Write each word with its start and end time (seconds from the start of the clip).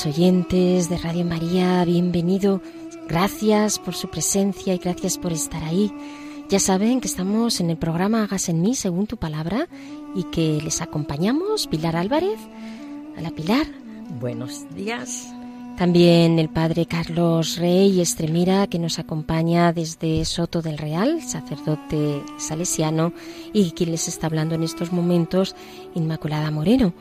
Queridos 0.00 0.18
oyentes 0.18 0.88
de 0.88 0.96
Radio 0.96 1.26
María, 1.26 1.84
bienvenido. 1.84 2.62
Gracias 3.06 3.78
por 3.78 3.94
su 3.94 4.08
presencia 4.08 4.72
y 4.72 4.78
gracias 4.78 5.18
por 5.18 5.30
estar 5.30 5.62
ahí. 5.62 5.92
Ya 6.48 6.58
saben 6.58 7.02
que 7.02 7.06
estamos 7.06 7.60
en 7.60 7.68
el 7.68 7.76
programa 7.76 8.22
Hagas 8.22 8.48
en 8.48 8.62
mí 8.62 8.74
según 8.74 9.06
tu 9.06 9.18
palabra 9.18 9.68
y 10.14 10.22
que 10.24 10.58
les 10.62 10.80
acompañamos 10.80 11.66
Pilar 11.66 11.96
Álvarez. 11.96 12.38
A 13.18 13.20
la 13.20 13.30
Pilar. 13.30 13.66
Buenos 14.18 14.64
días. 14.74 15.28
También 15.76 16.38
el 16.38 16.48
padre 16.48 16.86
Carlos 16.86 17.58
Rey 17.58 18.00
Estremira, 18.00 18.68
que 18.68 18.78
nos 18.78 18.98
acompaña 18.98 19.74
desde 19.74 20.24
Soto 20.24 20.62
del 20.62 20.78
Real, 20.78 21.20
sacerdote 21.20 22.22
salesiano, 22.38 23.12
y 23.52 23.72
quien 23.72 23.90
les 23.90 24.08
está 24.08 24.28
hablando 24.28 24.54
en 24.54 24.62
estos 24.62 24.92
momentos, 24.92 25.54
Inmaculada 25.94 26.50
Moreno. 26.50 26.94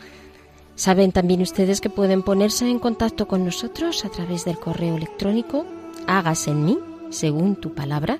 Saben 0.79 1.11
también 1.11 1.41
ustedes 1.41 1.81
que 1.81 1.89
pueden 1.89 2.23
ponerse 2.23 2.65
en 2.65 2.79
contacto 2.79 3.27
con 3.27 3.43
nosotros 3.43 4.05
a 4.05 4.09
través 4.09 4.45
del 4.45 4.57
correo 4.57 4.95
electrónico 4.95 5.65
hágase 6.07 6.51
en 6.51 6.63
mí, 6.63 6.79
según 7.09 7.57
tu 7.57 7.73
palabra, 7.75 8.19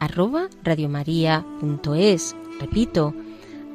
arroba 0.00 0.48
radiomaria.es. 0.64 2.34
Repito, 2.58 3.14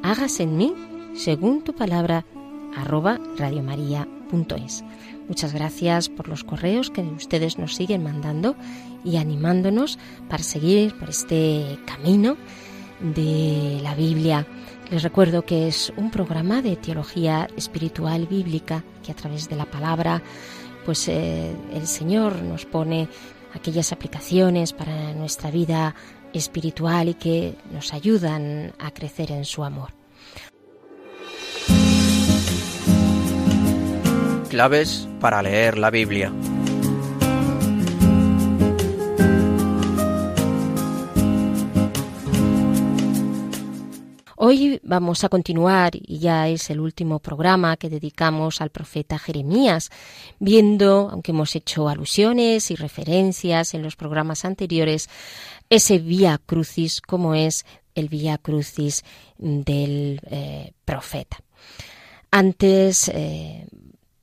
hágase 0.03 0.44
en 0.44 0.58
mí, 0.58 0.73
según 1.16 1.61
tu 1.61 1.73
palabra, 1.75 2.25
arroba 2.75 3.22
radiomaria.es. 3.38 4.84
Muchas 5.29 5.53
gracias 5.53 6.09
por 6.09 6.28
los 6.28 6.44
correos 6.44 6.90
que 6.90 7.03
ustedes 7.03 7.57
nos 7.57 7.74
siguen 7.74 8.03
mandando 8.03 8.57
y 9.06 9.16
animándonos 9.16 9.97
para 10.28 10.44
seguir 10.44 10.94
por 11.00 11.09
este 11.09 11.79
camino 11.85 12.35
de 13.00 13.79
la 13.81 13.95
Biblia. 13.95 14.45
Les 14.91 15.01
recuerdo 15.01 15.44
que 15.44 15.68
es 15.68 15.91
un 15.97 16.12
programa 16.12 16.62
de 16.62 16.75
teología 16.75 17.47
espiritual 17.57 18.28
bíblica 18.28 18.84
que 19.03 19.12
a 19.12 19.16
través 19.16 19.50
de 19.50 19.56
la 19.56 19.66
palabra, 19.66 20.22
pues 20.85 21.07
eh, 21.07 21.56
el 21.73 21.88
Señor 21.88 22.41
nos 22.44 22.66
pone 22.66 23.07
aquellas 23.53 23.91
aplicaciones 23.91 24.74
para 24.74 25.13
nuestra 25.13 25.50
vida 25.50 25.95
espiritual 26.34 27.09
y 27.09 27.13
que 27.16 27.56
nos 27.72 27.94
ayudan 27.94 28.74
a 28.78 28.91
crecer 28.91 29.31
en 29.31 29.45
su 29.45 29.63
amor. 29.63 29.90
Claves 34.50 35.07
para 35.19 35.41
leer 35.41 35.78
la 35.78 35.90
Biblia. 35.90 36.31
Hoy 44.47 44.79
vamos 44.83 45.23
a 45.23 45.29
continuar, 45.29 45.94
y 45.95 46.19
ya 46.19 46.47
es 46.47 46.69
el 46.69 46.79
último 46.79 47.17
programa 47.17 47.78
que 47.78 47.89
dedicamos 47.89 48.61
al 48.61 48.69
profeta 48.69 49.17
Jeremías, 49.17 49.89
viendo, 50.38 51.09
aunque 51.11 51.31
hemos 51.31 51.56
hecho 51.56 51.89
alusiones 51.89 52.69
y 52.69 52.75
referencias 52.75 53.73
en 53.73 53.81
los 53.81 53.95
programas 53.95 54.45
anteriores, 54.45 55.09
ese 55.72 55.97
vía 55.97 56.39
crucis, 56.45 57.01
como 57.01 57.33
es 57.33 57.66
el 57.95 58.07
vía 58.07 58.38
crucis 58.38 59.03
del 59.39 60.22
eh, 60.29 60.73
profeta. 60.85 61.38
Antes, 62.29 63.09
eh, 63.09 63.66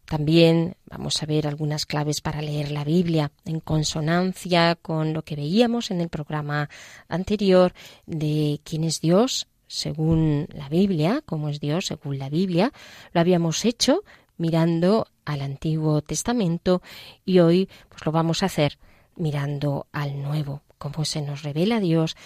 también 0.04 0.76
vamos 0.88 1.20
a 1.20 1.26
ver 1.26 1.48
algunas 1.48 1.84
claves 1.84 2.20
para 2.20 2.42
leer 2.42 2.70
la 2.70 2.84
Biblia 2.84 3.32
en 3.44 3.58
consonancia 3.58 4.76
con 4.76 5.14
lo 5.14 5.22
que 5.22 5.34
veíamos 5.34 5.90
en 5.90 6.00
el 6.00 6.10
programa 6.10 6.70
anterior 7.08 7.74
de 8.06 8.60
quién 8.62 8.84
es 8.84 9.00
Dios 9.00 9.48
según 9.72 10.48
la 10.52 10.68
Biblia, 10.68 11.22
cómo 11.24 11.48
es 11.48 11.58
Dios 11.58 11.86
según 11.86 12.18
la 12.18 12.28
Biblia. 12.28 12.72
Lo 13.12 13.22
habíamos 13.22 13.64
hecho 13.64 14.02
mirando 14.36 15.06
al 15.24 15.40
Antiguo 15.40 16.02
Testamento 16.02 16.82
y 17.24 17.38
hoy 17.38 17.70
pues 17.88 18.04
lo 18.04 18.12
vamos 18.12 18.42
a 18.42 18.46
hacer 18.46 18.78
mirando 19.16 19.86
al 19.90 20.20
Nuevo, 20.20 20.60
cómo 20.76 21.06
se 21.06 21.22
nos 21.22 21.42
revela 21.42 21.80
Dios 21.80 22.16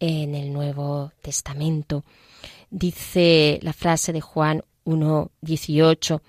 en 0.00 0.34
el 0.34 0.52
Nuevo 0.52 1.12
Testamento. 1.22 2.04
Dice 2.70 3.60
la 3.62 3.72
frase 3.72 4.12
de 4.12 4.20
Juan 4.20 4.62
1.18, 4.84 6.20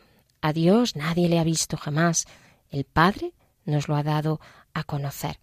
a 0.41 0.53
Dios 0.53 0.95
nadie 0.95 1.27
le 1.27 1.39
ha 1.39 1.43
visto 1.43 1.75
jamás, 1.75 2.27
el 2.69 2.83
Padre 2.83 3.33
nos 3.65 3.87
lo 3.87 3.95
ha 3.95 4.03
dado 4.03 4.39
a 4.75 4.83
conocer. 4.83 5.39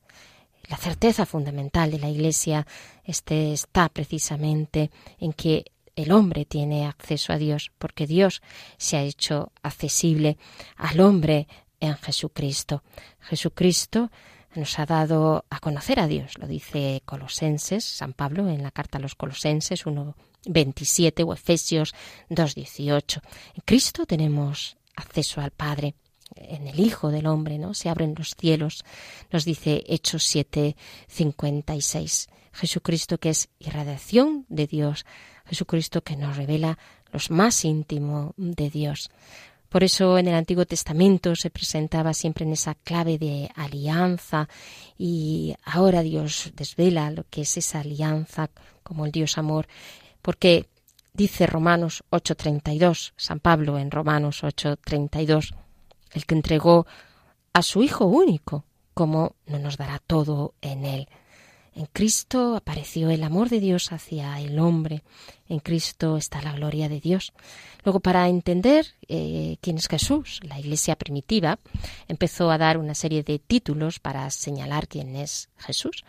La 0.69 0.77
certeza 0.77 1.27
fundamental 1.27 1.91
de 1.91 1.99
la 1.99 2.09
Iglesia 2.09 2.67
este 3.05 3.53
está 3.53 3.89
precisamente 3.89 4.91
en 5.19 5.33
que 5.33 5.67
el 5.97 6.11
hombre 6.11 6.45
tiene 6.45 6.87
acceso 6.87 7.33
a 7.33 7.39
Dios, 7.39 7.71
porque 7.79 8.07
Dios 8.07 8.43
se 8.79 8.97
ha 8.97 9.03
hecho 9.03 9.53
accesible 9.63 10.39
al 10.77 11.01
hombre 11.01 11.47
en 11.81 11.97
Jesucristo. 11.97 12.83
Jesucristo 13.21 14.11
nos 14.55 14.79
ha 14.79 14.87
dado 14.87 15.45
a 15.51 15.61
conocer 15.61 16.01
a 16.01 16.07
Dios, 16.07 16.39
lo 16.39 16.47
dice 16.47 17.03
Colosenses, 17.05 17.85
San 17.85 18.13
Pablo 18.13 18.49
en 18.49 18.63
la 18.63 18.71
carta 18.71 18.99
a 18.99 19.01
los 19.01 19.15
Colosenses 19.15 19.85
1.27 19.85 21.27
o 21.27 21.33
Efesios 21.33 21.95
2.18. 22.31 23.21
En 23.55 23.63
Cristo 23.65 24.07
tenemos 24.07 24.77
acceso 24.97 25.41
al 25.41 25.51
Padre 25.51 25.95
en 26.37 26.67
el 26.67 26.81
Hijo 26.81 27.11
del 27.11 27.27
Hombre, 27.27 27.59
¿no? 27.59 27.75
Se 27.75 27.89
abren 27.89 28.15
los 28.17 28.35
cielos, 28.39 28.85
nos 29.31 29.45
dice 29.45 29.85
Hechos 29.87 30.25
7, 30.25 30.77
56. 31.09 32.29
Jesucristo 32.53 33.19
que 33.19 33.31
es 33.31 33.49
irradiación 33.59 34.47
de 34.49 34.67
Dios, 34.67 35.05
Jesucristo 35.47 36.03
que 36.03 36.17
nos 36.17 36.37
revela 36.37 36.79
los 37.13 37.31
más 37.31 37.65
íntimo 37.65 38.33
de 38.37 38.71
Dios. 38.71 39.11
Por 39.69 39.83
eso 39.83 40.19
en 40.19 40.29
el 40.29 40.35
Antiguo 40.35 40.67
Testamento 40.67 41.35
se 41.35 41.51
presentaba 41.51 42.15
siempre 42.15 42.45
en 42.45 42.53
esa 42.53 42.77
clave 42.77 43.19
de 43.19 43.51
alianza 43.57 44.49
y 44.97 45.57
ahora 45.65 46.03
Dios 46.03 46.53
desvela 46.55 47.11
lo 47.11 47.25
que 47.29 47.41
es 47.41 47.57
esa 47.57 47.81
alianza 47.81 48.51
como 48.85 49.05
el 49.05 49.11
Dios 49.11 49.37
amor, 49.37 49.67
porque 50.23 50.69
dice 51.13 51.49
Romanos 51.49 52.05
8:32, 52.11 53.15
San 53.17 53.41
Pablo 53.41 53.77
en 53.79 53.91
Romanos 53.91 54.45
8:32, 54.45 55.55
el 56.15 56.25
que 56.25 56.35
entregó 56.35 56.87
a 57.53 57.63
su 57.63 57.83
Hijo 57.83 58.07
único, 58.07 58.65
como 58.95 59.35
no 59.47 59.59
nos 59.59 59.77
dará 59.77 59.99
todo 59.99 60.55
en 60.63 60.87
él. 60.87 61.09
En 61.77 61.87
Cristo 61.87 62.55
apareció 62.55 63.11
el 63.11 63.25
amor 63.25 63.49
de 63.49 63.59
Dios 63.59 63.91
hacia 63.91 64.41
el 64.41 64.61
hombre. 64.61 65.03
En 65.49 65.59
Cristo 65.59 66.17
está 66.17 66.41
la 66.41 66.53
gloria 66.53 66.89
de 66.89 67.01
Dios. 67.01 67.33
Luego, 67.83 67.99
para 67.99 68.29
entender 68.29 68.87
eh, 69.09 69.57
quién 69.61 69.79
es 69.79 69.89
Jesús, 69.89 70.39
la 70.45 70.61
Iglesia 70.61 70.95
primitiva 70.95 71.59
empezó 72.07 72.53
a 72.53 72.59
dar 72.59 72.79
una 72.79 72.95
serie 72.95 73.25
de 73.25 73.41
títulos 73.41 73.99
para 73.99 74.31
señalar 74.31 74.87
quién 74.87 75.17
es 75.17 75.49
Jesús. 75.59 76.05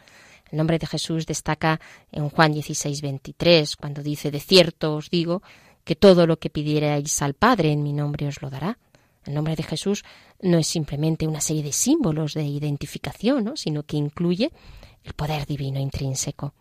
El 0.52 0.60
nombre 0.60 0.78
de 0.78 0.86
Jesús 0.86 1.26
destaca 1.26 1.82
en 2.12 2.30
Juan 2.30 2.54
16, 2.54 3.02
23, 3.02 3.76
cuando 3.76 4.04
dice, 4.04 4.30
de 4.30 4.40
cierto 4.40 4.96
os 4.96 5.10
digo 5.10 5.42
que 5.84 5.96
todo 5.96 6.28
lo 6.28 6.38
que 6.38 6.52
pidierais 6.52 7.22
al 7.24 7.34
Padre 7.34 7.72
en 7.72 7.82
mi 7.82 7.92
nombre 7.92 8.28
os 8.28 8.40
lo 8.42 8.52
dará. 8.52 8.78
El 9.26 9.34
nombre 9.34 9.56
de 9.56 9.64
Jesús 9.64 10.04
no 10.42 10.58
es 10.58 10.68
simplemente 10.68 11.28
una 11.28 11.42
serie 11.42 11.64
de 11.64 11.72
símbolos 11.72 12.34
de 12.34 12.44
identificación, 12.44 13.44
¿no? 13.44 13.58
sino 13.58 13.84
que 13.84 13.98
incluye 13.98 14.52
el 15.04 15.14
poder 15.14 15.46
divino 15.46 15.80
intrínseco. 15.80 16.54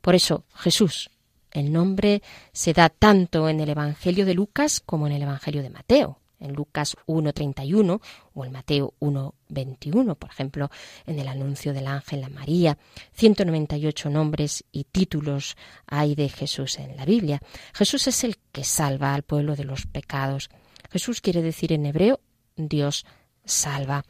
Por 0.00 0.14
eso, 0.14 0.44
Jesús, 0.54 1.10
el 1.52 1.72
nombre 1.72 2.22
se 2.52 2.72
da 2.72 2.88
tanto 2.88 3.48
en 3.48 3.60
el 3.60 3.68
Evangelio 3.68 4.26
de 4.26 4.34
Lucas 4.34 4.80
como 4.80 5.06
en 5.06 5.14
el 5.14 5.22
Evangelio 5.22 5.62
de 5.62 5.70
Mateo 5.70 6.18
en 6.40 6.54
Lucas 6.54 6.96
1.31 7.06 8.00
o 8.34 8.44
en 8.44 8.52
Mateo 8.52 8.94
1.21, 9.00 10.16
por 10.16 10.30
ejemplo, 10.30 10.70
en 11.06 11.18
el 11.18 11.28
anuncio 11.28 11.72
del 11.72 11.86
ángel 11.86 12.24
a 12.24 12.28
María. 12.28 12.78
198 13.14 14.10
nombres 14.10 14.64
y 14.72 14.84
títulos 14.84 15.56
hay 15.86 16.14
de 16.14 16.28
Jesús 16.28 16.78
en 16.78 16.96
la 16.96 17.04
Biblia. 17.04 17.40
Jesús 17.74 18.06
es 18.06 18.24
el 18.24 18.36
que 18.52 18.64
salva 18.64 19.14
al 19.14 19.22
pueblo 19.22 19.56
de 19.56 19.64
los 19.64 19.86
pecados. 19.86 20.50
Jesús 20.90 21.20
quiere 21.20 21.42
decir 21.42 21.72
en 21.72 21.86
hebreo 21.86 22.20
Dios 22.56 23.04
salva. 23.44 24.04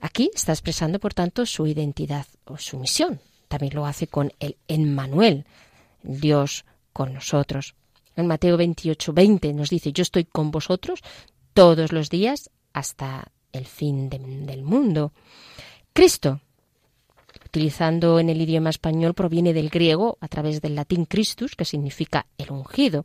Aquí 0.00 0.30
está 0.34 0.52
expresando, 0.52 1.00
por 1.00 1.14
tanto, 1.14 1.44
su 1.46 1.66
identidad 1.66 2.26
o 2.44 2.56
su 2.56 2.78
misión. 2.78 3.20
También 3.48 3.74
lo 3.74 3.86
hace 3.86 4.06
con 4.06 4.32
el 4.38 4.56
Emmanuel, 4.68 5.44
Dios 6.02 6.64
con 6.92 7.14
nosotros. 7.14 7.74
En 8.14 8.26
Mateo 8.26 8.56
28, 8.56 9.12
20 9.12 9.52
nos 9.54 9.70
dice, 9.70 9.92
yo 9.92 10.02
estoy 10.02 10.24
con 10.24 10.50
vosotros 10.50 11.00
todos 11.54 11.92
los 11.92 12.10
días 12.10 12.50
hasta 12.72 13.32
el 13.52 13.66
fin 13.66 14.08
del 14.08 14.62
mundo. 14.62 15.12
Cristo, 15.92 16.40
utilizando 17.46 18.20
en 18.20 18.28
el 18.28 18.40
idioma 18.40 18.70
español, 18.70 19.14
proviene 19.14 19.52
del 19.52 19.70
griego 19.70 20.18
a 20.20 20.28
través 20.28 20.60
del 20.60 20.74
latín 20.74 21.06
Christus, 21.06 21.56
que 21.56 21.64
significa 21.64 22.26
el 22.36 22.52
ungido 22.52 23.04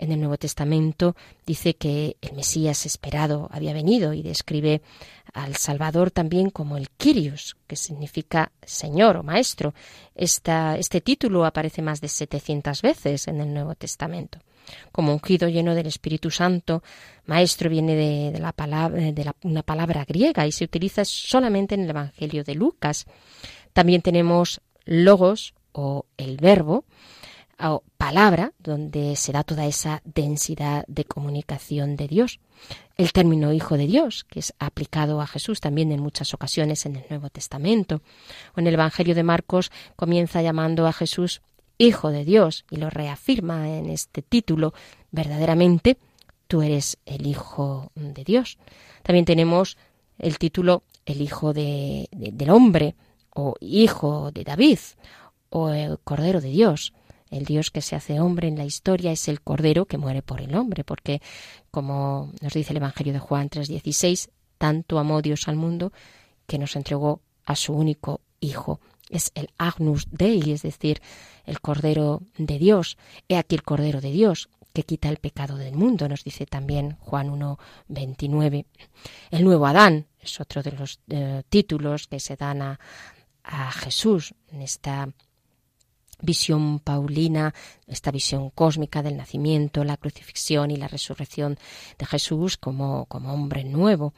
en 0.00 0.12
el 0.12 0.18
Nuevo 0.18 0.38
Testamento 0.38 1.14
dice 1.46 1.74
que 1.74 2.16
el 2.22 2.32
Mesías 2.32 2.86
esperado 2.86 3.48
había 3.52 3.74
venido 3.74 4.14
y 4.14 4.22
describe 4.22 4.80
al 5.34 5.56
Salvador 5.56 6.10
también 6.10 6.48
como 6.48 6.78
el 6.78 6.88
Kyrios, 6.88 7.56
que 7.66 7.76
significa 7.76 8.50
Señor 8.62 9.18
o 9.18 9.22
Maestro. 9.22 9.74
este 10.14 11.00
título 11.02 11.44
aparece 11.44 11.82
más 11.82 12.00
de 12.00 12.08
700 12.08 12.80
veces 12.80 13.28
en 13.28 13.40
el 13.42 13.52
Nuevo 13.52 13.74
Testamento. 13.74 14.38
Como 14.90 15.12
ungido 15.12 15.48
lleno 15.48 15.74
del 15.74 15.86
Espíritu 15.86 16.30
Santo, 16.30 16.82
Maestro 17.26 17.68
viene 17.68 17.94
de, 17.94 18.38
la 18.38 18.52
palabra, 18.52 19.12
de 19.12 19.32
una 19.42 19.62
palabra 19.62 20.04
griega 20.06 20.46
y 20.46 20.52
se 20.52 20.64
utiliza 20.64 21.04
solamente 21.04 21.74
en 21.74 21.82
el 21.82 21.90
Evangelio 21.90 22.42
de 22.42 22.54
Lucas. 22.54 23.06
También 23.74 24.00
tenemos 24.00 24.62
logos 24.86 25.54
o 25.72 26.06
el 26.16 26.38
verbo, 26.38 26.84
o 27.62 27.82
palabra, 27.98 28.52
donde 28.58 29.16
se 29.16 29.32
da 29.32 29.44
toda 29.44 29.66
esa 29.66 30.02
densidad 30.04 30.84
de 30.86 31.04
comunicación 31.04 31.96
de 31.96 32.08
Dios. 32.08 32.40
El 32.96 33.12
término 33.12 33.52
Hijo 33.52 33.76
de 33.76 33.86
Dios, 33.86 34.24
que 34.24 34.40
es 34.40 34.54
aplicado 34.58 35.20
a 35.20 35.26
Jesús 35.26 35.60
también 35.60 35.92
en 35.92 36.00
muchas 36.00 36.34
ocasiones 36.34 36.86
en 36.86 36.96
el 36.96 37.04
Nuevo 37.08 37.30
Testamento. 37.30 38.02
O 38.56 38.60
en 38.60 38.66
el 38.66 38.74
Evangelio 38.74 39.14
de 39.14 39.22
Marcos 39.22 39.70
comienza 39.96 40.42
llamando 40.42 40.86
a 40.86 40.92
Jesús 40.92 41.42
Hijo 41.78 42.10
de 42.10 42.24
Dios 42.26 42.66
y 42.70 42.76
lo 42.76 42.90
reafirma 42.90 43.70
en 43.70 43.88
este 43.88 44.20
título, 44.20 44.74
verdaderamente 45.10 45.96
tú 46.46 46.60
eres 46.60 46.98
el 47.06 47.26
Hijo 47.26 47.90
de 47.94 48.22
Dios. 48.22 48.58
También 49.02 49.24
tenemos 49.24 49.78
el 50.18 50.36
título 50.38 50.82
El 51.06 51.22
Hijo 51.22 51.54
de, 51.54 52.08
del 52.12 52.50
Hombre 52.50 52.96
o 53.34 53.54
Hijo 53.60 54.30
de 54.30 54.44
David 54.44 54.78
o 55.48 55.70
el 55.70 55.98
Cordero 56.00 56.40
de 56.40 56.50
Dios. 56.50 56.92
El 57.30 57.44
Dios 57.44 57.70
que 57.70 57.80
se 57.80 57.96
hace 57.96 58.20
hombre 58.20 58.48
en 58.48 58.56
la 58.56 58.64
historia 58.64 59.12
es 59.12 59.28
el 59.28 59.40
Cordero 59.40 59.86
que 59.86 59.98
muere 59.98 60.20
por 60.20 60.40
el 60.40 60.54
hombre, 60.54 60.84
porque, 60.84 61.22
como 61.70 62.32
nos 62.40 62.52
dice 62.52 62.72
el 62.72 62.78
Evangelio 62.78 63.12
de 63.12 63.20
Juan 63.20 63.48
3:16, 63.48 64.30
tanto 64.58 64.98
amó 64.98 65.22
Dios 65.22 65.46
al 65.46 65.56
mundo 65.56 65.92
que 66.46 66.58
nos 66.58 66.74
entregó 66.76 67.22
a 67.46 67.56
su 67.56 67.72
único 67.72 68.20
Hijo. 68.40 68.80
Es 69.10 69.32
el 69.34 69.50
Agnus 69.58 70.06
Dei, 70.10 70.52
es 70.52 70.62
decir, 70.62 71.02
el 71.44 71.60
Cordero 71.60 72.22
de 72.38 72.58
Dios. 72.58 72.96
He 73.28 73.36
aquí 73.36 73.54
el 73.54 73.62
Cordero 73.62 74.00
de 74.00 74.10
Dios 74.12 74.48
que 74.72 74.84
quita 74.84 75.08
el 75.08 75.18
pecado 75.18 75.56
del 75.56 75.74
mundo, 75.74 76.08
nos 76.08 76.24
dice 76.24 76.46
también 76.46 76.96
Juan 77.00 77.28
1:29. 77.28 78.66
El 79.30 79.44
nuevo 79.44 79.66
Adán 79.66 80.06
es 80.20 80.40
otro 80.40 80.62
de 80.62 80.72
los 80.72 81.00
eh, 81.08 81.42
títulos 81.48 82.06
que 82.06 82.20
se 82.20 82.36
dan 82.36 82.62
a, 82.62 82.80
a 83.42 83.72
Jesús 83.72 84.34
en 84.48 84.62
esta 84.62 85.08
visión 86.22 86.78
paulina, 86.80 87.54
esta 87.86 88.10
visión 88.10 88.50
cósmica 88.50 89.02
del 89.02 89.16
nacimiento, 89.16 89.84
la 89.84 89.96
crucifixión 89.96 90.70
y 90.70 90.76
la 90.76 90.88
resurrección 90.88 91.58
de 91.98 92.06
Jesús 92.06 92.56
como, 92.56 93.06
como 93.06 93.32
hombre 93.32 93.64
nuevo, 93.64 94.14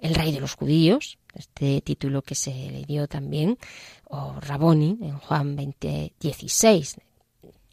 el 0.00 0.14
rey 0.14 0.32
de 0.32 0.40
los 0.40 0.54
judíos, 0.54 1.18
este 1.34 1.80
título 1.80 2.22
que 2.22 2.34
se 2.34 2.50
le 2.50 2.84
dio 2.84 3.08
también, 3.08 3.58
o 4.04 4.38
Raboni 4.40 4.98
en 5.02 5.18
Juan 5.18 5.56
20, 5.56 6.14
16. 6.20 6.96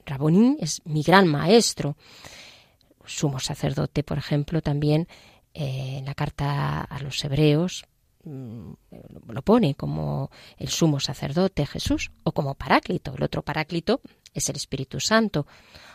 Raboni 0.06 0.58
es 0.60 0.81
mi 0.86 1.04
gran 1.04 1.28
maestro, 1.28 1.96
sumo 3.06 3.40
sacerdote, 3.40 4.04
por 4.04 4.18
ejemplo, 4.18 4.62
también 4.62 5.08
eh, 5.54 5.98
en 5.98 6.06
la 6.06 6.14
carta 6.14 6.81
a 6.81 7.00
los 7.00 7.24
hebreos, 7.24 7.86
lo 8.24 9.42
pone 9.44 9.75
como 9.75 10.30
el 10.57 10.69
sumo 10.69 11.00
sacerdote 11.00 11.66
Jesús 11.66 12.12
o 12.24 12.31
como 12.31 12.56
paráclito. 12.56 13.13
El 13.16 13.24
otro 13.24 13.42
paráclito 13.42 14.01
es 14.33 14.50
el 14.50 14.56
Espíritu 14.56 15.00
Santo 15.00 15.48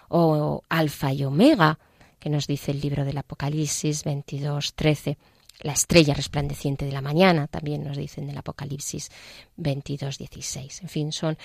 o 0.08 0.62
alfa 0.68 1.12
y 1.12 1.24
omega 1.24 1.78
que 2.18 2.30
nos 2.30 2.46
dice 2.46 2.70
el 2.70 2.80
libro 2.80 3.04
del 3.04 3.18
Apocalipsis 3.18 4.04
22, 4.04 4.74
13. 4.74 5.18
La 5.60 5.72
estrella 5.72 6.14
resplandeciente 6.14 6.84
de 6.84 6.90
la 6.90 7.00
mañana, 7.00 7.46
también 7.46 7.84
nos 7.84 7.96
dicen 7.96 8.26
del 8.26 8.36
Apocalipsis 8.36 9.10
22, 9.56 10.18
16. 10.18 10.82
En 10.82 10.88
fin, 10.88 11.12
son 11.12 11.38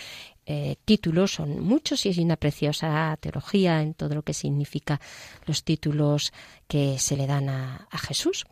eh, 0.48 0.78
títulos, 0.84 1.34
son 1.34 1.60
muchos 1.62 2.06
y 2.06 2.10
hay 2.10 2.20
una 2.20 2.38
preciosa 2.38 3.16
teología 3.20 3.82
en 3.82 3.94
todo 3.94 4.16
lo 4.16 4.24
que 4.24 4.34
significa 4.34 5.00
los 5.46 5.64
títulos 5.64 6.34
que 6.68 6.98
se 6.98 7.18
le 7.18 7.28
dan 7.28 7.50
a 7.50 7.88
Jesús. 8.08 8.46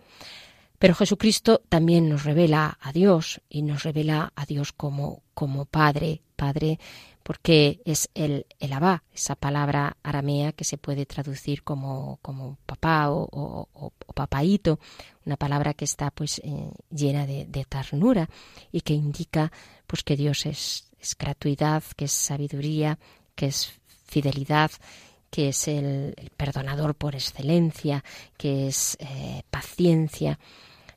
Pero 0.80 0.94
Jesucristo 0.94 1.62
también 1.70 2.08
nos 2.08 2.24
revela 2.24 2.78
a 2.82 2.92
Dios 2.92 3.42
y 3.50 3.64
nos 3.64 3.84
revela 3.84 4.32
a 4.36 4.46
Dios 4.46 4.74
como, 4.74 5.24
como 5.34 5.66
Padre, 5.66 6.22
Padre, 6.36 6.80
porque 7.24 7.82
es 7.84 8.10
el, 8.14 8.46
el 8.60 8.74
Abba, 8.74 9.04
esa 9.14 9.36
palabra 9.36 9.98
aramea 10.04 10.54
que 10.54 10.64
se 10.64 10.78
puede 10.78 11.06
traducir 11.06 11.64
como, 11.64 12.20
como 12.22 12.58
papá 12.66 13.10
o, 13.10 13.28
o, 13.32 13.94
una 15.26 15.36
palabra 15.36 15.74
que 15.74 15.86
está 15.86 16.10
pues 16.12 16.40
eh, 16.40 16.72
llena 16.90 17.26
de, 17.26 17.66
ternura 17.68 18.30
y 18.72 18.82
que 18.82 18.94
indica 18.94 19.52
pues 19.88 20.04
que 20.04 20.16
Dios 20.16 20.46
es 20.46 20.88
gratuidad, 21.20 21.84
que 21.96 22.06
es 22.06 22.14
sabiduría, 22.14 22.98
que 23.36 23.48
es 23.48 23.74
fidelidad 24.06 24.72
que 25.30 25.50
es 25.50 25.68
el, 25.68 26.16
perdonador 26.38 26.96
por 26.96 27.16
excelencia, 27.16 28.04
que 28.38 28.68
es 28.68 28.98
eh, 29.00 29.44
paciencia, 29.50 30.40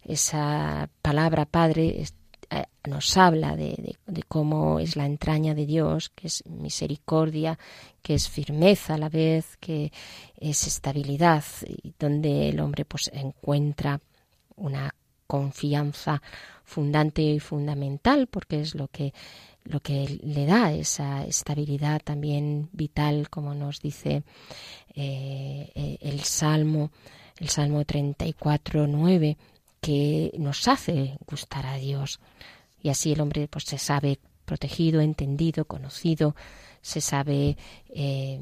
esa 0.04 0.88
palabra 1.02 1.44
Padre 1.44 2.04
eh, 2.50 2.64
nos 2.88 3.16
habla 3.16 3.56
de, 3.56 3.96
cómo 4.28 4.80
es 4.80 4.96
la 4.96 5.06
entraña 5.06 5.54
de 5.54 5.66
Dios, 5.66 6.10
que 6.10 6.26
es 6.26 6.44
misericordia, 6.46 7.58
que 8.02 8.14
es 8.14 8.28
firmeza 8.28 8.94
a 8.94 8.98
la 8.98 9.08
vez, 9.08 9.56
que 9.58 9.92
es 10.36 10.66
estabilidad, 10.66 11.44
y 11.66 11.94
donde 11.98 12.48
el 12.48 12.60
hombre 12.60 12.84
pues 12.84 13.10
encuentra 13.12 14.00
una 14.56 14.94
confianza 15.30 16.20
fundante 16.64 17.22
y 17.22 17.38
fundamental, 17.38 18.26
porque 18.26 18.60
es 18.60 18.74
lo 18.74 18.88
que 18.88 19.14
lo 19.62 19.78
que 19.78 20.18
le 20.24 20.44
da 20.46 20.72
esa 20.72 21.24
estabilidad 21.24 22.00
también 22.02 22.68
vital, 22.72 23.28
como 23.30 23.54
nos 23.54 23.80
dice 23.80 24.24
eh, 24.94 25.70
eh, 25.74 25.98
el 26.00 26.20
Salmo, 26.24 26.90
el 27.38 27.48
Salmo 27.48 27.84
34, 27.84 28.88
9, 28.88 29.36
que 29.80 30.32
nos 30.36 30.66
hace 30.66 31.16
gustar 31.26 31.66
a 31.66 31.76
Dios. 31.76 32.18
Y 32.82 32.88
así 32.88 33.12
el 33.12 33.20
hombre 33.20 33.46
pues 33.46 33.64
se 33.64 33.78
sabe 33.78 34.18
protegido, 34.44 35.00
entendido, 35.00 35.66
conocido, 35.66 36.34
se 36.82 37.00
sabe 37.00 37.56
eh, 37.90 38.40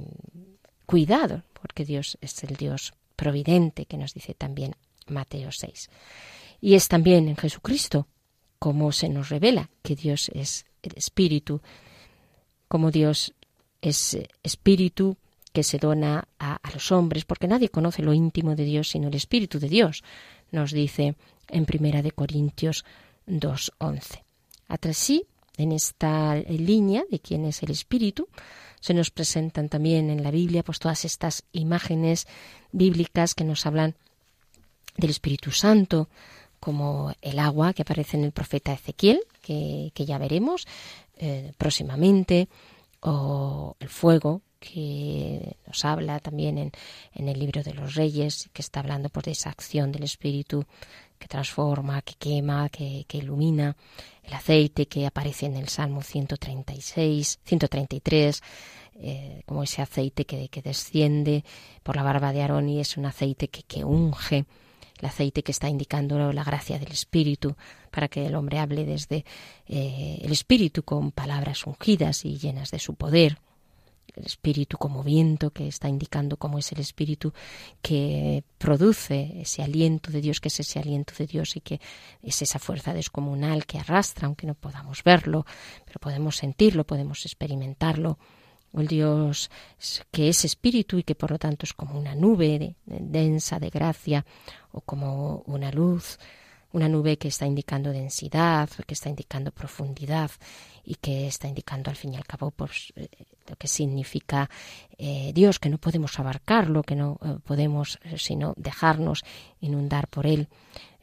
cuidado, 0.86 1.42
porque 1.60 1.84
Dios 1.84 2.16
es 2.22 2.42
el 2.44 2.56
Dios 2.56 2.94
providente 3.16 3.84
que 3.84 3.98
nos 3.98 4.14
dice 4.14 4.32
también 4.32 4.76
Mateo 5.08 5.50
6. 5.50 5.90
Y 6.60 6.74
es 6.74 6.88
también 6.88 7.28
en 7.28 7.36
Jesucristo 7.36 8.06
como 8.58 8.92
se 8.92 9.08
nos 9.08 9.28
revela 9.28 9.70
que 9.82 9.94
Dios 9.94 10.30
es 10.34 10.66
el 10.82 10.92
Espíritu, 10.96 11.60
como 12.66 12.90
Dios 12.90 13.34
es 13.80 14.18
Espíritu 14.42 15.16
que 15.52 15.62
se 15.62 15.78
dona 15.78 16.28
a, 16.38 16.56
a 16.56 16.70
los 16.72 16.92
hombres, 16.92 17.24
porque 17.24 17.48
nadie 17.48 17.68
conoce 17.68 18.02
lo 18.02 18.12
íntimo 18.12 18.54
de 18.56 18.64
Dios 18.64 18.88
sino 18.88 19.08
el 19.08 19.14
Espíritu 19.14 19.58
de 19.58 19.68
Dios 19.68 20.02
nos 20.50 20.72
dice 20.72 21.16
en 21.48 21.64
Primera 21.64 22.02
de 22.02 22.12
Corintios 22.12 22.84
2.11. 23.26 24.22
Así, 24.68 25.26
en 25.56 25.72
esta 25.72 26.36
línea 26.36 27.04
de 27.10 27.20
quién 27.20 27.44
es 27.44 27.62
el 27.62 27.70
Espíritu, 27.70 28.28
se 28.80 28.94
nos 28.94 29.10
presentan 29.10 29.68
también 29.68 30.10
en 30.10 30.22
la 30.22 30.30
Biblia 30.30 30.62
pues 30.62 30.78
todas 30.78 31.04
estas 31.04 31.44
imágenes 31.52 32.26
bíblicas 32.70 33.34
que 33.34 33.44
nos 33.44 33.66
hablan 33.66 33.96
del 34.96 35.10
Espíritu 35.10 35.50
Santo, 35.50 36.08
como 36.60 37.12
el 37.22 37.38
agua 37.38 37.72
que 37.72 37.82
aparece 37.82 38.16
en 38.16 38.24
el 38.24 38.32
profeta 38.32 38.72
Ezequiel, 38.72 39.20
que, 39.42 39.92
ya 39.94 40.18
veremos 40.18 40.66
eh, 41.16 41.52
próximamente, 41.56 42.48
o 43.00 43.76
el 43.80 43.88
fuego, 43.88 44.42
que 44.58 45.56
nos 45.66 45.84
habla 45.84 46.18
también 46.18 46.58
en, 46.58 46.72
en, 47.14 47.28
el 47.28 47.38
libro 47.38 47.62
de 47.62 47.74
los 47.74 47.94
reyes, 47.94 48.50
que 48.52 48.62
está 48.62 48.80
hablando 48.80 49.08
por 49.08 49.28
esa 49.28 49.50
acción 49.50 49.92
del 49.92 50.02
Espíritu 50.02 50.66
que 51.18 51.28
transforma, 51.28 52.02
que 52.02 52.14
quema, 52.14 52.68
que, 52.68 53.04
que, 53.06 53.18
ilumina, 53.18 53.76
el 54.22 54.34
aceite 54.34 54.86
que 54.86 55.06
aparece 55.06 55.46
en 55.46 55.56
el 55.56 55.68
Salmo 55.68 56.02
136, 56.02 57.40
133, 57.44 58.42
eh, 59.00 59.42
como 59.46 59.62
ese 59.62 59.82
aceite 59.82 60.24
que, 60.24 60.48
que, 60.48 60.62
desciende 60.62 61.44
por 61.82 61.96
la 61.96 62.02
barba 62.02 62.32
de 62.32 62.42
Aarón 62.42 62.68
y 62.68 62.80
es 62.80 62.96
un 62.96 63.06
aceite 63.06 63.48
que, 63.48 63.62
que 63.62 63.84
unge, 63.84 64.44
el 64.98 65.06
aceite 65.06 65.42
que 65.42 65.52
está 65.52 65.68
indicando 65.68 66.32
la 66.32 66.44
gracia 66.44 66.78
del 66.78 66.92
Espíritu, 66.92 67.56
para 67.90 68.08
que 68.08 68.26
el 68.26 68.34
hombre 68.34 68.58
hable 68.58 68.84
desde 68.84 69.24
eh, 69.66 70.18
el 70.22 70.32
Espíritu 70.32 70.82
con 70.82 71.12
palabras 71.12 71.66
ungidas 71.66 72.24
y 72.24 72.38
llenas 72.38 72.70
de 72.70 72.78
su 72.78 72.94
poder 72.94 73.38
el 74.18 74.26
espíritu 74.26 74.78
como 74.78 75.02
viento 75.02 75.50
que 75.50 75.68
está 75.68 75.88
indicando 75.88 76.36
cómo 76.36 76.58
es 76.58 76.72
el 76.72 76.80
espíritu 76.80 77.32
que 77.82 78.42
produce 78.58 79.40
ese 79.40 79.62
aliento 79.62 80.10
de 80.10 80.20
Dios, 80.20 80.40
que 80.40 80.48
es 80.48 80.60
ese 80.60 80.78
aliento 80.78 81.14
de 81.18 81.26
Dios 81.26 81.56
y 81.56 81.60
que 81.60 81.80
es 82.22 82.42
esa 82.42 82.58
fuerza 82.58 82.92
descomunal 82.94 83.66
que 83.66 83.78
arrastra, 83.78 84.26
aunque 84.26 84.46
no 84.46 84.54
podamos 84.54 85.04
verlo, 85.04 85.46
pero 85.84 86.00
podemos 86.00 86.36
sentirlo, 86.36 86.84
podemos 86.84 87.24
experimentarlo. 87.24 88.18
O 88.72 88.80
el 88.80 88.86
Dios 88.86 89.50
que 90.10 90.28
es 90.28 90.44
espíritu 90.44 90.98
y 90.98 91.02
que 91.02 91.14
por 91.14 91.30
lo 91.30 91.38
tanto 91.38 91.64
es 91.64 91.72
como 91.72 91.98
una 91.98 92.14
nube 92.14 92.76
densa 92.84 93.58
de 93.58 93.70
gracia 93.70 94.24
o 94.72 94.80
como 94.80 95.42
una 95.46 95.70
luz 95.72 96.18
una 96.72 96.88
nube 96.88 97.16
que 97.16 97.28
está 97.28 97.46
indicando 97.46 97.92
densidad, 97.92 98.68
que 98.86 98.94
está 98.94 99.08
indicando 99.08 99.52
profundidad 99.52 100.30
y 100.84 100.96
que 100.96 101.26
está 101.26 101.48
indicando 101.48 101.90
al 101.90 101.96
fin 101.96 102.14
y 102.14 102.16
al 102.16 102.26
cabo 102.26 102.50
pues, 102.50 102.92
eh, 102.96 103.08
lo 103.48 103.56
que 103.56 103.68
significa 103.68 104.50
eh, 104.98 105.32
Dios, 105.34 105.58
que 105.58 105.70
no 105.70 105.78
podemos 105.78 106.18
abarcarlo, 106.18 106.82
que 106.82 106.96
no 106.96 107.18
eh, 107.22 107.36
podemos 107.44 107.98
sino 108.16 108.54
dejarnos 108.56 109.24
inundar 109.60 110.08
por 110.08 110.26
él. 110.26 110.48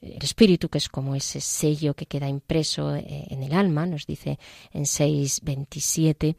El 0.05 0.23
espíritu, 0.23 0.69
que 0.69 0.77
es 0.77 0.89
como 0.89 1.15
ese 1.15 1.41
sello 1.41 1.95
que 1.95 2.05
queda 2.05 2.29
impreso 2.29 2.95
en 2.95 3.41
el 3.41 3.53
alma, 3.53 3.85
nos 3.85 4.05
dice 4.05 4.37
en 4.71 4.83
6.27, 4.83 6.35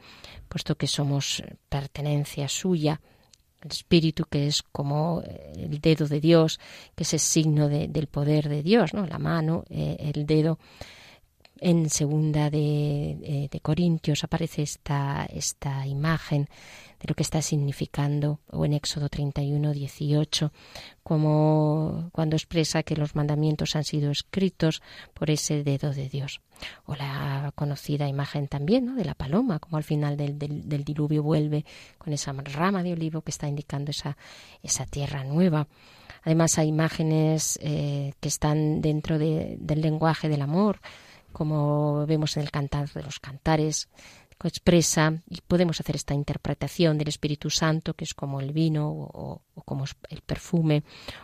puesto 0.49 0.77
que 0.77 0.87
somos 0.87 1.43
pertenencia 1.69 2.49
suya, 2.49 3.01
el 3.67 3.73
espíritu 3.73 4.25
que 4.25 4.47
es 4.47 4.63
como 4.63 5.23
eh, 5.23 5.53
el 5.57 5.81
dedo 5.81 6.07
de 6.07 6.21
Dios, 6.21 6.61
que 6.95 7.03
es 7.03 7.13
el 7.13 7.21
signo 7.21 7.69
del 7.69 8.07
poder 8.07 8.49
de 8.49 8.63
Dios, 8.63 8.95
¿no? 8.95 9.07
La 9.07 9.19
mano, 9.19 9.65
eh, 9.71 9.97
el 10.15 10.27
dedo. 10.27 10.59
En 11.59 11.89
segunda 11.89 12.51
de, 12.51 13.49
de, 13.51 13.61
Corintios 13.61 14.25
aparece 14.25 14.63
esta, 14.63 15.25
esta 15.25 15.87
imagen 15.87 16.49
de 17.01 17.09
lo 17.09 17.15
que 17.15 17.23
está 17.23 17.41
significando, 17.41 18.41
o 18.51 18.65
en 18.65 18.75
Éxodo 18.75 19.09
31, 19.09 19.73
18, 19.73 20.53
como 21.03 22.11
cuando 22.13 22.37
expresa 22.37 22.83
que 22.83 22.97
los 22.97 23.15
mandamientos 23.15 23.75
han 23.75 23.85
sido 23.85 24.11
escritos 24.11 24.83
por 25.15 25.31
ese 25.31 25.65
dedo 25.65 25.93
de 25.93 26.09
Dios 26.09 26.41
o 26.87 26.95
la 26.95 27.53
conocida 27.55 28.09
imagen 28.09 28.49
también 28.49 28.87
¿no? 28.87 28.95
de 28.95 29.05
la 29.05 29.15
paloma, 29.15 29.59
como 29.59 29.77
al 29.77 29.85
final 29.85 30.17
del, 30.17 30.39
del, 30.39 30.85
diluvio 30.85 31.23
vuelve 31.23 31.65
con 31.99 32.13
esa 32.13 32.33
rama 32.33 32.83
de 32.83 32.93
olivo 32.93 33.23
que 33.23 33.31
está 33.31 33.49
indicando 33.49 33.91
esa, 33.91 34.17
esa 34.63 34.87
tierra 34.87 35.25
nueva. 35.25 35.69
Además 36.23 36.59
hay 36.59 36.69
imágenes 36.69 37.59
eh, 37.63 38.13
que 38.21 38.29
están 38.29 38.81
dentro 38.81 39.19
de, 39.19 39.57
del 39.61 39.81
lenguaje 39.81 40.29
del 40.29 40.43
amor, 40.43 40.81
como 41.37 42.07
vemos 42.07 42.39
en 42.39 42.45
el 42.45 42.51
cantar 42.51 42.89
de 42.89 43.03
los 43.03 43.21
cantares, 43.21 43.91
expresa 44.45 45.15
y 45.29 45.41
podemos 45.41 45.81
hacer 45.81 45.97
esta 45.97 46.15
interpretación 46.15 46.97
del 46.99 47.09
Espíritu 47.09 47.51
Santo 47.51 47.95
que 47.95 48.05
es 48.05 48.15
como 48.15 48.41
el 48.41 48.53
vino 48.53 48.89
o, 48.89 49.43
como 49.65 49.85
el 50.09 50.21
perfume 50.23 50.83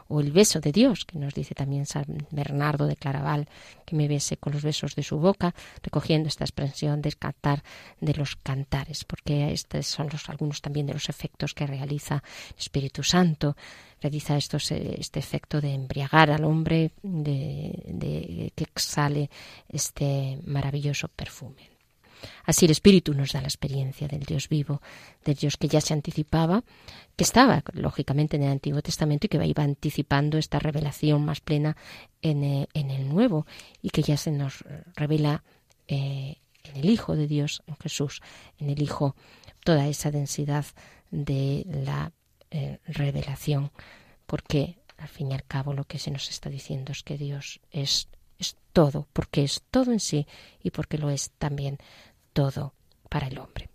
o 0.09 0.21
el 0.21 0.33
beso 0.33 0.61
de 0.61 0.73
Dios 0.73 1.04
que 1.04 1.19
nos 1.19 1.35
dice 1.35 1.54
también 1.54 1.87
San 1.87 2.26
Bernardo 2.31 2.87
de 2.87 2.97
Claraval 2.97 3.49
que 3.85 3.97
me 3.97 4.09
bese 4.09 4.37
con 4.37 4.52
los 4.52 4.62
besos 4.62 4.95
de 4.95 5.02
su 5.02 5.19
boca 5.19 5.54
recogiendo 5.83 6.28
esta 6.28 6.45
expresión 6.45 7.02
del 7.02 7.16
cantar 7.16 7.62
de 8.00 8.14
los 8.14 8.37
cantares 8.37 9.04
porque 9.04 9.52
estos 9.52 9.87
son 9.87 10.09
los, 10.11 10.28
algunos 10.28 10.61
también 10.61 10.87
de 10.87 10.95
los 10.95 11.09
efectos 11.09 11.54
que 11.54 11.66
realiza 11.66 12.23
el 12.50 12.59
Espíritu 12.59 13.02
Santo 13.02 13.57
realiza 14.03 14.37
este 14.37 15.19
efecto 15.19 15.61
de 15.61 15.75
embriagar 15.75 16.31
al 16.31 16.45
hombre 16.45 16.93
de, 17.03 18.53
que 18.55 18.65
exhale 18.65 19.31
este 19.69 20.39
maravilloso 20.45 21.09
perfume. 21.09 21.71
Así 22.45 22.67
el 22.67 22.71
Espíritu 22.71 23.15
nos 23.15 23.33
da 23.33 23.41
la 23.41 23.49
experiencia 23.49 24.07
del 24.07 24.21
Dios 24.21 24.49
vivo, 24.49 24.81
del 25.25 25.35
Dios 25.35 25.57
que 25.57 25.69
ya 25.69 25.81
se 25.81 25.93
anticipaba, 25.93 26.63
que 27.17 27.25
estaba 27.25 27.63
lógicamente 27.73 28.37
en 28.37 28.45
el 28.45 28.51
Antiguo 28.51 28.81
Testamento 28.81 29.27
y 29.27 29.29
que 29.29 29.45
iba 29.45 29.63
anticipando 29.65 30.39
esta 30.39 30.59
revelación 30.59 31.25
más 31.25 31.41
plena 31.41 31.77
en, 32.21 32.45
eh, 32.45 32.69
el 32.75 33.09
Nuevo 33.09 33.47
y 33.81 33.91
que 33.91 34.03
ya 34.03 34.17
se 34.17 34.31
nos 34.31 34.65
revela 34.95 35.43
eh, 35.89 36.37
en 36.63 36.77
el 36.77 36.91
Hijo 36.91 37.17
de 37.17 37.27
Dios, 37.27 37.63
en 37.67 37.77
Jesús, 37.77 38.23
en 38.59 38.71
el 38.71 38.81
Hijo, 38.81 39.17
toda 39.65 39.89
esa 39.89 40.11
densidad 40.11 40.65
de 41.11 41.65
la 41.67 42.13
eh, 42.53 42.79
revelación, 42.87 43.73
porque 44.27 44.79
al 44.99 45.09
fin 45.09 45.31
y 45.31 45.35
al 45.35 45.45
cabo 45.45 45.73
lo 45.73 45.85
que 45.85 45.99
se 45.99 46.11
nos 46.11 46.29
está 46.31 46.51
diciendo 46.51 46.93
es 46.93 47.03
que 47.03 47.19
Dios 47.19 47.61
es, 47.71 48.09
es 48.39 48.57
todo, 48.73 49.09
porque 49.13 49.43
es 49.43 49.63
todo 49.71 49.91
en 49.93 50.01
sí 50.01 50.27
y 50.63 50.71
porque 50.71 50.99
lo 50.99 51.11
es 51.11 51.31
también 51.39 51.79
todo 52.33 52.75
para 53.09 53.27
el 53.27 53.39
hombre. 53.39 53.72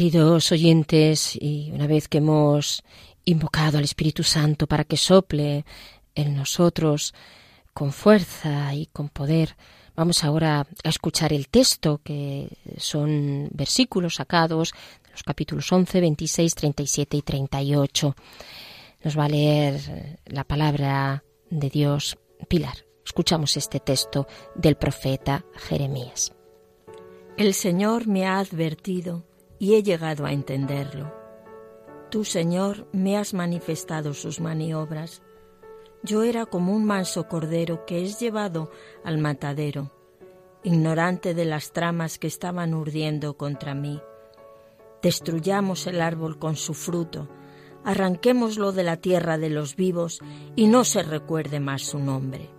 Queridos 0.00 0.50
oyentes, 0.50 1.36
y 1.38 1.70
una 1.74 1.86
vez 1.86 2.08
que 2.08 2.18
hemos 2.18 2.82
invocado 3.26 3.76
al 3.76 3.84
Espíritu 3.84 4.22
Santo 4.22 4.66
para 4.66 4.84
que 4.84 4.96
sople 4.96 5.66
en 6.14 6.36
nosotros 6.36 7.12
con 7.74 7.92
fuerza 7.92 8.74
y 8.74 8.86
con 8.86 9.10
poder, 9.10 9.58
vamos 9.94 10.24
ahora 10.24 10.66
a 10.84 10.88
escuchar 10.88 11.34
el 11.34 11.48
texto, 11.48 12.00
que 12.02 12.48
son 12.78 13.50
versículos 13.52 14.14
sacados 14.14 14.72
de 15.04 15.10
los 15.10 15.22
capítulos 15.22 15.70
11, 15.70 16.00
26, 16.00 16.54
37 16.54 17.16
y 17.18 17.20
38. 17.20 18.16
Nos 19.04 19.18
va 19.18 19.26
a 19.26 19.28
leer 19.28 20.18
la 20.24 20.44
palabra 20.44 21.24
de 21.50 21.68
Dios 21.68 22.16
Pilar. 22.48 22.86
Escuchamos 23.04 23.54
este 23.58 23.80
texto 23.80 24.26
del 24.54 24.76
profeta 24.76 25.44
Jeremías. 25.68 26.32
El 27.36 27.52
Señor 27.52 28.06
me 28.06 28.26
ha 28.26 28.38
advertido 28.38 29.29
y 29.60 29.74
he 29.74 29.84
llegado 29.84 30.26
a 30.26 30.32
entenderlo. 30.32 31.12
Tú, 32.10 32.24
Señor, 32.24 32.88
me 32.90 33.16
has 33.16 33.34
manifestado 33.34 34.14
sus 34.14 34.40
maniobras. 34.40 35.22
Yo 36.02 36.24
era 36.24 36.46
como 36.46 36.74
un 36.74 36.84
manso 36.84 37.28
cordero 37.28 37.84
que 37.84 38.02
es 38.02 38.18
llevado 38.18 38.70
al 39.04 39.18
matadero, 39.18 39.92
ignorante 40.64 41.34
de 41.34 41.44
las 41.44 41.72
tramas 41.72 42.18
que 42.18 42.26
estaban 42.26 42.74
urdiendo 42.74 43.36
contra 43.36 43.74
mí. 43.74 44.00
Destruyamos 45.02 45.86
el 45.86 46.00
árbol 46.00 46.38
con 46.38 46.56
su 46.56 46.74
fruto, 46.74 47.28
arranquémoslo 47.84 48.72
de 48.72 48.82
la 48.82 48.96
tierra 48.96 49.36
de 49.38 49.50
los 49.50 49.76
vivos 49.76 50.20
y 50.56 50.66
no 50.66 50.84
se 50.84 51.02
recuerde 51.02 51.60
más 51.60 51.82
su 51.82 51.98
nombre. 51.98 52.50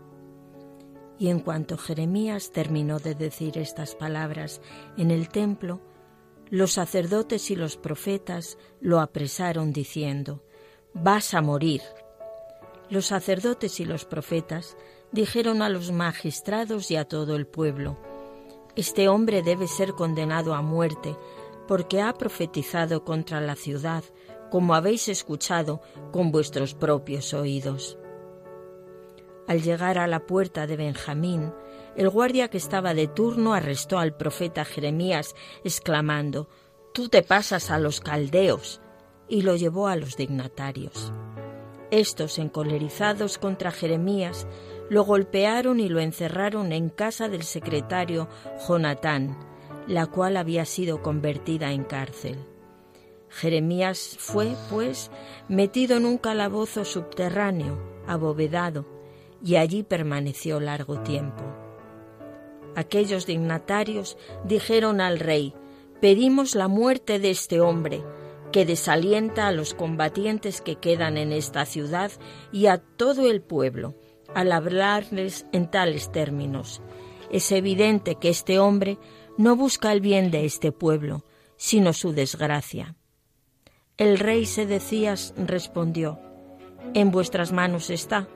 Y 1.17 1.29
en 1.29 1.39
cuanto 1.39 1.77
Jeremías 1.77 2.51
terminó 2.51 2.99
de 2.99 3.15
decir 3.15 3.57
estas 3.57 3.95
palabras 3.95 4.61
en 4.97 5.11
el 5.11 5.29
templo, 5.29 5.81
los 6.51 6.73
sacerdotes 6.73 7.49
y 7.49 7.55
los 7.55 7.77
profetas 7.77 8.57
lo 8.81 8.99
apresaron 8.99 9.71
diciendo, 9.71 10.43
Vas 10.93 11.33
a 11.33 11.41
morir. 11.41 11.81
Los 12.89 13.05
sacerdotes 13.05 13.79
y 13.79 13.85
los 13.85 14.03
profetas 14.03 14.75
dijeron 15.13 15.61
a 15.61 15.69
los 15.69 15.93
magistrados 15.93 16.91
y 16.91 16.97
a 16.97 17.05
todo 17.05 17.37
el 17.37 17.47
pueblo, 17.47 17.97
Este 18.75 19.07
hombre 19.07 19.41
debe 19.41 19.69
ser 19.69 19.93
condenado 19.93 20.53
a 20.53 20.61
muerte, 20.61 21.15
porque 21.69 22.01
ha 22.01 22.13
profetizado 22.13 23.05
contra 23.05 23.39
la 23.39 23.55
ciudad 23.55 24.03
como 24.49 24.75
habéis 24.75 25.07
escuchado 25.07 25.79
con 26.11 26.33
vuestros 26.33 26.73
propios 26.73 27.33
oídos. 27.33 27.97
Al 29.47 29.61
llegar 29.61 29.97
a 29.97 30.07
la 30.07 30.25
puerta 30.25 30.67
de 30.67 30.75
Benjamín, 30.75 31.53
el 31.95 32.09
guardia 32.09 32.47
que 32.47 32.57
estaba 32.57 32.93
de 32.93 33.07
turno 33.07 33.53
arrestó 33.53 33.99
al 33.99 34.15
profeta 34.15 34.65
Jeremías, 34.65 35.35
exclamando, 35.63 36.47
Tú 36.93 37.09
te 37.09 37.23
pasas 37.23 37.71
a 37.71 37.79
los 37.79 38.01
caldeos, 38.01 38.81
y 39.27 39.43
lo 39.43 39.55
llevó 39.55 39.87
a 39.87 39.95
los 39.95 40.17
dignatarios. 40.17 41.13
Estos, 41.89 42.37
encolerizados 42.37 43.37
contra 43.37 43.71
Jeremías, 43.71 44.47
lo 44.89 45.03
golpearon 45.03 45.79
y 45.79 45.87
lo 45.87 46.01
encerraron 46.01 46.73
en 46.73 46.89
casa 46.89 47.29
del 47.29 47.43
secretario 47.43 48.27
Jonatán, 48.67 49.37
la 49.87 50.05
cual 50.05 50.35
había 50.35 50.65
sido 50.65 51.01
convertida 51.01 51.71
en 51.71 51.83
cárcel. 51.83 52.37
Jeremías 53.29 54.17
fue, 54.19 54.53
pues, 54.69 55.11
metido 55.47 55.95
en 55.95 56.05
un 56.05 56.17
calabozo 56.17 56.83
subterráneo, 56.83 57.81
abovedado, 58.05 58.85
y 59.43 59.55
allí 59.55 59.83
permaneció 59.83 60.59
largo 60.59 60.99
tiempo. 60.99 61.60
Aquellos 62.75 63.25
dignatarios 63.25 64.17
dijeron 64.45 65.01
al 65.01 65.19
rey, 65.19 65.53
pedimos 65.99 66.55
la 66.55 66.67
muerte 66.67 67.19
de 67.19 67.31
este 67.31 67.61
hombre, 67.61 68.03
que 68.51 68.65
desalienta 68.65 69.47
a 69.47 69.51
los 69.51 69.73
combatientes 69.73 70.61
que 70.61 70.75
quedan 70.75 71.17
en 71.17 71.31
esta 71.31 71.65
ciudad 71.65 72.11
y 72.51 72.65
a 72.67 72.77
todo 72.77 73.29
el 73.29 73.41
pueblo, 73.41 73.95
al 74.33 74.51
hablarles 74.51 75.45
en 75.51 75.69
tales 75.69 76.11
términos. 76.11 76.81
Es 77.31 77.51
evidente 77.51 78.15
que 78.15 78.29
este 78.29 78.59
hombre 78.59 78.97
no 79.37 79.55
busca 79.55 79.91
el 79.93 80.01
bien 80.01 80.31
de 80.31 80.45
este 80.45 80.71
pueblo, 80.71 81.25
sino 81.55 81.93
su 81.93 82.11
desgracia. 82.11 82.95
El 83.97 84.19
rey 84.19 84.45
Sedecías 84.45 85.33
respondió, 85.37 86.19
En 86.93 87.11
vuestras 87.11 87.51
manos 87.51 87.89
está, 87.89 88.27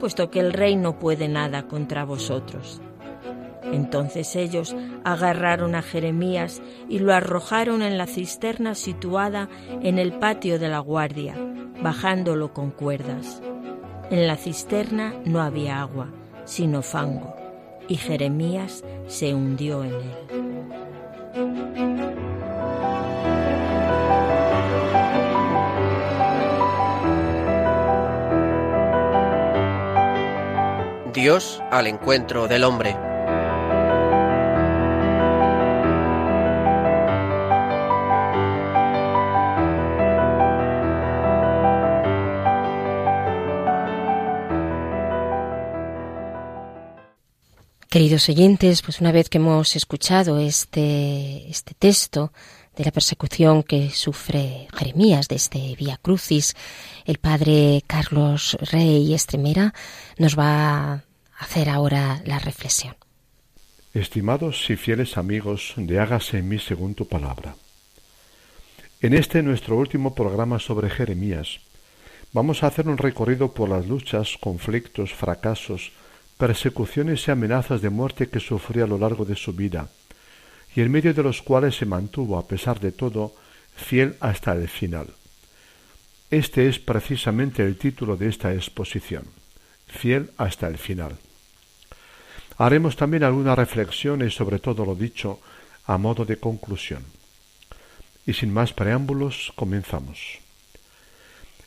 puesto 0.00 0.30
que 0.30 0.40
el 0.40 0.52
rey 0.52 0.76
no 0.76 0.98
puede 0.98 1.28
nada 1.28 1.68
contra 1.68 2.04
vosotros. 2.04 2.82
Entonces 3.64 4.34
ellos 4.36 4.74
agarraron 5.04 5.74
a 5.74 5.82
Jeremías 5.82 6.62
y 6.88 6.98
lo 6.98 7.12
arrojaron 7.12 7.82
en 7.82 7.98
la 7.98 8.06
cisterna 8.06 8.74
situada 8.74 9.48
en 9.82 9.98
el 9.98 10.12
patio 10.12 10.58
de 10.58 10.68
la 10.68 10.80
guardia, 10.80 11.36
bajándolo 11.82 12.52
con 12.52 12.70
cuerdas. 12.70 13.42
En 14.10 14.26
la 14.26 14.36
cisterna 14.36 15.14
no 15.24 15.40
había 15.40 15.80
agua, 15.80 16.08
sino 16.44 16.82
fango, 16.82 17.34
y 17.88 17.96
Jeremías 17.96 18.84
se 19.06 19.34
hundió 19.34 19.84
en 19.84 19.94
él. 19.94 20.52
Dios 31.12 31.62
al 31.70 31.86
encuentro 31.86 32.48
del 32.48 32.64
hombre. 32.64 33.11
Queridos 47.92 48.30
oyentes, 48.30 48.80
pues 48.80 49.02
una 49.02 49.12
vez 49.12 49.28
que 49.28 49.36
hemos 49.36 49.76
escuchado 49.76 50.38
este, 50.38 51.46
este 51.50 51.74
texto 51.74 52.32
de 52.74 52.84
la 52.84 52.90
persecución 52.90 53.62
que 53.62 53.90
sufre 53.90 54.66
Jeremías 54.74 55.28
de 55.28 55.36
este 55.36 55.76
Vía 55.78 55.98
Crucis, 56.00 56.54
el 57.04 57.18
padre 57.18 57.84
Carlos 57.86 58.56
Rey 58.72 59.12
Estremera 59.12 59.74
nos 60.16 60.38
va 60.38 60.94
a 60.94 61.04
hacer 61.38 61.68
ahora 61.68 62.22
la 62.24 62.38
reflexión. 62.38 62.96
Estimados 63.92 64.70
y 64.70 64.76
fieles 64.76 65.18
amigos 65.18 65.74
de 65.76 66.00
Hágase 66.00 66.38
en 66.38 66.48
mí 66.48 66.58
según 66.58 66.94
tu 66.94 67.06
palabra. 67.06 67.56
En 69.02 69.12
este 69.12 69.42
nuestro 69.42 69.76
último 69.76 70.14
programa 70.14 70.58
sobre 70.58 70.88
Jeremías, 70.88 71.60
vamos 72.32 72.62
a 72.62 72.68
hacer 72.68 72.88
un 72.88 72.96
recorrido 72.96 73.52
por 73.52 73.68
las 73.68 73.86
luchas, 73.86 74.38
conflictos, 74.40 75.12
fracasos, 75.12 75.92
persecuciones 76.42 77.28
y 77.28 77.30
amenazas 77.30 77.80
de 77.82 77.88
muerte 77.88 78.28
que 78.28 78.40
sufrió 78.40 78.82
a 78.82 78.88
lo 78.88 78.98
largo 78.98 79.24
de 79.24 79.36
su 79.36 79.52
vida, 79.52 79.86
y 80.74 80.80
en 80.80 80.90
medio 80.90 81.14
de 81.14 81.22
los 81.22 81.40
cuales 81.40 81.76
se 81.76 81.86
mantuvo, 81.86 82.36
a 82.36 82.48
pesar 82.48 82.80
de 82.80 82.90
todo, 82.90 83.32
fiel 83.76 84.16
hasta 84.18 84.50
el 84.52 84.66
final. 84.66 85.06
Este 86.32 86.68
es 86.68 86.80
precisamente 86.80 87.62
el 87.62 87.78
título 87.78 88.16
de 88.16 88.28
esta 88.28 88.52
exposición, 88.52 89.22
fiel 89.86 90.30
hasta 90.36 90.66
el 90.66 90.78
final. 90.78 91.16
Haremos 92.58 92.96
también 92.96 93.22
algunas 93.22 93.56
reflexiones 93.56 94.34
sobre 94.34 94.58
todo 94.58 94.84
lo 94.84 94.96
dicho 94.96 95.38
a 95.86 95.96
modo 95.96 96.24
de 96.24 96.38
conclusión. 96.38 97.04
Y 98.26 98.32
sin 98.32 98.52
más 98.52 98.72
preámbulos, 98.72 99.52
comenzamos. 99.54 100.40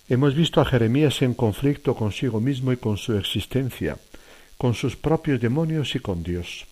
Hemos 0.10 0.36
visto 0.36 0.60
a 0.60 0.66
Jeremías 0.66 1.22
en 1.22 1.34
conflicto 1.34 1.96
consigo 1.96 2.42
mismo 2.42 2.74
y 2.74 2.78
con 2.78 2.98
su 2.98 3.18
existencia, 3.18 3.96
con 4.58 4.74
sus 4.74 4.96
propios 4.96 5.42
demonios 5.42 5.96
y 5.96 6.00
con 6.00 6.24
Dios. 6.24 6.66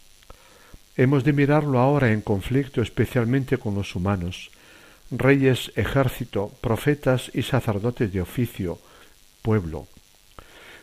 Hemos 0.95 1.23
de 1.23 1.33
mirarlo 1.33 1.79
ahora 1.79 2.11
en 2.11 2.21
conflicto 2.21 2.81
especialmente 2.81 3.57
con 3.57 3.75
los 3.75 3.95
humanos, 3.95 4.51
reyes, 5.11 5.71
ejército, 5.75 6.51
profetas 6.61 7.31
y 7.33 7.43
sacerdotes 7.43 8.13
de 8.13 8.21
oficio, 8.21 8.79
pueblo. 9.41 9.87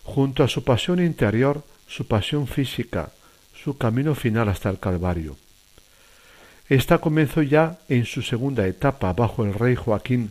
Junto 0.03 0.43
a 0.43 0.49
su 0.49 0.65
pasión 0.65 1.01
interior, 1.01 1.63
su 1.87 2.07
pasión 2.07 2.47
física, 2.47 3.11
su 3.55 3.77
camino 3.77 4.15
final 4.15 4.49
hasta 4.49 4.71
el 4.71 4.79
Calvario. 4.79 5.37
Esta 6.69 6.99
comenzó 6.99 7.43
ya 7.43 7.79
en 7.89 8.05
su 8.05 8.23
segunda 8.23 8.67
etapa 8.67 9.13
bajo 9.13 9.45
el 9.45 9.55
rey 9.55 9.75
Joaquín, 9.75 10.31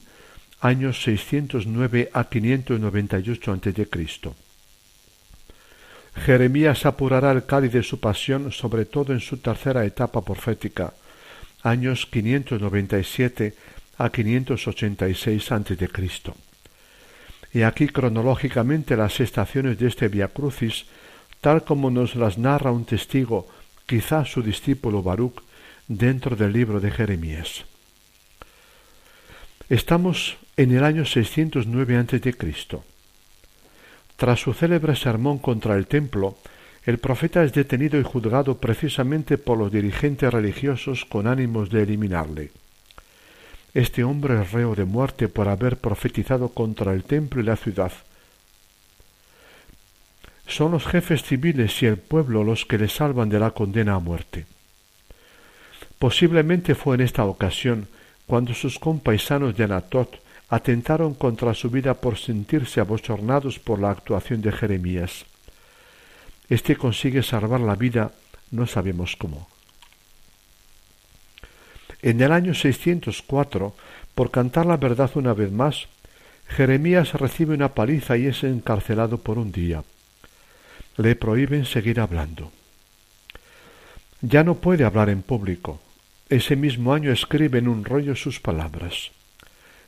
años 0.61 1.03
609 1.03 2.09
a 2.13 2.29
598 2.29 3.51
a.C. 3.51 4.48
Jeremías 6.15 6.85
apurará 6.85 7.31
el 7.31 7.45
cáliz 7.45 7.71
de 7.71 7.83
su 7.83 7.99
pasión 7.99 8.51
sobre 8.51 8.85
todo 8.85 9.13
en 9.13 9.19
su 9.19 9.37
tercera 9.37 9.85
etapa 9.85 10.21
profética, 10.21 10.93
años 11.63 12.05
597 12.05 13.53
a 13.97 14.09
586 14.09 15.51
a.C. 15.51 15.89
Y 17.51 17.63
aquí 17.63 17.87
cronológicamente 17.87 18.95
las 18.95 19.19
estaciones 19.19 19.77
de 19.77 19.87
este 19.87 20.07
Via 20.07 20.27
Crucis, 20.27 20.85
tal 21.41 21.63
como 21.63 21.89
nos 21.89 22.15
las 22.15 22.37
narra 22.37 22.71
un 22.71 22.85
testigo, 22.85 23.47
quizá 23.85 24.25
su 24.25 24.41
discípulo 24.41 25.01
Baruch, 25.01 25.41
dentro 25.87 26.35
del 26.35 26.53
libro 26.53 26.79
de 26.79 26.91
Jeremías. 26.91 27.65
Estamos 29.67 30.37
en 30.55 30.75
el 30.75 30.83
año 30.83 31.05
609 31.05 31.97
a.C. 31.97 32.35
Tras 34.19 34.41
su 34.41 34.53
célebre 34.53 34.97
sermón 34.97 35.39
contra 35.39 35.77
el 35.77 35.87
templo, 35.87 36.35
el 36.85 36.97
profeta 36.97 37.41
es 37.41 37.53
detenido 37.53 37.97
y 37.97 38.03
juzgado 38.03 38.57
precisamente 38.57 39.37
por 39.37 39.57
los 39.57 39.71
dirigentes 39.71 40.29
religiosos 40.29 41.05
con 41.05 41.25
ánimos 41.25 41.69
de 41.69 41.83
eliminarle. 41.83 42.51
Este 43.73 44.03
hombre 44.03 44.41
es 44.41 44.51
reo 44.51 44.75
de 44.75 44.83
muerte 44.83 45.29
por 45.29 45.47
haber 45.47 45.77
profetizado 45.77 46.49
contra 46.49 46.91
el 46.91 47.05
templo 47.05 47.39
y 47.39 47.45
la 47.45 47.55
ciudad. 47.55 47.93
Son 50.47 50.73
los 50.73 50.85
jefes 50.85 51.23
civiles 51.23 51.81
y 51.81 51.85
el 51.85 51.95
pueblo 51.95 52.43
los 52.43 52.65
que 52.65 52.77
le 52.77 52.89
salvan 52.89 53.29
de 53.29 53.39
la 53.39 53.51
condena 53.51 53.95
a 53.95 53.99
muerte. 53.99 54.45
Posiblemente 55.97 56.75
fue 56.75 56.95
en 56.95 57.01
esta 57.01 57.23
ocasión 57.23 57.87
cuando 58.27 58.53
sus 58.53 58.79
compaisanos 58.79 59.55
de 59.55 59.63
Anatot 59.63 60.19
atentaron 60.49 61.13
contra 61.13 61.53
su 61.53 61.69
vida 61.69 61.93
por 61.93 62.17
sentirse 62.17 62.79
abochornados 62.79 63.59
por 63.59 63.79
la 63.79 63.91
actuación 63.91 64.41
de 64.41 64.51
Jeremías. 64.51 65.25
Este 66.49 66.75
consigue 66.75 67.21
salvar 67.21 67.61
la 67.61 67.75
vida, 67.75 68.11
no 68.51 68.65
sabemos 68.65 69.15
cómo. 69.15 69.47
En 72.01 72.21
el 72.21 72.31
año 72.31 72.53
604, 72.53 73.75
por 74.15 74.31
cantar 74.31 74.65
la 74.65 74.77
verdad 74.77 75.11
una 75.15 75.33
vez 75.33 75.51
más, 75.51 75.87
Jeremías 76.47 77.13
recibe 77.13 77.53
una 77.53 77.75
paliza 77.75 78.17
y 78.17 78.25
es 78.25 78.43
encarcelado 78.43 79.19
por 79.19 79.37
un 79.37 79.51
día. 79.51 79.83
Le 80.97 81.15
prohíben 81.15 81.65
seguir 81.65 81.99
hablando. 81.99 82.51
Ya 84.21 84.43
no 84.43 84.55
puede 84.55 84.83
hablar 84.83 85.09
en 85.09 85.21
público. 85.21 85.79
Ese 86.29 86.55
mismo 86.55 86.93
año 86.93 87.11
escribe 87.11 87.59
en 87.59 87.67
un 87.67 87.85
rollo 87.85 88.15
sus 88.15 88.39
palabras. 88.39 89.11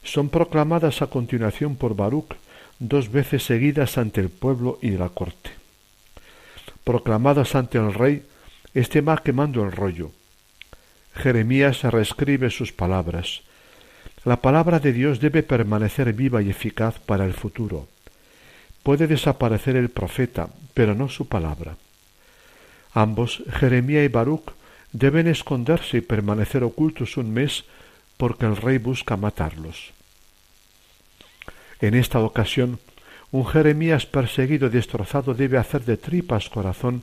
Son 0.03 0.29
proclamadas 0.29 1.01
a 1.01 1.07
continuación 1.07 1.75
por 1.75 1.95
Baruch 1.95 2.35
dos 2.79 3.11
veces 3.11 3.43
seguidas 3.43 3.97
ante 3.97 4.21
el 4.21 4.29
pueblo 4.29 4.79
y 4.81 4.91
la 4.91 5.09
corte. 5.09 5.51
Proclamadas 6.83 7.55
ante 7.55 7.77
el 7.77 7.93
rey, 7.93 8.23
este 8.73 9.01
va 9.01 9.21
quemando 9.21 9.63
el 9.63 9.71
rollo. 9.71 10.11
Jeremías 11.13 11.83
reescribe 11.83 12.49
sus 12.49 12.71
palabras. 12.71 13.41
La 14.25 14.37
palabra 14.37 14.79
de 14.79 14.93
Dios 14.93 15.19
debe 15.19 15.43
permanecer 15.43 16.13
viva 16.13 16.41
y 16.41 16.49
eficaz 16.49 16.99
para 16.99 17.25
el 17.25 17.33
futuro. 17.33 17.87
Puede 18.83 19.07
desaparecer 19.07 19.75
el 19.75 19.89
profeta, 19.89 20.49
pero 20.73 20.95
no 20.95 21.09
su 21.09 21.27
palabra. 21.27 21.75
Ambos, 22.93 23.43
Jeremías 23.51 24.05
y 24.05 24.07
Baruch, 24.07 24.53
deben 24.91 25.27
esconderse 25.27 25.97
y 25.97 26.01
permanecer 26.01 26.63
ocultos 26.63 27.17
un 27.17 27.31
mes 27.31 27.63
porque 28.21 28.45
el 28.45 28.55
rey 28.55 28.77
busca 28.77 29.17
matarlos. 29.17 29.93
En 31.79 31.95
esta 31.95 32.19
ocasión, 32.19 32.77
un 33.31 33.47
Jeremías 33.47 34.05
perseguido 34.05 34.67
y 34.67 34.69
destrozado 34.69 35.33
debe 35.33 35.57
hacer 35.57 35.81
de 35.85 35.97
tripas 35.97 36.47
corazón 36.47 37.01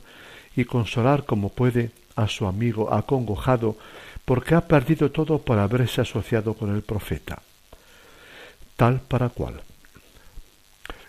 y 0.54 0.64
consolar 0.64 1.24
como 1.24 1.48
puede 1.48 1.90
a 2.14 2.28
su 2.28 2.46
amigo 2.46 2.94
acongojado 2.94 3.76
porque 4.24 4.54
ha 4.54 4.68
perdido 4.68 5.10
todo 5.10 5.42
por 5.42 5.58
haberse 5.58 6.02
asociado 6.02 6.54
con 6.54 6.72
el 6.72 6.82
profeta. 6.82 7.42
Tal 8.76 9.00
para 9.00 9.30
cual. 9.30 9.60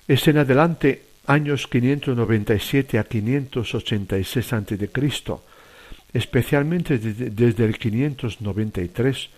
Es 0.08 0.28
en 0.28 0.40
adelante 0.40 1.06
años 1.28 1.68
597 1.68 2.98
a 2.98 3.04
586 3.04 4.54
a.C., 4.54 4.90
especialmente 6.14 6.98
desde 6.98 7.64
el 7.64 7.78
593, 7.78 9.30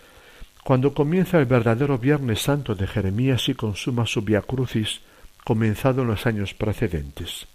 cuando 0.64 0.94
comienza 0.94 1.38
el 1.38 1.46
verdadero 1.46 1.98
Viernes 1.98 2.40
Santo 2.40 2.74
de 2.74 2.86
Jeremías 2.86 3.48
y 3.48 3.54
consuma 3.54 4.06
su 4.06 4.22
Via 4.22 4.42
Crucis, 4.42 5.00
comenzado 5.44 6.02
en 6.02 6.08
los 6.08 6.26
años 6.26 6.54
precedentes. 6.54 7.46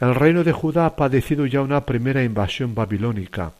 El 0.00 0.14
reino 0.14 0.42
de 0.42 0.52
Judá 0.52 0.86
ha 0.86 0.96
padecido 0.96 1.46
ya 1.46 1.60
una 1.60 1.84
primera 1.84 2.24
invasión 2.24 2.74
babilónica, 2.74 3.52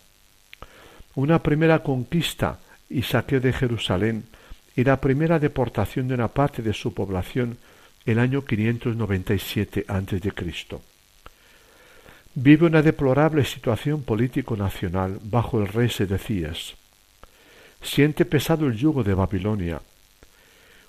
una 1.14 1.42
primera 1.42 1.82
conquista 1.82 2.58
y 2.90 3.02
saqueo 3.02 3.40
de 3.40 3.52
Jerusalén 3.52 4.24
y 4.76 4.84
la 4.84 5.00
primera 5.00 5.38
deportación 5.38 6.08
de 6.08 6.14
una 6.14 6.28
parte 6.28 6.62
de 6.62 6.72
su 6.72 6.94
población 6.94 7.58
el 8.06 8.18
año 8.18 8.44
597 8.44 9.84
a.C. 9.86 10.32
Vive 12.34 12.66
una 12.66 12.82
deplorable 12.82 13.44
situación 13.44 14.02
político-nacional 14.02 15.18
bajo 15.22 15.60
el 15.60 15.68
rey 15.68 15.88
Sedecías. 15.88 16.74
Siente 17.82 18.24
pesado 18.24 18.66
el 18.66 18.76
yugo 18.76 19.02
de 19.02 19.14
Babilonia. 19.14 19.80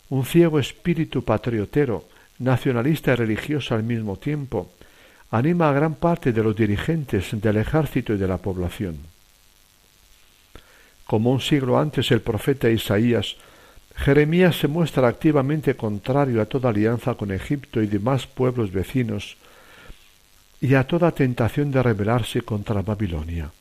Un 0.10 0.26
ciego 0.26 0.60
espíritu 0.60 1.24
patriotero, 1.24 2.06
nacionalista 2.40 3.14
y 3.14 3.16
religioso 3.16 3.76
al 3.76 3.84
mismo 3.84 4.18
tiempo, 4.18 4.72
anima 5.32 5.70
a 5.70 5.74
gran 5.74 5.96
parte 5.96 6.32
de 6.32 6.44
los 6.44 6.56
dirigentes 6.56 7.30
del 7.32 7.58
ejército 7.58 8.14
y 8.14 8.18
de 8.18 8.28
la 8.28 8.38
población. 8.38 8.98
Como 11.06 11.32
un 11.32 11.42
siglo 11.42 11.80
antes 11.80 12.12
el 12.12 12.22
profeta 12.22 12.70
Isaías, 12.70 13.36
Jeremías 13.96 14.56
se 14.58 14.68
muestra 14.68 15.08
activamente 15.08 15.76
contrario 15.76 16.42
a 16.42 16.46
toda 16.46 16.70
alianza 16.70 17.16
con 17.16 17.32
Egipto 17.32 17.82
y 17.82 17.88
demás 17.88 18.28
pueblos 18.28 18.72
vecinos 18.72 19.36
y 20.62 20.76
a 20.76 20.86
toda 20.86 21.12
tentación 21.12 21.72
de 21.72 21.84
rebelarse 21.84 22.42
contra 22.42 22.82
Babilonia. 22.82 23.52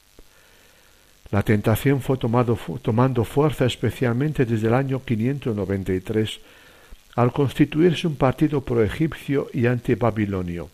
La 1.31 1.43
tentación 1.43 2.01
fue 2.01 2.17
tomando 2.17 3.25
fuerza 3.25 3.67
especialmente 3.67 4.47
desde 4.47 4.69
el 4.69 4.75
año 4.75 5.03
593, 5.05 6.41
al 7.17 7.33
constituirse 7.33 8.07
un 8.07 8.17
partido 8.17 8.63
pro-egipcio 8.63 9.49
y 9.53 9.67
anti-babilonio. 9.67 10.71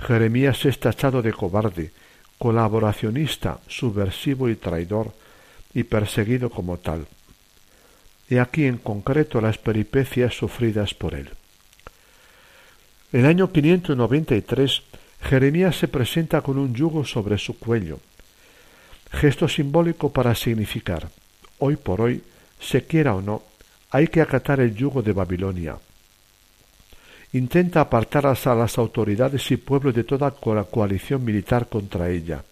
Jeremías 0.00 0.64
es 0.64 0.80
tachado 0.80 1.22
de 1.22 1.32
cobarde, 1.32 1.92
colaboracionista, 2.38 3.60
subversivo 3.68 4.48
y 4.48 4.56
traidor, 4.56 5.12
y 5.72 5.84
perseguido 5.84 6.50
como 6.50 6.78
tal. 6.78 7.06
Y 8.28 8.38
aquí 8.38 8.64
en 8.64 8.78
concreto 8.78 9.40
las 9.40 9.58
peripecias 9.58 10.34
sufridas 10.34 10.94
por 10.94 11.14
él. 11.14 11.30
El 13.12 13.26
año 13.26 13.52
593, 13.52 14.82
Jeremías 15.22 15.76
se 15.76 15.86
presenta 15.86 16.40
con 16.40 16.58
un 16.58 16.74
yugo 16.74 17.04
sobre 17.04 17.38
su 17.38 17.58
cuello, 17.58 18.00
gesto 19.10 19.48
simbólico 19.48 20.12
para 20.12 20.34
significar, 20.34 21.08
hoy 21.58 21.76
por 21.76 22.00
hoy, 22.00 22.22
se 22.60 22.84
quiera 22.84 23.14
o 23.14 23.22
no, 23.22 23.42
hay 23.90 24.08
que 24.08 24.20
acatar 24.20 24.60
el 24.60 24.74
yugo 24.74 25.02
de 25.02 25.12
Babilonia. 25.12 25.76
Intenta 27.32 27.80
apartar 27.80 28.26
a 28.26 28.54
las 28.54 28.78
autoridades 28.78 29.50
y 29.50 29.56
pueblos 29.56 29.94
de 29.94 30.04
toda 30.04 30.34
la 30.46 30.64
coalición 30.64 31.24
militar 31.24 31.68
contra 31.68 32.08
ella. 32.08 32.42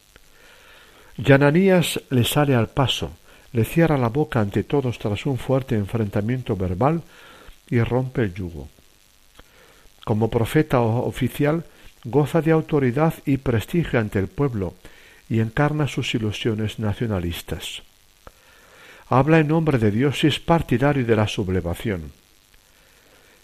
Yananías 1.16 2.00
le 2.10 2.24
sale 2.24 2.54
al 2.54 2.68
paso, 2.68 3.12
le 3.52 3.64
cierra 3.64 3.96
la 3.96 4.08
boca 4.08 4.40
ante 4.40 4.64
todos 4.64 4.98
tras 4.98 5.26
un 5.26 5.38
fuerte 5.38 5.76
enfrentamiento 5.76 6.56
verbal 6.56 7.02
y 7.70 7.80
rompe 7.80 8.22
el 8.22 8.34
yugo. 8.34 8.68
Como 10.04 10.28
profeta 10.28 10.80
oficial, 10.80 11.64
goza 12.04 12.42
de 12.42 12.50
autoridad 12.50 13.14
y 13.24 13.38
prestigio 13.38 14.00
ante 14.00 14.18
el 14.18 14.28
pueblo 14.28 14.74
y 15.28 15.40
encarna 15.40 15.88
sus 15.88 16.14
ilusiones 16.14 16.78
nacionalistas. 16.78 17.82
Habla 19.08 19.40
en 19.40 19.48
nombre 19.48 19.78
de 19.78 19.90
Dios 19.90 20.24
y 20.24 20.28
es 20.28 20.40
partidario 20.40 21.04
de 21.04 21.16
la 21.16 21.28
sublevación. 21.28 22.12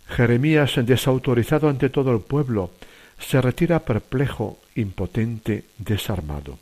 Jeremías, 0.09 0.75
desautorizado 0.85 1.69
ante 1.69 1.88
todo 1.88 2.12
el 2.12 2.21
pueblo, 2.21 2.73
se 3.19 3.40
retira 3.40 3.81
perplejo, 3.81 4.59
impotente, 4.75 5.64
desarmado. 5.79 6.59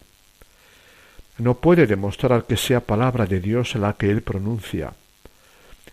No 1.39 1.55
puede 1.55 1.87
demostrar 1.87 2.45
que 2.45 2.57
sea 2.57 2.81
palabra 2.81 3.25
de 3.27 3.41
Dios 3.41 3.77
la 3.77 3.95
que 3.95 4.11
él 4.11 4.23
pronuncia. 4.23 4.93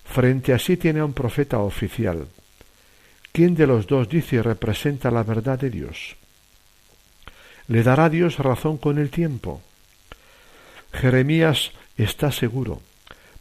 Frente 0.03 0.53
a 0.53 0.59
sí 0.59 0.75
tiene 0.75 0.99
a 0.99 1.05
un 1.05 1.13
profeta 1.13 1.59
oficial. 1.59 2.27
¿Quién 3.31 3.53
de 3.53 3.67
los 3.67 3.85
dos 3.85 4.09
dice 4.09 4.37
y 4.37 4.41
representa 4.41 5.11
la 5.11 5.23
verdad 5.23 5.59
de 5.59 5.69
Dios? 5.69 6.15
¿Le 7.67 7.83
dará 7.83 8.09
Dios 8.09 8.37
razón 8.37 8.77
con 8.77 8.97
el 8.99 9.09
tiempo? 9.09 9.61
Jeremías 10.93 11.71
está 11.97 12.31
seguro, 12.31 12.81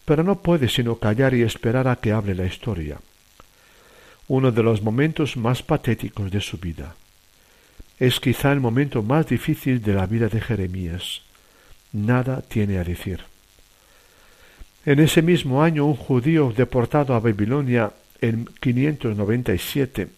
pero 0.05 0.23
no 0.23 0.41
puede 0.41 0.69
sino 0.69 0.97
callar 0.97 1.35
y 1.35 1.43
esperar 1.43 1.89
a 1.89 1.97
que 1.97 2.13
hable 2.13 2.35
la 2.35 2.47
historia. 2.47 2.99
Uno 4.29 4.51
de 4.51 4.63
los 4.63 4.83
momentos 4.83 5.37
más 5.37 5.63
patéticos 5.63 6.31
de 6.31 6.41
su 6.41 6.59
vida. 6.59 6.95
Es 7.99 8.19
quizá 8.19 8.53
el 8.53 8.61
momento 8.61 9.03
más 9.03 9.27
difícil 9.27 9.83
de 9.83 9.95
la 9.95 10.07
vida 10.07 10.29
de 10.29 10.41
Jeremías 10.41 11.23
nada 11.95 12.43
tiene 12.43 12.79
a 12.79 12.85
decir. 12.85 13.21
En 14.85 15.01
ese 15.01 15.23
mismo 15.23 15.63
año 15.63 15.87
un 15.87 15.97
judío 15.97 16.53
deportado 16.55 17.15
a 17.15 17.21
Babilonia 17.21 17.93
en 18.21 18.47
597 18.61 20.09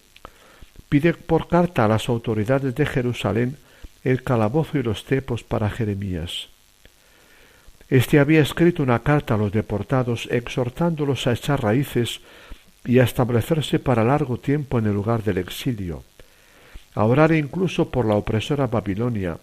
pide 0.88 1.14
por 1.14 1.48
carta 1.48 1.84
a 1.84 1.88
las 1.88 2.08
autoridades 2.08 2.74
de 2.74 2.86
Jerusalén 2.86 3.58
el 4.06 4.22
calabozo 4.22 4.78
y 4.78 4.84
los 4.84 5.04
cepos 5.04 5.42
para 5.42 5.68
Jeremías. 5.68 6.48
Este 7.88 8.20
había 8.20 8.40
escrito 8.40 8.84
una 8.84 9.00
carta 9.00 9.34
a 9.34 9.36
los 9.36 9.50
deportados 9.50 10.28
exhortándolos 10.30 11.26
a 11.26 11.32
echar 11.32 11.62
raíces 11.62 12.20
y 12.84 13.00
a 13.00 13.02
establecerse 13.02 13.80
para 13.80 14.04
largo 14.04 14.38
tiempo 14.38 14.78
en 14.78 14.86
el 14.86 14.94
lugar 14.94 15.24
del 15.24 15.38
exilio, 15.38 16.04
a 16.94 17.04
orar 17.04 17.32
incluso 17.32 17.90
por 17.90 18.06
la 18.06 18.14
opresora 18.14 18.68
Babilonia, 18.68 19.38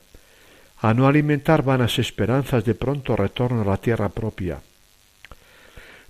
a 0.79 0.93
no 0.93 1.07
alimentar 1.07 1.61
vanas 1.63 1.99
esperanzas 1.99 2.63
de 2.63 2.73
pronto 2.73 3.17
retorno 3.17 3.63
a 3.63 3.65
la 3.65 3.77
tierra 3.77 4.07
propia. 4.07 4.61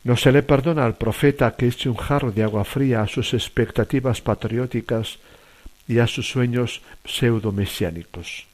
No 0.03 0.15
se 0.15 0.31
le 0.31 0.43
perdona 0.43 0.85
al 0.85 0.95
profeta 0.95 1.55
que 1.55 1.67
eche 1.67 1.89
un 1.89 1.95
jarro 1.95 2.31
de 2.31 2.43
agua 2.43 2.65
fría 2.65 3.01
a 3.01 3.07
sus 3.07 3.33
expectativas 3.33 4.21
patrióticas 4.21 5.17
y 5.87 5.99
a 5.99 6.07
sus 6.07 6.29
sueños 6.29 6.81
pseudo-mesiánicos. 7.05 8.45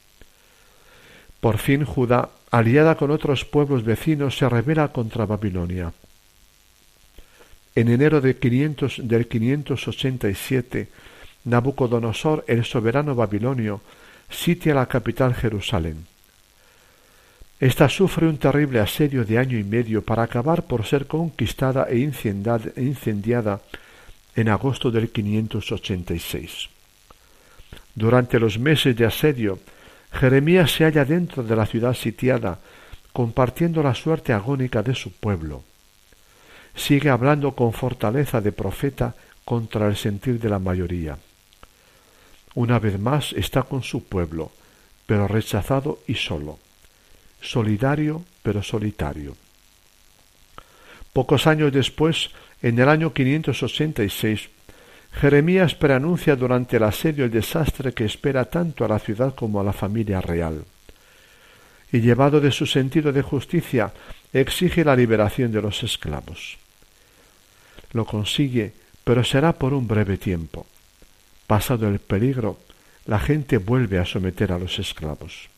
Por 1.40 1.58
fin 1.58 1.84
Judá, 1.84 2.30
aliada 2.50 2.96
con 2.96 3.10
otros 3.10 3.44
pueblos 3.44 3.84
vecinos, 3.84 4.36
se 4.36 4.48
rebela 4.48 4.88
contra 4.88 5.26
Babilonia. 5.26 5.92
En 7.74 7.88
enero 7.88 8.20
de 8.20 8.36
500, 8.36 9.00
del 9.04 9.26
587, 9.26 10.88
Nabucodonosor, 11.44 12.44
el 12.46 12.64
soberano 12.64 13.14
babilonio, 13.14 13.80
sitia 14.28 14.74
la 14.74 14.86
capital 14.86 15.34
Jerusalén. 15.34 16.06
Esta 17.58 17.88
sufre 17.88 18.26
un 18.26 18.38
terrible 18.38 18.80
asedio 18.80 19.24
de 19.24 19.38
año 19.38 19.58
y 19.58 19.64
medio 19.64 20.02
para 20.02 20.22
acabar 20.22 20.64
por 20.64 20.84
ser 20.84 21.06
conquistada 21.06 21.86
e 21.88 21.98
incendiada 21.98 23.60
en 24.34 24.48
agosto 24.48 24.90
del 24.90 25.10
586. 25.10 26.79
Durante 28.00 28.40
los 28.40 28.58
meses 28.58 28.96
de 28.96 29.04
asedio, 29.04 29.58
Jeremías 30.10 30.72
se 30.72 30.84
halla 30.84 31.04
dentro 31.04 31.42
de 31.42 31.54
la 31.54 31.66
ciudad 31.66 31.92
sitiada, 31.92 32.58
compartiendo 33.12 33.82
la 33.82 33.94
suerte 33.94 34.32
agónica 34.32 34.82
de 34.82 34.94
su 34.94 35.12
pueblo. 35.12 35.64
Sigue 36.74 37.10
hablando 37.10 37.54
con 37.54 37.74
fortaleza 37.74 38.40
de 38.40 38.52
profeta 38.52 39.14
contra 39.44 39.86
el 39.86 39.96
sentir 39.96 40.40
de 40.40 40.48
la 40.48 40.58
mayoría. 40.58 41.18
Una 42.54 42.78
vez 42.78 42.98
más 42.98 43.34
está 43.34 43.64
con 43.64 43.82
su 43.82 44.04
pueblo, 44.04 44.50
pero 45.04 45.28
rechazado 45.28 45.98
y 46.06 46.14
solo, 46.14 46.58
solidario 47.42 48.24
pero 48.42 48.62
solitario. 48.62 49.36
Pocos 51.12 51.46
años 51.46 51.70
después, 51.70 52.30
en 52.62 52.78
el 52.78 52.88
año 52.88 53.12
586, 53.12 54.48
Jeremías 55.12 55.74
preanuncia 55.74 56.36
durante 56.36 56.76
el 56.76 56.84
asedio 56.84 57.24
el 57.24 57.30
desastre 57.30 57.92
que 57.92 58.04
espera 58.04 58.44
tanto 58.44 58.84
a 58.84 58.88
la 58.88 58.98
ciudad 58.98 59.34
como 59.34 59.60
a 59.60 59.64
la 59.64 59.72
familia 59.72 60.20
real. 60.20 60.64
Y 61.92 62.00
llevado 62.00 62.40
de 62.40 62.52
su 62.52 62.66
sentido 62.66 63.12
de 63.12 63.22
justicia, 63.22 63.92
exige 64.32 64.84
la 64.84 64.94
liberación 64.94 65.50
de 65.50 65.60
los 65.60 65.82
esclavos. 65.82 66.56
Lo 67.92 68.04
consigue, 68.04 68.72
pero 69.02 69.24
será 69.24 69.52
por 69.52 69.74
un 69.74 69.88
breve 69.88 70.16
tiempo. 70.16 70.66
Pasado 71.46 71.88
el 71.88 71.98
peligro, 71.98 72.58
la 73.06 73.18
gente 73.18 73.58
vuelve 73.58 73.98
a 73.98 74.06
someter 74.06 74.52
a 74.52 74.58
los 74.58 74.78
esclavos. 74.78 75.48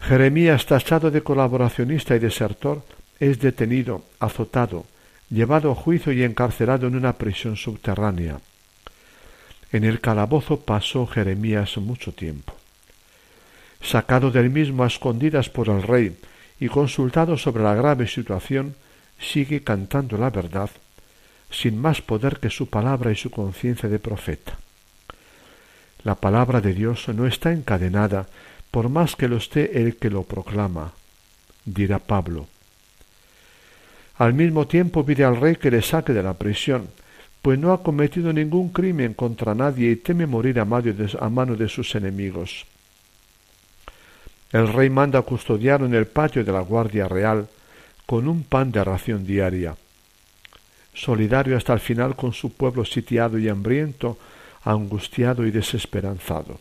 Jeremías, 0.00 0.66
tachado 0.66 1.10
de 1.10 1.22
colaboracionista 1.22 2.16
y 2.16 2.18
desertor, 2.18 2.82
es 3.20 3.38
detenido, 3.38 4.02
azotado, 4.18 4.86
llevado 5.30 5.70
a 5.70 5.74
juicio 5.74 6.12
y 6.12 6.24
encarcelado 6.24 6.86
en 6.88 6.96
una 6.96 7.14
prisión 7.14 7.56
subterránea. 7.56 8.40
En 9.72 9.84
el 9.84 10.00
calabozo 10.00 10.60
pasó 10.60 11.06
Jeremías 11.06 11.76
mucho 11.78 12.12
tiempo. 12.12 12.54
Sacado 13.80 14.30
del 14.30 14.50
mismo 14.50 14.82
a 14.84 14.88
escondidas 14.88 15.48
por 15.48 15.68
el 15.68 15.82
rey 15.82 16.18
y 16.58 16.68
consultado 16.68 17.38
sobre 17.38 17.62
la 17.62 17.74
grave 17.74 18.08
situación, 18.08 18.74
sigue 19.18 19.62
cantando 19.62 20.18
la 20.18 20.30
verdad, 20.30 20.70
sin 21.50 21.80
más 21.80 22.02
poder 22.02 22.38
que 22.40 22.50
su 22.50 22.68
palabra 22.68 23.12
y 23.12 23.16
su 23.16 23.30
conciencia 23.30 23.88
de 23.88 23.98
profeta. 23.98 24.58
La 26.02 26.14
palabra 26.14 26.60
de 26.60 26.74
Dios 26.74 27.08
no 27.08 27.26
está 27.26 27.52
encadenada, 27.52 28.26
por 28.70 28.88
más 28.88 29.16
que 29.16 29.28
lo 29.28 29.36
esté 29.36 29.80
el 29.80 29.96
que 29.96 30.10
lo 30.10 30.24
proclama, 30.24 30.92
dirá 31.64 31.98
Pablo. 31.98 32.46
Al 34.20 34.34
mismo 34.34 34.66
tiempo 34.66 35.02
pide 35.06 35.24
al 35.24 35.40
rey 35.40 35.56
que 35.56 35.70
le 35.70 35.80
saque 35.80 36.12
de 36.12 36.22
la 36.22 36.34
prisión, 36.34 36.90
pues 37.40 37.58
no 37.58 37.72
ha 37.72 37.82
cometido 37.82 38.34
ningún 38.34 38.68
crimen 38.68 39.14
contra 39.14 39.54
nadie 39.54 39.92
y 39.92 39.96
teme 39.96 40.26
morir 40.26 40.60
a, 40.60 40.66
mano 40.66 41.56
de 41.56 41.68
sus 41.70 41.94
enemigos. 41.94 42.66
El 44.52 44.70
rey 44.70 44.90
manda 44.90 45.22
custodiar 45.22 45.80
en 45.80 45.94
el 45.94 46.06
patio 46.06 46.44
de 46.44 46.52
la 46.52 46.60
Guardia 46.60 47.08
Real 47.08 47.48
con 48.04 48.28
un 48.28 48.42
pan 48.42 48.70
de 48.70 48.84
ración 48.84 49.24
diaria. 49.24 49.74
Solidario 50.92 51.56
hasta 51.56 51.72
el 51.72 51.80
final 51.80 52.14
con 52.14 52.34
su 52.34 52.52
pueblo 52.52 52.84
sitiado 52.84 53.38
y 53.38 53.48
hambriento, 53.48 54.18
angustiado 54.64 55.46
y 55.46 55.50
desesperanzado. 55.50 56.60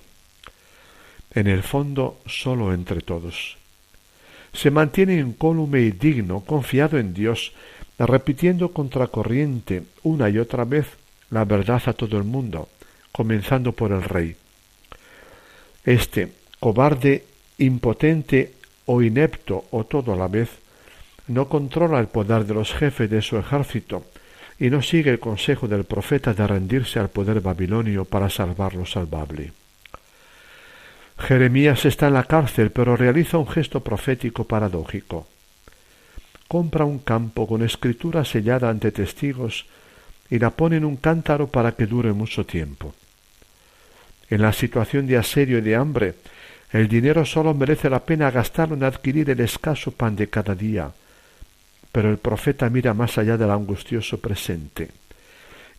En 1.31 1.47
el 1.47 1.61
fondo, 1.61 2.21
solo 2.25 2.73
entre 2.73 3.01
todos 3.01 3.58
se 4.53 4.71
mantiene 4.71 5.15
incólume 5.15 5.81
y 5.81 5.91
digno, 5.91 6.41
confiado 6.41 6.97
en 6.97 7.13
Dios, 7.13 7.53
repitiendo 7.97 8.71
contracorriente 8.71 9.83
una 10.03 10.29
y 10.29 10.37
otra 10.37 10.65
vez 10.65 10.87
la 11.29 11.45
verdad 11.45 11.81
a 11.85 11.93
todo 11.93 12.17
el 12.17 12.23
mundo, 12.23 12.69
comenzando 13.11 13.73
por 13.73 13.91
el 13.91 14.03
rey. 14.03 14.35
Este, 15.85 16.31
cobarde, 16.59 17.25
impotente 17.57 18.53
o 18.85 19.01
inepto 19.01 19.65
o 19.71 19.83
todo 19.85 20.13
a 20.13 20.15
la 20.15 20.27
vez, 20.27 20.49
no 21.27 21.47
controla 21.47 21.99
el 21.99 22.07
poder 22.07 22.45
de 22.45 22.55
los 22.55 22.73
jefes 22.73 23.09
de 23.09 23.21
su 23.21 23.37
ejército 23.37 24.03
y 24.59 24.69
no 24.69 24.81
sigue 24.81 25.11
el 25.11 25.19
consejo 25.19 25.67
del 25.67 25.83
profeta 25.83 26.33
de 26.33 26.45
rendirse 26.45 26.99
al 26.99 27.09
poder 27.09 27.39
babilonio 27.39 28.05
para 28.05 28.29
salvar 28.29 28.75
lo 28.75 28.85
salvable. 28.85 29.53
Jeremías 31.19 31.85
está 31.85 32.07
en 32.07 32.13
la 32.13 32.23
cárcel, 32.23 32.71
pero 32.71 32.95
realiza 32.95 33.37
un 33.37 33.47
gesto 33.47 33.83
profético 33.83 34.45
paradójico. 34.45 35.27
Compra 36.47 36.85
un 36.85 36.99
campo 36.99 37.45
con 37.45 37.61
escritura 37.61 38.25
sellada 38.25 38.69
ante 38.69 38.91
testigos 38.91 39.65
y 40.29 40.39
la 40.39 40.49
pone 40.49 40.77
en 40.77 40.85
un 40.85 40.95
cántaro 40.95 41.47
para 41.47 41.73
que 41.73 41.85
dure 41.85 42.13
mucho 42.13 42.45
tiempo. 42.45 42.95
En 44.29 44.41
la 44.41 44.53
situación 44.53 45.07
de 45.07 45.17
asedio 45.17 45.57
y 45.59 45.61
de 45.61 45.75
hambre, 45.75 46.15
el 46.71 46.87
dinero 46.87 47.25
solo 47.25 47.53
merece 47.53 47.89
la 47.89 47.99
pena 47.99 48.31
gastarlo 48.31 48.75
en 48.75 48.83
adquirir 48.83 49.29
el 49.29 49.41
escaso 49.41 49.91
pan 49.91 50.15
de 50.15 50.29
cada 50.29 50.55
día. 50.55 50.91
Pero 51.91 52.09
el 52.09 52.17
profeta 52.17 52.69
mira 52.69 52.93
más 52.93 53.17
allá 53.17 53.37
del 53.37 53.51
angustioso 53.51 54.19
presente. 54.19 54.89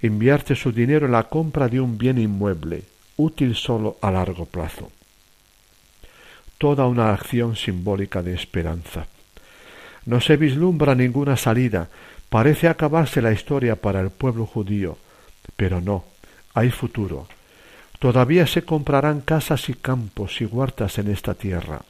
Invierte 0.03 0.55
su 0.55 0.70
dinero 0.70 1.07
en 1.07 1.12
la 1.12 1.24
compra 1.24 1.68
de 1.68 1.81
un 1.81 1.96
bien 1.96 2.18
inmueble, 2.18 2.83
útil 3.16 3.55
solo 3.55 3.96
a 4.03 4.11
largo 4.11 4.46
plazo 4.46 4.90
toda 6.61 6.87
una 6.87 7.14
acción 7.14 7.57
simbólica 7.57 8.23
de 8.23 8.35
esperanza. 8.35 9.07
No 10.05 10.20
se 10.20 10.37
vislumbra 10.37 10.94
ninguna 10.94 11.38
salida, 11.38 11.88
parece 12.29 12.68
acabarse 12.68 13.23
la 13.23 13.33
historia 13.33 13.77
para 13.77 14.01
el 14.03 14.11
pueblo 14.11 14.44
judío, 14.44 14.99
pero 15.57 15.81
no, 15.81 16.05
hay 16.53 16.70
futuro. 16.70 17.29
Todavía 17.99 18.46
se 18.46 18.61
comprarán 18.61 19.23
casas 19.23 19.70
y 19.70 19.75
campos 19.75 20.42
y 20.42 20.44
huertas 20.44 20.99
en 20.99 21.11
esta 21.11 21.33
tierra. 21.33 21.81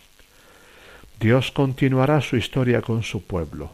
Dios 1.18 1.50
continuará 1.50 2.20
su 2.20 2.36
historia 2.36 2.80
con 2.80 3.02
su 3.02 3.24
pueblo. 3.24 3.72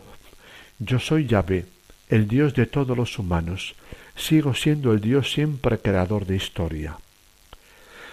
Yo 0.78 0.98
soy 0.98 1.26
Yahvé, 1.26 1.66
el 2.08 2.26
Dios 2.26 2.54
de 2.54 2.64
todos 2.64 2.96
los 2.96 3.18
humanos. 3.18 3.74
Sigo 4.16 4.54
siendo 4.54 4.94
el 4.94 5.02
Dios 5.02 5.30
siempre 5.30 5.76
creador 5.76 6.24
de 6.24 6.36
historia. 6.36 6.96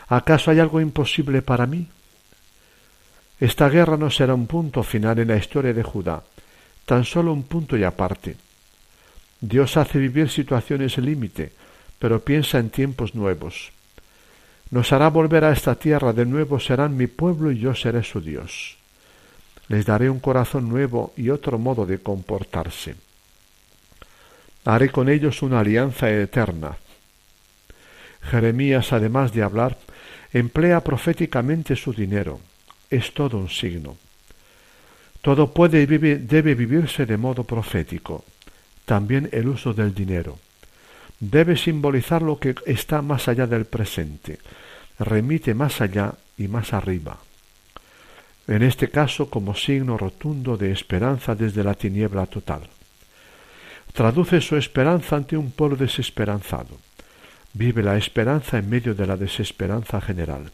¿Acaso 0.10 0.52
hay 0.52 0.60
algo 0.60 0.82
imposible 0.82 1.42
para 1.42 1.66
mí? 1.66 1.88
Esta 3.44 3.68
guerra 3.68 3.98
no 3.98 4.10
será 4.10 4.34
un 4.34 4.48
punto 4.48 4.84
final 4.84 5.20
en 5.20 5.28
la 5.28 5.36
historia 5.36 5.74
de 5.74 5.84
Judá, 5.84 6.24
tan 6.86 7.04
solo 7.04 7.34
un 7.34 7.44
punto 7.44 7.76
y 7.76 7.84
aparte. 7.84 8.38
Dios 9.42 9.76
hace 9.76 10.00
vivir 10.00 10.30
situaciones 10.30 10.98
límite, 10.98 11.52
pero 12.00 12.22
piensa 12.22 12.58
en 12.58 12.70
tiempos 12.70 13.16
nuevos. 13.16 13.74
Nos 14.72 14.94
hará 14.94 15.10
volver 15.10 15.44
a 15.44 15.52
esta 15.52 15.76
tierra, 15.76 16.14
de 16.14 16.26
nuevo 16.26 16.58
serán 16.58 16.96
mi 16.96 17.08
pueblo 17.08 17.52
y 17.52 17.60
yo 17.60 17.76
seré 17.76 18.02
su 18.04 18.22
Dios. 18.22 18.78
Les 19.68 19.86
daré 19.86 20.10
un 20.10 20.22
corazón 20.22 20.70
nuevo 20.70 21.12
y 21.18 21.30
otro 21.30 21.60
modo 21.60 21.86
de 21.86 22.00
comportarse. 22.00 22.96
Haré 24.64 24.88
con 24.88 25.10
ellos 25.10 25.42
una 25.42 25.60
alianza 25.60 26.10
eterna. 26.10 26.78
Jeremías, 28.22 28.94
además 28.94 29.34
de 29.34 29.44
hablar, 29.44 29.78
emplea 30.32 30.80
proféticamente 30.80 31.76
su 31.76 31.92
dinero 31.92 32.40
es 32.96 33.14
todo 33.14 33.38
un 33.38 33.50
signo. 33.50 33.98
Todo 35.22 35.54
puede 35.54 35.82
y 35.82 35.86
debe 35.86 36.54
vivirse 36.54 37.06
de 37.06 37.18
modo 37.18 37.44
profético, 37.44 38.26
también 38.86 39.30
el 39.32 39.48
uso 39.48 39.74
del 39.74 39.94
dinero. 39.94 40.38
Debe 41.20 41.56
simbolizar 41.56 42.22
lo 42.22 42.38
que 42.38 42.56
está 42.66 43.02
más 43.02 43.28
allá 43.30 43.48
del 43.48 43.66
presente, 43.66 44.40
remite 45.00 45.54
más 45.54 45.80
allá 45.80 46.14
y 46.38 46.48
más 46.50 46.74
arriba. 46.74 47.18
En 48.48 48.62
este 48.62 48.90
caso 48.90 49.30
como 49.30 49.56
signo 49.56 49.98
rotundo 49.98 50.58
de 50.58 50.72
esperanza 50.72 51.34
desde 51.36 51.64
la 51.64 51.76
tiniebla 51.76 52.26
total. 52.26 52.68
Traduce 53.94 54.42
su 54.42 54.58
esperanza 54.58 55.16
ante 55.16 55.38
un 55.38 55.52
pueblo 55.52 55.78
desesperanzado. 55.78 56.78
Vive 57.54 57.84
la 57.84 57.96
esperanza 57.96 58.58
en 58.58 58.70
medio 58.70 58.94
de 58.94 59.08
la 59.08 59.16
desesperanza 59.16 60.02
general. 60.02 60.52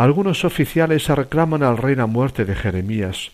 Algunos 0.00 0.46
oficiales 0.46 1.06
reclaman 1.08 1.62
al 1.62 1.76
rey 1.76 1.94
la 1.94 2.06
muerte 2.06 2.46
de 2.46 2.56
Jeremías, 2.56 3.32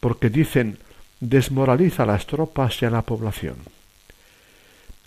porque 0.00 0.28
dicen 0.28 0.78
desmoraliza 1.20 2.02
a 2.02 2.06
las 2.06 2.26
tropas 2.26 2.82
y 2.82 2.84
a 2.84 2.90
la 2.90 3.02
población. 3.02 3.54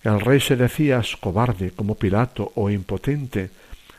El 0.01 0.21
rey 0.21 0.39
se 0.39 0.55
decía 0.55 1.01
cobarde 1.19 1.71
como 1.71 1.95
Pilato 1.95 2.53
o 2.55 2.69
impotente, 2.69 3.49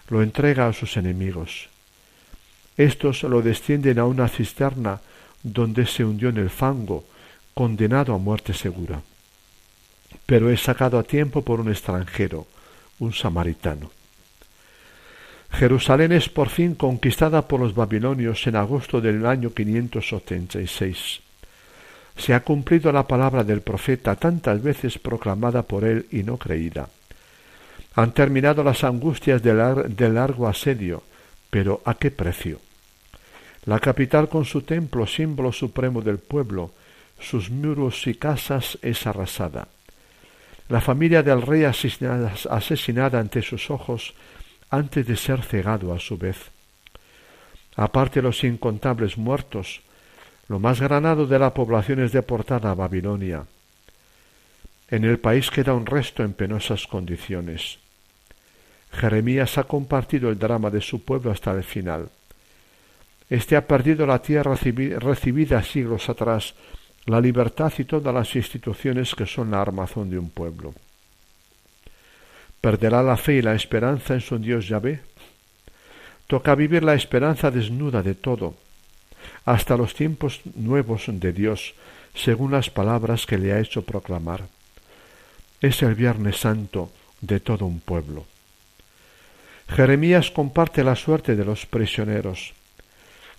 lo 0.08 0.22
entrega 0.22 0.66
a 0.66 0.72
sus 0.72 0.96
enemigos. 0.96 1.68
Estos 2.78 3.22
lo 3.24 3.42
descienden 3.42 3.98
a 3.98 4.06
una 4.06 4.26
cisterna 4.26 5.02
donde 5.42 5.84
se 5.84 6.06
hundió 6.06 6.30
en 6.30 6.38
el 6.38 6.48
fango, 6.48 7.04
condenado 7.52 8.14
a 8.14 8.18
muerte 8.18 8.54
segura. 8.54 9.02
Pero 10.24 10.48
es 10.48 10.62
sacado 10.62 10.98
a 10.98 11.02
tiempo 11.02 11.42
por 11.42 11.60
un 11.60 11.68
extranjero, 11.68 12.46
un 12.98 13.12
samaritano. 13.12 13.90
Jerusalén 15.54 16.10
es 16.10 16.28
por 16.28 16.48
fin 16.48 16.74
conquistada 16.74 17.46
por 17.46 17.60
los 17.60 17.76
babilonios 17.76 18.44
en 18.48 18.56
agosto 18.56 19.00
del 19.00 19.24
año 19.24 19.54
586. 19.54 21.20
Se 22.16 22.34
ha 22.34 22.40
cumplido 22.40 22.90
la 22.90 23.06
palabra 23.06 23.44
del 23.44 23.60
profeta 23.60 24.16
tantas 24.16 24.60
veces 24.60 24.98
proclamada 24.98 25.62
por 25.62 25.84
él 25.84 26.06
y 26.10 26.24
no 26.24 26.38
creída. 26.38 26.88
Han 27.94 28.12
terminado 28.12 28.64
las 28.64 28.82
angustias 28.82 29.42
del, 29.42 29.58
largo 30.14 30.48
asedio, 30.48 31.04
pero 31.50 31.82
¿a 31.84 31.94
qué 31.94 32.10
precio? 32.10 32.58
La 33.66 33.78
capital 33.78 34.28
con 34.28 34.44
su 34.44 34.62
templo, 34.62 35.06
símbolo 35.06 35.52
supremo 35.52 36.02
del 36.02 36.18
pueblo, 36.18 36.72
sus 37.20 37.50
muros 37.50 38.08
y 38.08 38.16
casas 38.16 38.76
es 38.82 39.06
arrasada. 39.06 39.68
La 40.68 40.80
familia 40.80 41.22
del 41.22 41.42
rey 41.42 41.62
asesinada, 41.62 42.34
asesinada 42.50 43.20
ante 43.20 43.40
sus 43.42 43.70
ojos 43.70 44.14
antes 44.74 45.06
de 45.06 45.16
ser 45.16 45.42
cegado 45.42 45.94
a 45.94 45.98
su 45.98 46.18
vez. 46.18 46.50
Aparte 47.76 48.22
los 48.22 48.44
incontables 48.44 49.18
muertos, 49.18 49.80
lo 50.48 50.58
más 50.58 50.80
granado 50.80 51.26
de 51.26 51.38
la 51.38 51.54
población 51.54 52.00
es 52.00 52.12
deportada 52.12 52.70
a 52.70 52.74
Babilonia. 52.74 53.46
En 54.90 55.04
el 55.04 55.18
país 55.18 55.50
queda 55.50 55.74
un 55.74 55.86
resto 55.86 56.22
en 56.22 56.34
penosas 56.34 56.86
condiciones. 56.86 57.78
Jeremías 58.92 59.58
ha 59.58 59.64
compartido 59.64 60.28
el 60.30 60.38
drama 60.38 60.70
de 60.70 60.80
su 60.80 61.02
pueblo 61.02 61.30
hasta 61.32 61.52
el 61.52 61.64
final. 61.64 62.08
Este 63.28 63.56
ha 63.56 63.66
perdido 63.66 64.06
la 64.06 64.20
tierra 64.20 64.54
recibida 64.54 65.62
siglos 65.62 66.08
atrás, 66.08 66.54
la 67.06 67.20
libertad 67.20 67.72
y 67.78 67.84
todas 67.84 68.14
las 68.14 68.36
instituciones 68.36 69.14
que 69.14 69.26
son 69.26 69.50
la 69.50 69.62
armazón 69.62 70.10
de 70.10 70.18
un 70.18 70.30
pueblo. 70.30 70.74
¿Perderá 72.64 73.02
la 73.02 73.18
fe 73.18 73.34
y 73.34 73.42
la 73.42 73.54
esperanza 73.54 74.14
en 74.14 74.22
su 74.22 74.38
Dios 74.38 74.66
Yahvé? 74.66 75.02
Toca 76.26 76.54
vivir 76.54 76.82
la 76.82 76.94
esperanza 76.94 77.50
desnuda 77.50 78.02
de 78.02 78.14
todo, 78.14 78.54
hasta 79.44 79.76
los 79.76 79.92
tiempos 79.92 80.40
nuevos 80.54 81.04
de 81.08 81.34
Dios, 81.34 81.74
según 82.14 82.52
las 82.52 82.70
palabras 82.70 83.26
que 83.26 83.36
le 83.36 83.52
ha 83.52 83.60
hecho 83.60 83.82
proclamar. 83.82 84.44
Es 85.60 85.82
el 85.82 85.94
Viernes 85.94 86.38
Santo 86.38 86.90
de 87.20 87.38
todo 87.38 87.66
un 87.66 87.80
pueblo. 87.80 88.24
Jeremías 89.68 90.30
comparte 90.30 90.82
la 90.82 90.96
suerte 90.96 91.36
de 91.36 91.44
los 91.44 91.66
prisioneros. 91.66 92.54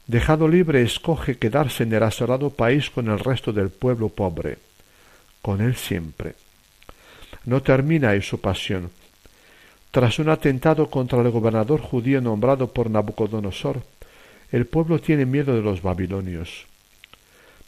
Dejado 0.05 0.47
libre, 0.47 0.83
escoge 0.83 1.39
quedarse 1.39 1.81
en 1.81 1.93
el 1.93 2.03
asolado 2.03 2.51
país 2.51 2.91
con 2.91 3.09
el 3.09 3.17
resto 3.17 3.51
del 3.51 3.71
pueblo 3.71 4.09
pobre, 4.09 4.59
con 5.41 5.61
él 5.61 5.75
siempre. 5.75 6.35
No 7.45 7.63
termina 7.63 8.09
ahí 8.09 8.21
su 8.21 8.39
pasión. 8.39 8.91
Tras 9.95 10.19
un 10.19 10.27
atentado 10.27 10.89
contra 10.89 11.21
el 11.21 11.29
gobernador 11.31 11.79
judío 11.79 12.19
nombrado 12.19 12.67
por 12.67 12.89
Nabucodonosor, 12.89 13.81
el 14.51 14.65
pueblo 14.65 14.99
tiene 14.99 15.25
miedo 15.25 15.55
de 15.55 15.61
los 15.61 15.81
babilonios. 15.81 16.65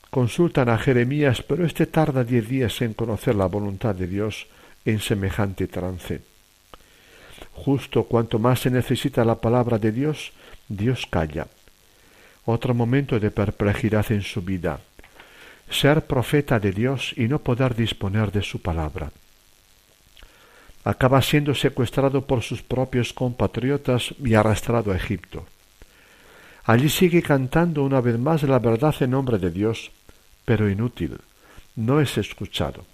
Consultan 0.10 0.68
a 0.68 0.78
Jeremías, 0.78 1.42
pero 1.42 1.66
éste 1.66 1.86
tarda 1.86 2.26
diez 2.26 2.50
días 2.50 2.82
en 2.82 2.96
conocer 2.96 3.34
la 3.34 3.46
voluntad 3.46 3.96
de 3.96 4.08
Dios 4.08 4.48
en 4.84 5.00
semejante 5.00 5.68
trance. 5.68 6.20
Justo 7.54 8.04
cuanto 8.04 8.40
más 8.40 8.60
se 8.60 8.72
necesita 8.72 9.24
la 9.24 9.36
palabra 9.36 9.80
de 9.80 9.94
Dios, 9.94 10.34
Dios 10.68 11.08
calla. 11.10 11.48
Otro 12.44 12.74
momento 12.74 13.22
de 13.22 13.32
perplejidad 13.32 14.12
en 14.12 14.22
su 14.22 14.42
vida. 14.42 14.82
Ser 15.70 16.06
profeta 16.06 16.60
de 16.60 16.74
Dios 16.74 17.14
y 17.16 17.30
no 17.30 17.40
poder 17.40 17.74
disponer 17.74 18.34
de 18.34 18.42
su 18.42 18.62
palabra. 18.62 19.14
Acaba 20.88 21.22
siendo 21.22 21.54
secuestrado 21.54 22.26
por 22.26 22.44
sus 22.44 22.62
propios 22.64 23.12
compatriotas 23.12 24.16
y 24.24 24.36
arrastrado 24.36 24.94
a 24.94 24.96
Egipto. 24.96 25.46
Allí 26.64 26.88
sigue 26.88 27.22
cantando 27.22 27.84
una 27.84 28.00
vez 28.00 28.18
más 28.18 28.44
la 28.44 28.58
verdad 28.60 28.96
en 29.02 29.12
nombre 29.12 29.38
de 29.38 29.52
Dios, 29.52 29.92
pero 30.46 30.70
inútil, 30.70 31.18
no 31.76 32.00
es 32.00 32.18
escuchado. 32.18 32.86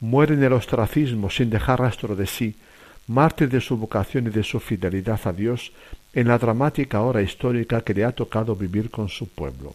Muere 0.00 0.34
en 0.34 0.42
el 0.42 0.52
ostracismo 0.52 1.30
sin 1.30 1.48
dejar 1.48 1.80
rastro 1.80 2.14
de 2.14 2.26
sí, 2.26 2.54
mártir 3.06 3.48
de 3.48 3.62
su 3.62 3.78
vocación 3.78 4.26
y 4.26 4.30
de 4.30 4.44
su 4.44 4.60
fidelidad 4.60 5.20
a 5.24 5.32
Dios 5.32 5.72
en 6.12 6.28
la 6.28 6.36
dramática 6.36 7.00
hora 7.00 7.22
histórica 7.22 7.80
que 7.80 7.94
le 7.94 8.04
ha 8.04 8.12
tocado 8.12 8.54
vivir 8.54 8.90
con 8.90 9.08
su 9.08 9.26
pueblo. 9.26 9.74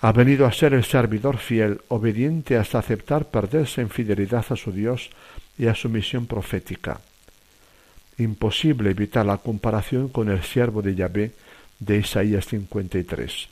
Ha 0.00 0.12
venido 0.12 0.46
a 0.46 0.52
ser 0.52 0.72
el 0.72 0.84
servidor 0.84 1.36
fiel, 1.36 1.82
obediente 1.88 2.56
hasta 2.56 2.78
aceptar 2.78 3.26
perderse 3.26 3.82
en 3.82 3.90
fidelidad 3.90 4.46
a 4.48 4.56
su 4.56 4.72
Dios 4.72 5.10
y 5.60 5.66
a 5.68 5.74
su 5.74 5.88
misión 5.88 6.26
profética. 6.26 7.00
Imposible 8.18 8.90
evitar 8.90 9.26
la 9.26 9.36
comparación 9.36 10.08
con 10.08 10.30
el 10.30 10.42
siervo 10.42 10.82
de 10.82 10.94
Yahvé 10.94 11.32
de 11.78 11.98
Isaías 11.98 12.46
53. 12.46 13.48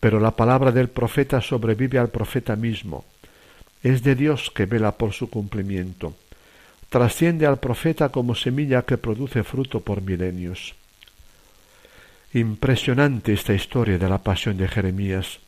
Pero 0.00 0.18
la 0.20 0.32
palabra 0.32 0.72
del 0.72 0.88
profeta 0.88 1.40
sobrevive 1.40 1.98
al 1.98 2.08
profeta 2.08 2.56
mismo. 2.56 3.04
Es 3.82 4.02
de 4.02 4.14
Dios 4.14 4.50
que 4.50 4.66
vela 4.66 4.92
por 4.92 5.12
su 5.12 5.30
cumplimiento 5.30 6.14
trasciende 6.94 7.44
al 7.44 7.58
profeta 7.58 8.10
como 8.10 8.36
semilla 8.36 8.82
que 8.82 8.98
produce 8.98 9.42
fruto 9.42 9.80
por 9.80 10.00
milenios. 10.00 10.76
Impresionante 12.32 13.32
esta 13.32 13.52
historia 13.52 13.98
de 13.98 14.08
la 14.08 14.18
pasión 14.18 14.56
de 14.56 14.68
Jeremías. 14.68 15.40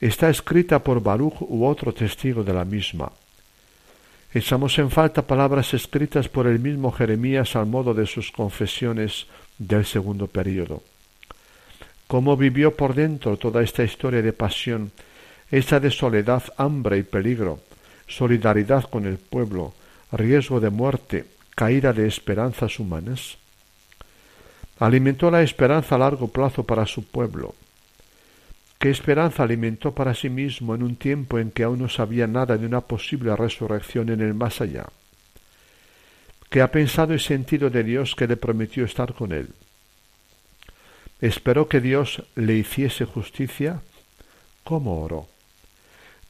Está 0.00 0.28
escrita 0.28 0.84
por 0.84 1.02
Baruch 1.02 1.40
u 1.40 1.64
otro 1.64 1.94
testigo 1.94 2.44
de 2.44 2.52
la 2.52 2.66
misma. 2.66 3.10
Echamos 4.32 4.78
en 4.78 4.90
falta 4.90 5.26
palabras 5.26 5.74
escritas 5.74 6.28
por 6.28 6.46
el 6.46 6.60
mismo 6.60 6.92
Jeremías 6.92 7.56
al 7.56 7.66
modo 7.66 7.94
de 7.94 8.06
sus 8.06 8.30
confesiones 8.30 9.26
del 9.58 9.84
segundo 9.84 10.28
período. 10.28 10.82
Cómo 12.06 12.36
vivió 12.36 12.76
por 12.76 12.94
dentro 12.94 13.36
toda 13.36 13.62
esta 13.62 13.82
historia 13.82 14.22
de 14.22 14.32
pasión, 14.32 14.92
esa 15.50 15.80
de 15.80 15.90
soledad, 15.90 16.44
hambre 16.56 16.98
y 16.98 17.02
peligro, 17.02 17.58
solidaridad 18.06 18.84
con 18.84 19.04
el 19.04 19.18
pueblo, 19.18 19.74
riesgo 20.12 20.60
de 20.60 20.70
muerte, 20.70 21.24
caída 21.56 21.92
de 21.92 22.06
esperanzas 22.06 22.78
humanas? 22.78 23.36
Alimentó 24.78 25.30
la 25.32 25.42
esperanza 25.42 25.96
a 25.96 25.98
largo 25.98 26.28
plazo 26.28 26.62
para 26.62 26.86
su 26.86 27.04
pueblo. 27.04 27.54
¿Qué 28.80 28.88
esperanza 28.88 29.42
alimentó 29.42 29.94
para 29.94 30.14
sí 30.14 30.30
mismo 30.30 30.74
en 30.74 30.82
un 30.82 30.96
tiempo 30.96 31.38
en 31.38 31.50
que 31.50 31.64
aún 31.64 31.80
no 31.80 31.88
sabía 31.90 32.26
nada 32.26 32.56
de 32.56 32.64
una 32.64 32.80
posible 32.80 33.36
resurrección 33.36 34.08
en 34.08 34.22
el 34.22 34.32
más 34.32 34.62
allá? 34.62 34.86
¿Qué 36.48 36.62
ha 36.62 36.72
pensado 36.72 37.14
y 37.14 37.20
sentido 37.20 37.68
de 37.68 37.84
Dios 37.84 38.16
que 38.16 38.26
le 38.26 38.38
prometió 38.38 38.86
estar 38.86 39.12
con 39.12 39.32
él? 39.32 39.50
¿Esperó 41.20 41.68
que 41.68 41.82
Dios 41.82 42.24
le 42.34 42.54
hiciese 42.54 43.04
justicia? 43.04 43.82
¿Cómo 44.64 45.02
oró? 45.02 45.28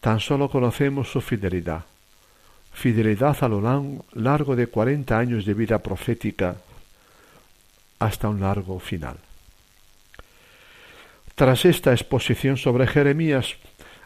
Tan 0.01 0.19
solo 0.19 0.51
conocemos 0.51 1.09
su 1.09 1.21
fidelidad 1.21 1.85
fidelidad 2.73 3.37
a 3.43 3.49
lo 3.49 3.61
largo 4.15 4.57
de 4.57 4.67
cuarenta 4.67 5.19
años 5.19 5.45
de 5.45 5.55
vida 5.55 5.79
profética 5.79 6.57
hasta 7.99 8.29
un 8.29 8.41
largo 8.41 8.79
final. 8.81 9.19
Tras 11.40 11.64
esta 11.64 11.92
exposición 11.92 12.59
sobre 12.59 12.87
Jeremías, 12.87 13.57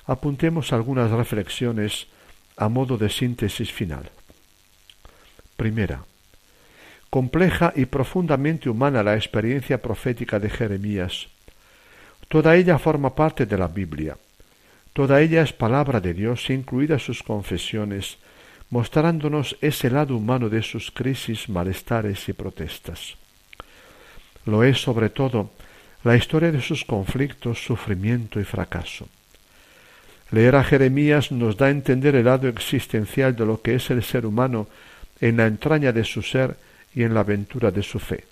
apuntemos 0.07 0.73
algunas 0.73 1.11
reflexiones 1.11 2.07
a 2.57 2.69
modo 2.69 2.97
de 2.97 3.11
síntesis 3.11 3.73
final. 3.73 4.09
Primera, 5.57 6.05
compleja 7.11 7.73
y 7.75 7.87
profundamente 7.87 8.71
humana 8.71 9.03
la 9.03 9.17
experiencia 9.17 9.83
profética 9.83 10.39
de 10.39 10.49
Jeremías. 10.49 11.27
Toda 12.29 12.55
ella 12.55 12.79
forma 12.79 13.17
parte 13.17 13.47
de 13.47 13.59
la 13.59 13.67
Biblia. 13.67 14.17
Toda 14.93 15.21
ella 15.21 15.43
es 15.43 15.53
palabra 15.53 16.01
de 16.01 16.15
Dios, 16.15 16.49
incluidas 16.51 17.03
sus 17.03 17.25
confesiones, 17.25 18.19
mostrándonos 18.71 19.57
ese 19.61 19.91
lado 19.91 20.17
humano 20.17 20.49
de 20.49 20.63
sus 20.63 20.93
crisis, 20.93 21.49
malestares 21.49 22.29
y 22.29 22.33
protestas. 22.33 23.17
Lo 24.47 24.63
es 24.63 24.81
sobre 24.81 25.11
todo 25.11 25.51
la 26.05 26.17
historia 26.17 26.53
de 26.53 26.61
sus 26.61 26.85
conflictos, 26.85 27.65
sufrimiento 27.65 28.39
y 28.39 28.45
fracaso. 28.45 29.09
Leer 30.31 30.57
a 30.57 30.65
Jeremías 30.65 31.33
nos 31.33 31.57
da 31.57 31.67
a 31.67 31.71
entender 31.71 32.15
el 32.15 32.27
lado 32.27 32.49
existencial 32.49 33.35
de 33.35 33.47
lo 33.47 33.61
que 33.61 33.75
es 33.75 33.91
el 33.91 34.03
ser 34.03 34.27
humano 34.27 34.69
en 35.21 35.39
la 35.39 35.47
entraña 35.47 35.93
de 35.93 36.05
su 36.05 36.23
ser 36.23 36.57
y 36.95 37.03
en 37.03 37.15
la 37.15 37.21
aventura 37.21 37.71
de 37.71 37.83
su 37.83 37.99
fe. 37.99 38.25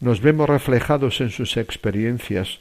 Nos 0.00 0.20
vemos 0.20 0.48
reflejados 0.48 1.20
en 1.20 1.30
sus 1.30 1.56
experiencias, 1.56 2.58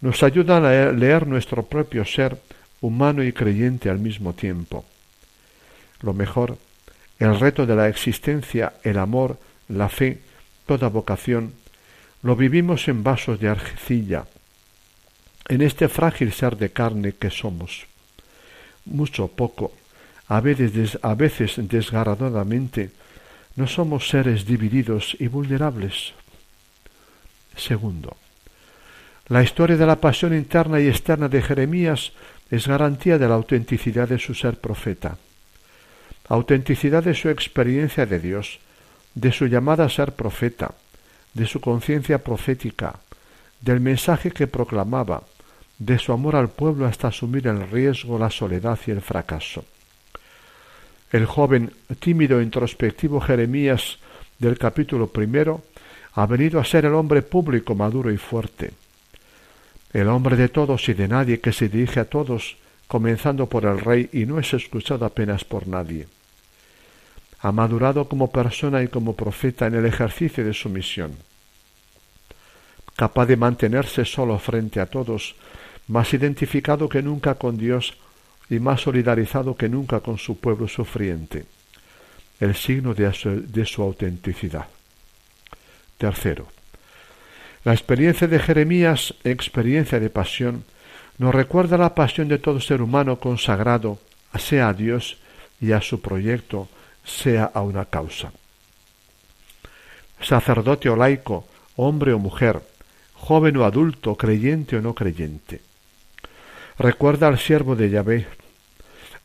nos 0.00 0.22
ayudan 0.22 0.64
a 0.64 0.92
leer 0.92 1.26
nuestro 1.26 1.64
propio 1.64 2.04
ser 2.04 2.38
humano 2.80 3.24
y 3.24 3.32
creyente 3.32 3.90
al 3.90 3.98
mismo 3.98 4.34
tiempo 4.34 4.84
lo 6.02 6.14
mejor, 6.14 6.58
el 7.18 7.38
reto 7.38 7.66
de 7.66 7.76
la 7.76 7.88
existencia, 7.88 8.74
el 8.82 8.98
amor, 8.98 9.38
la 9.68 9.88
fe, 9.88 10.18
toda 10.66 10.88
vocación, 10.88 11.52
lo 12.26 12.34
vivimos 12.34 12.88
en 12.88 13.04
vasos 13.04 13.38
de 13.38 13.48
arcilla, 13.48 14.26
en 15.48 15.62
este 15.62 15.88
frágil 15.88 16.32
ser 16.32 16.56
de 16.56 16.70
carne 16.70 17.12
que 17.12 17.30
somos. 17.30 17.86
Mucho, 18.84 19.28
poco, 19.28 19.72
a 20.26 20.40
veces, 20.40 20.98
a 21.02 21.14
veces 21.14 21.54
desgarradoramente, 21.56 22.90
No 23.54 23.66
somos 23.66 24.10
seres 24.10 24.44
divididos 24.44 25.16
y 25.18 25.28
vulnerables. 25.28 26.12
Segundo, 27.56 28.18
la 29.28 29.42
historia 29.42 29.78
de 29.78 29.86
la 29.86 29.96
pasión 29.96 30.34
interna 30.34 30.78
y 30.78 30.88
externa 30.88 31.28
de 31.30 31.40
Jeremías 31.40 32.12
es 32.50 32.66
garantía 32.66 33.16
de 33.16 33.28
la 33.28 33.34
autenticidad 33.36 34.08
de 34.08 34.18
su 34.18 34.34
ser 34.34 34.60
profeta, 34.60 35.16
autenticidad 36.28 37.02
de 37.02 37.14
su 37.14 37.30
experiencia 37.30 38.04
de 38.04 38.18
Dios, 38.18 38.58
de 39.14 39.32
su 39.32 39.46
llamada 39.46 39.86
a 39.86 39.88
ser 39.88 40.12
profeta, 40.12 40.74
de 41.36 41.46
su 41.46 41.60
conciencia 41.60 42.24
profética, 42.24 42.98
del 43.60 43.80
mensaje 43.80 44.30
que 44.30 44.46
proclamaba, 44.46 45.22
de 45.78 45.98
su 45.98 46.12
amor 46.12 46.34
al 46.34 46.48
pueblo 46.48 46.86
hasta 46.86 47.08
asumir 47.08 47.46
el 47.46 47.68
riesgo, 47.68 48.18
la 48.18 48.30
soledad 48.30 48.78
y 48.86 48.90
el 48.92 49.02
fracaso. 49.02 49.62
El 51.12 51.26
joven, 51.26 51.72
tímido 52.00 52.40
e 52.40 52.42
introspectivo 52.42 53.20
Jeremías 53.20 53.98
del 54.38 54.56
capítulo 54.56 55.08
primero 55.08 55.62
ha 56.14 56.24
venido 56.24 56.58
a 56.58 56.64
ser 56.64 56.86
el 56.86 56.94
hombre 56.94 57.20
público, 57.20 57.74
maduro 57.74 58.10
y 58.10 58.16
fuerte. 58.16 58.72
El 59.92 60.08
hombre 60.08 60.36
de 60.36 60.48
todos 60.48 60.88
y 60.88 60.94
de 60.94 61.06
nadie 61.06 61.40
que 61.40 61.52
se 61.52 61.68
dirige 61.68 62.00
a 62.00 62.08
todos, 62.08 62.56
comenzando 62.88 63.46
por 63.46 63.66
el 63.66 63.78
rey 63.78 64.08
y 64.12 64.24
no 64.24 64.38
es 64.38 64.54
escuchado 64.54 65.04
apenas 65.04 65.44
por 65.44 65.68
nadie. 65.68 66.08
Ha 67.46 67.52
madurado 67.52 68.08
como 68.08 68.32
persona 68.32 68.82
y 68.82 68.88
como 68.88 69.14
profeta 69.14 69.68
en 69.68 69.76
el 69.76 69.86
ejercicio 69.86 70.44
de 70.44 70.52
su 70.52 70.68
misión. 70.68 71.14
Capaz 72.96 73.26
de 73.26 73.36
mantenerse 73.36 74.04
solo 74.04 74.36
frente 74.40 74.80
a 74.80 74.86
todos, 74.86 75.36
más 75.86 76.12
identificado 76.12 76.88
que 76.88 77.02
nunca 77.02 77.36
con 77.36 77.56
Dios 77.56 77.96
y 78.50 78.58
más 78.58 78.80
solidarizado 78.80 79.56
que 79.56 79.68
nunca 79.68 80.00
con 80.00 80.18
su 80.18 80.40
pueblo 80.40 80.66
sufriente, 80.66 81.44
el 82.40 82.56
signo 82.56 82.94
de 82.94 83.14
su, 83.64 83.80
autenticidad. 83.80 84.66
Tercero, 85.98 86.48
la 87.62 87.74
experiencia 87.74 88.26
de 88.26 88.40
Jeremías, 88.40 89.14
experiencia 89.22 90.00
de 90.00 90.10
pasión, 90.10 90.64
nos 91.18 91.32
recuerda 91.32 91.78
la 91.78 91.94
pasión 91.94 92.26
de 92.26 92.38
todo 92.38 92.58
ser 92.60 92.82
humano 92.82 93.20
consagrado, 93.20 94.00
sea 94.36 94.70
a 94.70 94.74
Dios 94.74 95.18
y 95.60 95.70
a 95.70 95.80
su 95.80 96.00
proyecto, 96.00 96.68
sea 97.06 97.50
a 97.54 97.62
una 97.62 97.86
causa. 97.86 98.32
Sacerdote 100.20 100.90
o 100.90 100.96
laico, 100.96 101.46
hombre 101.76 102.12
o 102.12 102.18
mujer, 102.18 102.60
joven 103.14 103.56
o 103.56 103.64
adulto, 103.64 104.16
creyente 104.16 104.76
o 104.76 104.82
no 104.82 104.94
creyente. 104.94 105.62
Recuerda 106.78 107.28
al 107.28 107.38
siervo 107.38 107.76
de 107.76 107.88
Yahvé, 107.88 108.26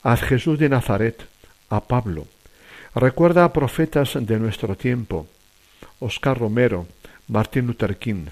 a 0.03 0.15
Jesús 0.15 0.59
de 0.59 0.69
Nazaret, 0.69 1.25
a 1.69 1.82
Pablo. 1.82 2.27
Recuerda 2.95 3.43
a 3.43 3.53
profetas 3.53 4.15
de 4.15 4.39
nuestro 4.39 4.75
tiempo, 4.75 5.27
Oscar 5.99 6.38
Romero, 6.38 6.88
Martín 7.27 7.67
Luther 7.67 7.97
King. 7.97 8.25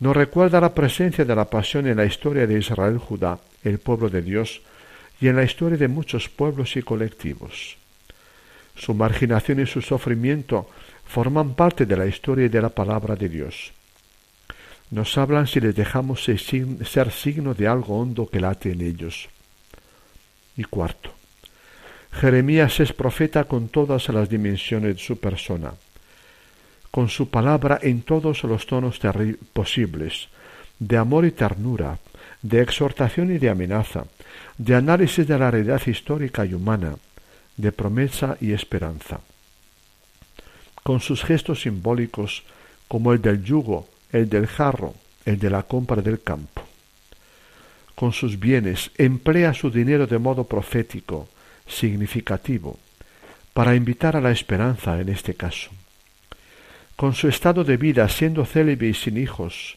Nos 0.00 0.16
recuerda 0.16 0.60
la 0.60 0.74
presencia 0.74 1.24
de 1.24 1.34
la 1.34 1.46
pasión 1.46 1.86
en 1.86 1.96
la 1.96 2.04
historia 2.04 2.46
de 2.46 2.58
Israel 2.58 2.98
Judá, 2.98 3.38
el 3.64 3.78
pueblo 3.78 4.08
de 4.08 4.22
Dios, 4.22 4.62
y 5.20 5.26
en 5.26 5.36
la 5.36 5.42
historia 5.42 5.76
de 5.76 5.88
muchos 5.88 6.28
pueblos 6.28 6.76
y 6.76 6.82
colectivos. 6.82 7.76
Su 8.78 8.94
marginación 8.94 9.60
y 9.60 9.66
su 9.66 9.82
sufrimiento 9.82 10.70
forman 11.04 11.54
parte 11.54 11.84
de 11.84 11.96
la 11.96 12.06
historia 12.06 12.46
y 12.46 12.48
de 12.48 12.62
la 12.62 12.70
palabra 12.70 13.16
de 13.16 13.28
Dios 13.28 13.72
nos 14.90 15.18
hablan 15.18 15.46
si 15.46 15.60
les 15.60 15.74
dejamos 15.74 16.24
ser 16.24 17.10
signo 17.10 17.54
de 17.54 17.68
algo 17.68 18.00
hondo 18.00 18.28
que 18.28 18.40
late 18.40 18.72
en 18.72 18.80
ellos. 18.80 19.28
Y 20.56 20.64
cuarto, 20.64 21.12
Jeremías 22.12 22.80
es 22.80 22.92
profeta 22.92 23.44
con 23.44 23.68
todas 23.68 24.08
las 24.08 24.28
dimensiones 24.28 24.96
de 24.96 25.02
su 25.02 25.20
persona, 25.20 25.72
con 26.90 27.08
su 27.08 27.28
palabra 27.28 27.78
en 27.82 28.02
todos 28.02 28.42
los 28.44 28.66
tonos 28.66 28.98
posibles, 29.52 30.28
de 30.78 30.96
amor 30.96 31.26
y 31.26 31.32
ternura, 31.32 31.98
de 32.40 32.62
exhortación 32.62 33.34
y 33.34 33.38
de 33.38 33.50
amenaza, 33.50 34.04
de 34.56 34.74
análisis 34.74 35.26
de 35.26 35.38
la 35.38 35.50
realidad 35.50 35.82
histórica 35.86 36.46
y 36.46 36.54
humana, 36.54 36.96
de 37.58 37.72
promesa 37.72 38.38
y 38.40 38.52
esperanza. 38.52 39.20
Con 40.82 41.00
sus 41.00 41.22
gestos 41.22 41.62
simbólicos, 41.62 42.44
como 42.86 43.12
el 43.12 43.20
del 43.20 43.44
yugo, 43.44 43.86
el 44.10 44.30
del 44.30 44.46
jarro, 44.46 44.94
el 45.26 45.38
de 45.38 45.50
la 45.50 45.64
compra 45.64 46.00
del 46.00 46.22
campo. 46.22 46.62
Con 47.94 48.12
sus 48.12 48.38
bienes 48.38 48.90
emplea 48.96 49.52
su 49.52 49.70
dinero 49.70 50.06
de 50.06 50.18
modo 50.18 50.44
profético, 50.44 51.28
significativo, 51.66 52.78
para 53.52 53.74
invitar 53.74 54.16
a 54.16 54.20
la 54.20 54.30
esperanza 54.30 54.98
en 55.00 55.08
este 55.10 55.34
caso. 55.34 55.70
Con 56.96 57.14
su 57.14 57.28
estado 57.28 57.64
de 57.64 57.76
vida, 57.76 58.08
siendo 58.08 58.46
célebre 58.46 58.88
y 58.88 58.94
sin 58.94 59.18
hijos, 59.18 59.76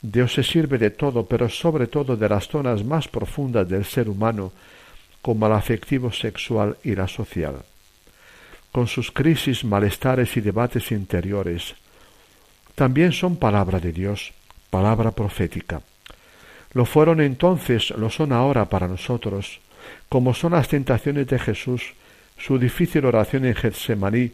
Dios 0.00 0.32
se 0.34 0.44
sirve 0.44 0.78
de 0.78 0.90
todo, 0.90 1.26
pero 1.26 1.48
sobre 1.48 1.88
todo 1.88 2.16
de 2.16 2.28
las 2.28 2.48
zonas 2.48 2.84
más 2.84 3.08
profundas 3.08 3.68
del 3.68 3.84
ser 3.84 4.08
humano, 4.08 4.52
como 5.22 5.46
el 5.46 5.52
afectivo 5.52 6.12
sexual 6.12 6.76
y 6.84 6.94
la 6.94 7.08
social. 7.08 7.56
Con 8.72 8.86
sus 8.86 9.10
crisis, 9.10 9.64
malestares 9.64 10.36
y 10.36 10.40
debates 10.40 10.92
interiores, 10.92 11.74
también 12.74 13.12
son 13.12 13.36
palabra 13.36 13.80
de 13.80 13.92
Dios, 13.92 14.32
palabra 14.70 15.10
profética. 15.10 15.82
Lo 16.72 16.84
fueron 16.84 17.20
entonces, 17.20 17.90
lo 17.90 18.10
son 18.10 18.32
ahora 18.32 18.66
para 18.66 18.86
nosotros, 18.86 19.60
como 20.08 20.34
son 20.34 20.52
las 20.52 20.68
tentaciones 20.68 21.26
de 21.26 21.38
Jesús, 21.38 21.94
su 22.36 22.58
difícil 22.58 23.04
oración 23.04 23.46
en 23.46 23.54
Getsemaní, 23.54 24.32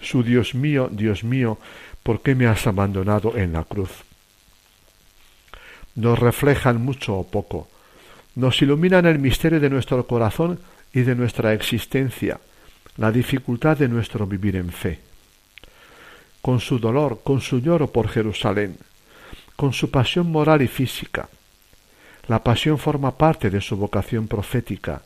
su 0.00 0.22
Dios 0.22 0.54
mío, 0.54 0.88
Dios 0.90 1.24
mío, 1.24 1.58
¿por 2.02 2.22
qué 2.22 2.34
me 2.34 2.46
has 2.46 2.66
abandonado 2.66 3.36
en 3.36 3.52
la 3.52 3.64
cruz? 3.64 3.90
Nos 5.94 6.18
reflejan 6.18 6.80
mucho 6.80 7.16
o 7.16 7.26
poco, 7.26 7.68
nos 8.38 8.62
iluminan 8.62 9.04
el 9.04 9.18
misterio 9.18 9.60
de 9.60 9.68
nuestro 9.68 10.06
corazón 10.06 10.58
y 10.92 11.00
de 11.00 11.14
nuestra 11.14 11.52
existencia, 11.52 12.40
la 12.96 13.12
dificultad 13.12 13.76
de 13.76 13.88
nuestro 13.88 14.26
vivir 14.26 14.56
en 14.56 14.70
fe 14.70 15.08
con 16.40 16.60
su 16.60 16.78
dolor, 16.78 17.20
con 17.22 17.40
su 17.40 17.60
lloro 17.60 17.90
por 17.92 18.08
Jerusalén, 18.08 18.78
con 19.56 19.72
su 19.72 19.90
pasión 19.90 20.30
moral 20.30 20.62
y 20.62 20.68
física. 20.68 21.28
La 22.26 22.42
pasión 22.42 22.78
forma 22.78 23.18
parte 23.18 23.50
de 23.50 23.60
su 23.60 23.76
vocación 23.76 24.28
profética. 24.28 25.02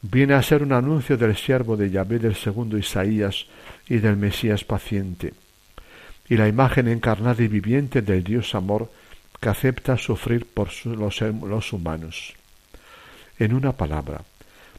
Viene 0.00 0.34
a 0.34 0.42
ser 0.42 0.62
un 0.62 0.72
anuncio 0.72 1.16
del 1.16 1.36
siervo 1.36 1.76
de 1.76 1.90
Yahvé 1.90 2.20
del 2.20 2.36
segundo 2.36 2.78
Isaías 2.78 3.46
y 3.88 3.98
del 3.98 4.16
Mesías 4.16 4.64
paciente, 4.64 5.34
y 6.28 6.36
la 6.36 6.48
imagen 6.48 6.88
encarnada 6.88 7.42
y 7.42 7.48
viviente 7.48 8.02
del 8.02 8.24
Dios 8.24 8.54
amor 8.54 8.90
que 9.40 9.48
acepta 9.48 9.98
sufrir 9.98 10.46
por 10.46 10.70
los, 10.86 11.20
los 11.20 11.72
humanos. 11.72 12.34
En 13.42 13.54
una 13.54 13.72
palabra, 13.72 14.20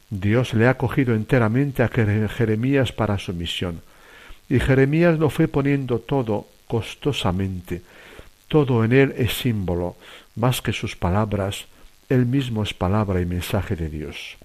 Dios 0.08 0.54
le 0.54 0.68
ha 0.68 0.78
cogido 0.78 1.14
enteramente 1.14 1.82
a 1.82 1.88
Jeremías 1.88 2.92
para 2.92 3.18
su 3.18 3.34
misión, 3.34 3.82
y 4.48 4.58
Jeremías 4.58 5.18
lo 5.18 5.28
fue 5.28 5.48
poniendo 5.48 5.98
todo 5.98 6.46
costosamente. 6.66 7.82
Todo 8.48 8.82
en 8.82 8.94
él 8.94 9.14
es 9.18 9.34
símbolo, 9.34 9.96
más 10.34 10.62
que 10.62 10.72
sus 10.72 10.96
palabras, 10.96 11.66
él 12.08 12.24
mismo 12.24 12.62
es 12.62 12.72
palabra 12.72 13.20
y 13.20 13.26
mensaje 13.26 13.76
de 13.76 13.90
Dios. 13.90 14.38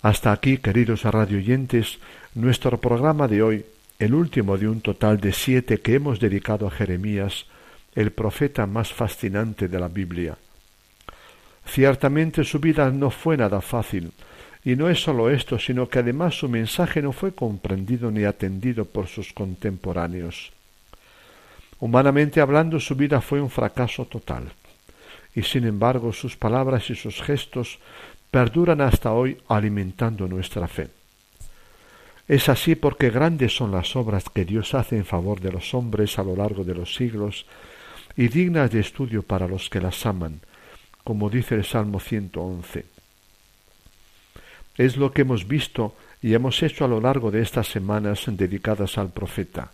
Hasta 0.00 0.32
aquí, 0.32 0.56
queridos 0.56 1.02
radioyentes, 1.02 1.98
nuestro 2.34 2.80
programa 2.80 3.28
de 3.28 3.42
hoy, 3.42 3.66
el 3.98 4.14
último 4.14 4.56
de 4.56 4.66
un 4.66 4.80
total 4.80 5.20
de 5.20 5.34
siete 5.34 5.82
que 5.82 5.96
hemos 5.96 6.20
dedicado 6.20 6.66
a 6.66 6.70
Jeremías, 6.70 7.44
el 7.94 8.12
profeta 8.12 8.64
más 8.64 8.94
fascinante 8.94 9.68
de 9.68 9.78
la 9.78 9.88
Biblia. 9.88 10.38
Ciertamente 11.66 12.44
su 12.44 12.58
vida 12.58 12.90
no 12.90 13.10
fue 13.10 13.36
nada 13.36 13.60
fácil, 13.60 14.12
y 14.64 14.76
no 14.76 14.88
es 14.88 15.02
sólo 15.02 15.30
esto, 15.30 15.58
sino 15.58 15.88
que 15.88 15.98
además 15.98 16.38
su 16.38 16.48
mensaje 16.48 17.02
no 17.02 17.12
fue 17.12 17.32
comprendido 17.32 18.10
ni 18.10 18.24
atendido 18.24 18.84
por 18.84 19.08
sus 19.08 19.32
contemporáneos. 19.32 20.52
Humanamente 21.78 22.40
hablando, 22.40 22.80
su 22.80 22.94
vida 22.94 23.20
fue 23.20 23.40
un 23.40 23.50
fracaso 23.50 24.06
total, 24.06 24.44
y 25.34 25.42
sin 25.42 25.66
embargo 25.66 26.12
sus 26.12 26.36
palabras 26.36 26.88
y 26.90 26.94
sus 26.94 27.20
gestos 27.22 27.78
perduran 28.30 28.80
hasta 28.80 29.12
hoy 29.12 29.38
alimentando 29.48 30.26
nuestra 30.26 30.66
fe. 30.66 30.88
Es 32.28 32.48
así 32.48 32.74
porque 32.74 33.10
grandes 33.10 33.54
son 33.54 33.70
las 33.70 33.94
obras 33.94 34.24
que 34.30 34.44
Dios 34.44 34.74
hace 34.74 34.96
en 34.96 35.04
favor 35.04 35.40
de 35.40 35.52
los 35.52 35.74
hombres 35.74 36.18
a 36.18 36.24
lo 36.24 36.34
largo 36.34 36.64
de 36.64 36.74
los 36.74 36.94
siglos 36.94 37.46
y 38.16 38.28
dignas 38.28 38.70
de 38.70 38.80
estudio 38.80 39.22
para 39.22 39.46
los 39.46 39.70
que 39.70 39.80
las 39.80 40.04
aman, 40.06 40.40
como 41.06 41.30
dice 41.30 41.54
el 41.54 41.64
Salmo 41.64 42.00
111. 42.00 42.84
Es 44.76 44.96
lo 44.96 45.12
que 45.12 45.22
hemos 45.22 45.46
visto 45.46 45.94
y 46.20 46.34
hemos 46.34 46.60
hecho 46.64 46.84
a 46.84 46.88
lo 46.88 47.00
largo 47.00 47.30
de 47.30 47.42
estas 47.42 47.68
semanas 47.68 48.24
dedicadas 48.26 48.98
al 48.98 49.10
profeta. 49.10 49.70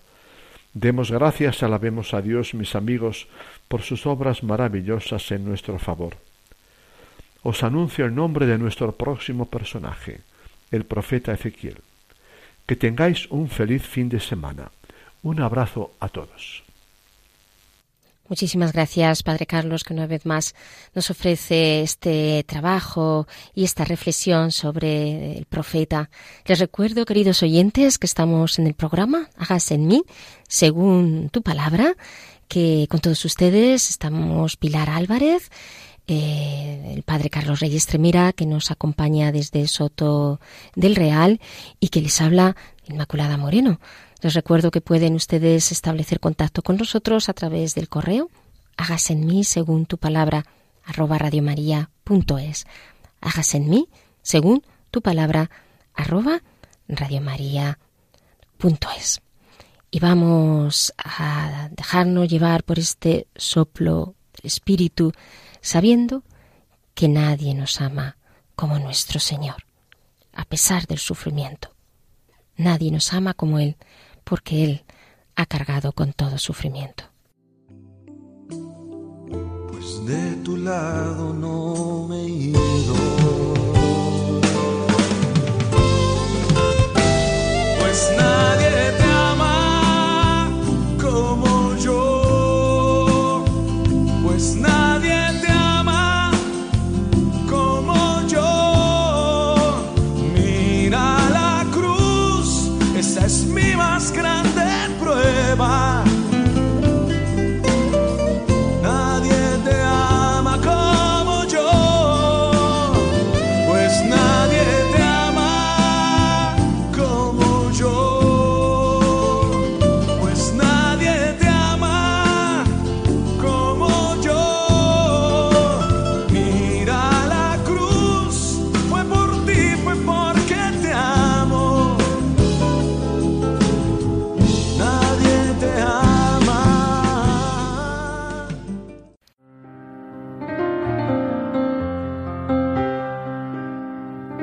Demos 0.74 1.10
gracias, 1.10 1.62
alabemos 1.62 2.12
a 2.12 2.20
Dios, 2.20 2.52
mis 2.52 2.74
amigos, 2.74 3.28
por 3.66 3.80
sus 3.80 4.04
obras 4.04 4.42
maravillosas 4.42 5.30
en 5.30 5.46
nuestro 5.46 5.78
favor. 5.78 6.18
Os 7.42 7.62
anuncio 7.62 8.04
el 8.04 8.14
nombre 8.14 8.44
de 8.44 8.58
nuestro 8.58 8.92
próximo 8.92 9.46
personaje, 9.46 10.20
el 10.70 10.84
profeta 10.84 11.32
Ezequiel. 11.32 11.78
Que 12.66 12.76
tengáis 12.76 13.26
un 13.30 13.48
feliz 13.48 13.84
fin 13.84 14.10
de 14.10 14.20
semana. 14.20 14.70
Un 15.22 15.40
abrazo 15.40 15.94
a 15.98 16.10
todos. 16.10 16.62
Muchísimas 18.28 18.72
gracias, 18.72 19.22
Padre 19.22 19.46
Carlos, 19.46 19.84
que 19.84 19.92
una 19.92 20.06
vez 20.06 20.24
más 20.24 20.54
nos 20.94 21.10
ofrece 21.10 21.82
este 21.82 22.44
trabajo 22.44 23.26
y 23.54 23.64
esta 23.64 23.84
reflexión 23.84 24.52
sobre 24.52 25.38
el 25.38 25.44
profeta. 25.44 26.08
Les 26.46 26.58
recuerdo, 26.58 27.04
queridos 27.04 27.42
oyentes, 27.42 27.98
que 27.98 28.06
estamos 28.06 28.58
en 28.58 28.66
el 28.66 28.74
programa 28.74 29.28
Hágase 29.36 29.74
en 29.74 29.86
mí, 29.86 30.02
según 30.48 31.28
tu 31.30 31.42
palabra, 31.42 31.96
que 32.48 32.86
con 32.90 33.00
todos 33.00 33.24
ustedes 33.24 33.90
estamos 33.90 34.56
Pilar 34.56 34.88
Álvarez, 34.88 35.50
eh, 36.06 36.92
el 36.94 37.02
Padre 37.02 37.30
Carlos 37.30 37.60
Reyes 37.60 37.86
Tremira, 37.86 38.32
que 38.32 38.46
nos 38.46 38.70
acompaña 38.70 39.32
desde 39.32 39.66
Soto 39.68 40.40
del 40.74 40.96
Real 40.96 41.40
y 41.80 41.88
que 41.88 42.00
les 42.00 42.20
habla 42.20 42.56
Inmaculada 42.88 43.36
Moreno. 43.36 43.80
Les 44.20 44.34
recuerdo 44.34 44.70
que 44.70 44.80
pueden 44.80 45.14
ustedes 45.14 45.72
establecer 45.72 46.20
contacto 46.20 46.62
con 46.62 46.76
nosotros 46.76 47.28
a 47.28 47.32
través 47.32 47.74
del 47.74 47.88
correo 47.88 48.30
hágase 48.76 49.14
en 49.14 49.26
mí 49.26 49.42
según 49.44 49.86
tu 49.86 49.98
palabra 49.98 50.44
arroba 50.84 51.18
radiomaria.es. 51.18 52.66
Hágase 53.20 53.56
en 53.58 53.68
mí 53.68 53.88
según 54.22 54.64
tu 54.90 55.02
palabra 55.02 55.50
arroba 55.94 56.42
radiomaria.es. 56.88 59.20
Y 59.90 60.00
vamos 60.00 60.94
a 60.96 61.68
dejarnos 61.70 62.28
llevar 62.28 62.64
por 62.64 62.78
este 62.78 63.26
soplo 63.36 64.14
del 64.34 64.46
Espíritu, 64.46 65.12
sabiendo 65.62 66.22
que 66.94 67.08
nadie 67.08 67.54
nos 67.54 67.80
ama 67.80 68.18
como 68.54 68.78
nuestro 68.78 69.18
Señor, 69.18 69.64
a 70.34 70.44
pesar 70.44 70.86
del 70.86 70.98
sufrimiento. 70.98 71.74
Nadie 72.56 72.90
nos 72.90 73.12
ama 73.14 73.32
como 73.32 73.58
Él 73.58 73.76
porque 74.24 74.64
Él 74.64 74.84
ha 75.34 75.46
cargado 75.46 75.92
con 75.92 76.12
todo 76.12 76.36
sufrimiento. 76.36 77.04
Pues 79.70 80.04
de 80.04 80.36
tu 80.44 80.58
lado 80.58 81.32
no 81.32 82.06
me 82.08 82.20
he 82.20 82.28
ido. 82.28 83.21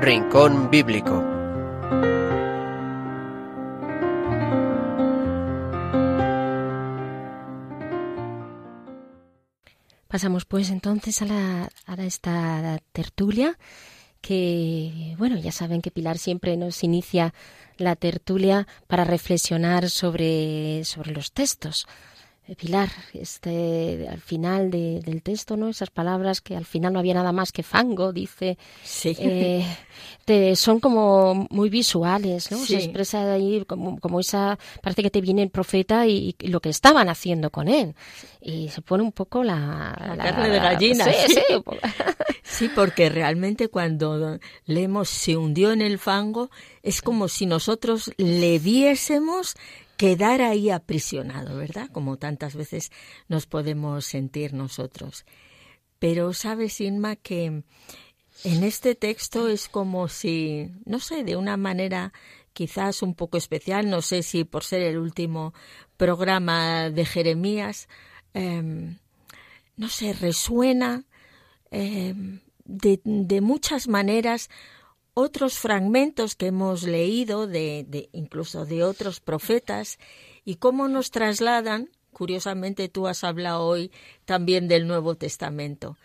Rincón 0.01 0.71
Bíblico. 0.71 1.21
Pasamos 10.07 10.45
pues 10.45 10.69
entonces 10.69 11.21
a, 11.21 11.25
la, 11.25 11.69
a 11.85 12.03
esta 12.05 12.79
tertulia 12.93 13.57
que, 14.21 15.15
bueno, 15.17 15.37
ya 15.37 15.51
saben 15.51 15.81
que 15.81 15.91
Pilar 15.91 16.17
siempre 16.17 16.55
nos 16.55 16.83
inicia 16.83 17.33
la 17.77 17.97
tertulia 17.97 18.67
para 18.87 19.03
reflexionar 19.03 19.89
sobre, 19.89 20.85
sobre 20.85 21.11
los 21.11 21.33
textos. 21.33 21.87
Eh, 22.49 22.55
Pilar, 22.55 22.89
este, 23.13 24.07
al 24.09 24.19
final 24.21 24.71
de- 24.71 25.01
del 25.01 25.21
texto, 25.21 25.55
¿no? 25.55 25.67
Esas 25.69 25.91
palabras 25.91 26.41
que 26.41 26.55
al 26.55 26.65
final 26.65 26.93
no 26.93 26.97
había 26.99 27.13
nada 27.13 27.31
más 27.31 27.51
que 27.51 27.61
fango, 27.61 28.11
dice, 28.11 28.57
Sí. 28.83 29.15
eh, 29.19 29.63
te- 30.25 30.55
son 30.55 30.79
como 30.79 31.45
muy 31.51 31.69
visuales, 31.69 32.49
¿no? 32.51 32.57
Sí. 32.57 32.73
Se 32.73 32.77
expresa 32.77 33.31
ahí 33.33 33.63
como, 33.65 33.99
como 33.99 34.19
esa, 34.19 34.57
parece 34.81 35.03
que 35.03 35.11
te 35.11 35.21
viene 35.21 35.43
el 35.43 35.51
profeta 35.51 36.07
y, 36.07 36.35
y 36.39 36.47
lo 36.47 36.59
que 36.59 36.69
estaban 36.69 37.07
haciendo 37.07 37.51
con 37.51 37.67
él. 37.67 37.93
Y 38.41 38.69
se 38.69 38.81
pone 38.81 39.03
un 39.03 39.11
poco 39.11 39.43
la... 39.43 39.95
La 40.17 40.23
carne 40.23 40.49
de 40.49 40.59
gallina, 40.59 41.05
Sí. 41.05 41.35
Sí, 42.43 42.67
porque 42.73 43.09
realmente 43.09 43.67
cuando 43.69 44.39
leemos 44.65 45.07
se 45.09 45.37
hundió 45.37 45.71
en 45.71 45.81
el 45.83 45.99
fango, 45.99 46.49
es 46.81 47.03
como 47.03 47.27
si 47.27 47.45
nosotros 47.45 48.11
le 48.17 48.57
viésemos 48.57 49.55
quedar 49.99 50.41
ahí 50.41 50.69
aprisionado, 50.69 51.57
¿verdad? 51.57 51.89
Como 51.91 52.15
tantas 52.15 52.55
veces 52.55 52.89
nos 53.27 53.47
podemos 53.47 54.05
sentir 54.05 54.53
nosotros. 54.53 55.25
Pero 55.99 56.31
sabes, 56.31 56.79
Inma, 56.79 57.17
que 57.17 57.63
en 58.45 58.63
este 58.63 58.95
texto 58.95 59.49
es 59.49 59.67
como 59.67 60.07
si, 60.07 60.71
no 60.85 61.01
sé, 61.01 61.25
de 61.25 61.35
una 61.35 61.57
manera 61.57 62.13
quizás 62.53 63.01
un 63.01 63.13
poco 63.13 63.37
especial, 63.37 63.89
no 63.89 64.01
sé 64.01 64.23
si 64.23 64.45
por 64.45 64.63
ser 64.63 64.83
el 64.83 64.97
último 64.97 65.53
programa 65.97 66.89
de 66.89 67.03
Jeremías, 67.03 67.89
em, 68.33 68.99
no 69.75 69.89
sé, 69.89 70.13
resuena 70.13 71.03
de, 71.71 73.01
de 73.03 73.41
muchas 73.41 73.89
maneras 73.89 74.49
otros 75.19 75.59
fragmentos 75.59 76.35
que 76.35 76.47
hemos 76.47 76.83
leído 76.83 77.47
de, 77.47 78.09
incluso 78.13 78.65
de 78.65 78.83
otros 78.83 79.19
profetas 79.19 79.99
y 80.45 80.55
cómo 80.55 80.87
nos 80.87 81.11
trasladan 81.11 81.89
curiosamente 82.13 82.89
tú 82.89 83.07
has 83.07 83.23
hablado 83.23 83.65
hoy 83.65 83.91
también 84.25 84.67
del 84.67 84.87
Nuevo 84.87 85.15
Testamento 85.15 85.97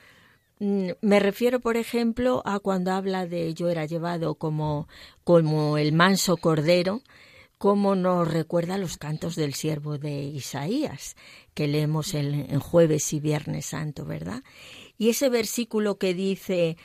Mm, 0.60 0.90
me 1.00 1.18
refiero 1.18 1.58
por 1.60 1.76
ejemplo 1.76 2.40
a 2.44 2.60
cuando 2.60 2.92
habla 2.92 3.26
de 3.26 3.54
yo 3.54 3.68
era 3.70 3.86
llevado 3.86 4.36
como 4.36 4.88
como 5.24 5.78
el 5.78 5.92
manso 5.92 6.36
cordero 6.36 7.02
cómo 7.58 7.96
nos 7.96 8.30
recuerda 8.30 8.78
los 8.78 8.96
cantos 8.96 9.36
del 9.36 9.54
siervo 9.54 9.98
de 9.98 10.22
Isaías, 10.22 11.16
que 11.54 11.66
leemos 11.66 12.14
en, 12.14 12.50
en, 12.50 12.60
jueves 12.60 13.12
y 13.14 13.20
viernes 13.20 13.66
santo, 13.66 14.04
¿verdad? 14.04 14.42
Y 14.98 15.08
ese 15.08 15.30
versículo 15.30 15.96
que 15.96 16.14
dice, 16.14 16.76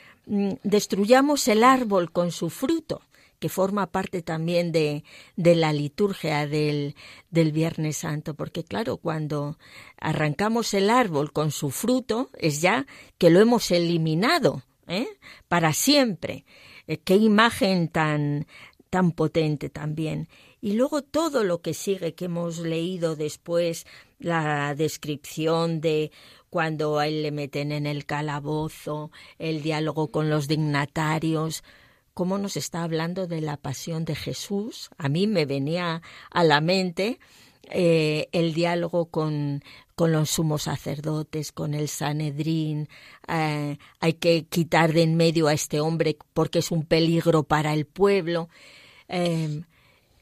destruyamos 0.62 1.48
el 1.48 1.64
árbol 1.64 2.12
con 2.12 2.30
su 2.30 2.50
fruto, 2.50 3.02
que 3.40 3.48
forma 3.48 3.86
parte 3.90 4.22
también 4.22 4.70
de, 4.70 5.02
de 5.36 5.54
la 5.54 5.72
liturgia 5.72 6.46
del, 6.46 6.94
del 7.30 7.52
Viernes 7.52 7.96
Santo, 7.96 8.34
porque 8.34 8.62
claro, 8.62 8.98
cuando 8.98 9.58
arrancamos 9.96 10.74
el 10.74 10.90
árbol 10.90 11.32
con 11.32 11.50
su 11.50 11.70
fruto, 11.70 12.30
es 12.38 12.60
ya 12.60 12.86
que 13.18 13.30
lo 13.30 13.40
hemos 13.40 13.70
eliminado, 13.70 14.62
¿eh? 14.86 15.08
Para 15.48 15.72
siempre. 15.72 16.44
Eh, 16.86 16.98
qué 16.98 17.16
imagen 17.16 17.88
tan, 17.88 18.46
tan 18.90 19.12
potente 19.12 19.70
también. 19.70 20.28
Y 20.60 20.72
luego 20.74 21.02
todo 21.02 21.44
lo 21.44 21.62
que 21.62 21.72
sigue 21.72 22.14
que 22.14 22.26
hemos 22.26 22.58
leído 22.58 23.16
después, 23.16 23.86
la 24.18 24.74
descripción 24.74 25.80
de 25.80 26.10
cuando 26.50 26.98
a 26.98 27.06
él 27.06 27.22
le 27.22 27.30
meten 27.30 27.72
en 27.72 27.86
el 27.86 28.04
calabozo, 28.04 29.10
el 29.38 29.62
diálogo 29.62 30.10
con 30.10 30.28
los 30.28 30.48
dignatarios, 30.48 31.62
cómo 32.12 32.36
nos 32.36 32.56
está 32.56 32.82
hablando 32.82 33.26
de 33.26 33.40
la 33.40 33.56
pasión 33.56 34.04
de 34.04 34.16
Jesús. 34.16 34.90
A 34.98 35.08
mí 35.08 35.26
me 35.26 35.46
venía 35.46 36.02
a 36.30 36.44
la 36.44 36.60
mente 36.60 37.20
eh, 37.70 38.28
el 38.32 38.52
diálogo 38.52 39.06
con, 39.06 39.62
con 39.94 40.12
los 40.12 40.30
sumos 40.30 40.64
sacerdotes, 40.64 41.52
con 41.52 41.72
el 41.74 41.88
Sanedrín. 41.88 42.88
Eh, 43.28 43.78
hay 44.00 44.12
que 44.14 44.44
quitar 44.44 44.92
de 44.92 45.02
en 45.02 45.16
medio 45.16 45.46
a 45.46 45.52
este 45.52 45.80
hombre 45.80 46.18
porque 46.34 46.58
es 46.58 46.72
un 46.72 46.84
peligro 46.84 47.44
para 47.44 47.72
el 47.72 47.86
pueblo. 47.86 48.48
Eh, 49.10 49.62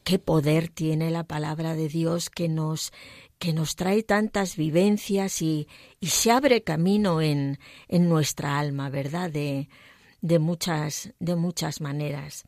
qué 0.05 0.18
poder 0.18 0.68
tiene 0.68 1.11
la 1.11 1.24
palabra 1.24 1.74
de 1.74 1.89
Dios 1.89 2.30
que 2.30 2.49
nos 2.49 2.93
que 3.39 3.53
nos 3.53 3.76
trae 3.76 4.03
tantas 4.03 4.57
vivencias 4.57 5.43
y, 5.43 5.68
y 6.01 6.09
se 6.09 6.32
abre 6.32 6.62
camino 6.62 7.20
en, 7.20 7.61
en 7.86 8.09
nuestra 8.09 8.59
alma, 8.59 8.91
¿verdad? 8.91 9.30
De, 9.30 9.68
de 10.22 10.39
muchas, 10.41 11.12
de 11.20 11.36
muchas 11.36 11.80
maneras. 11.80 12.45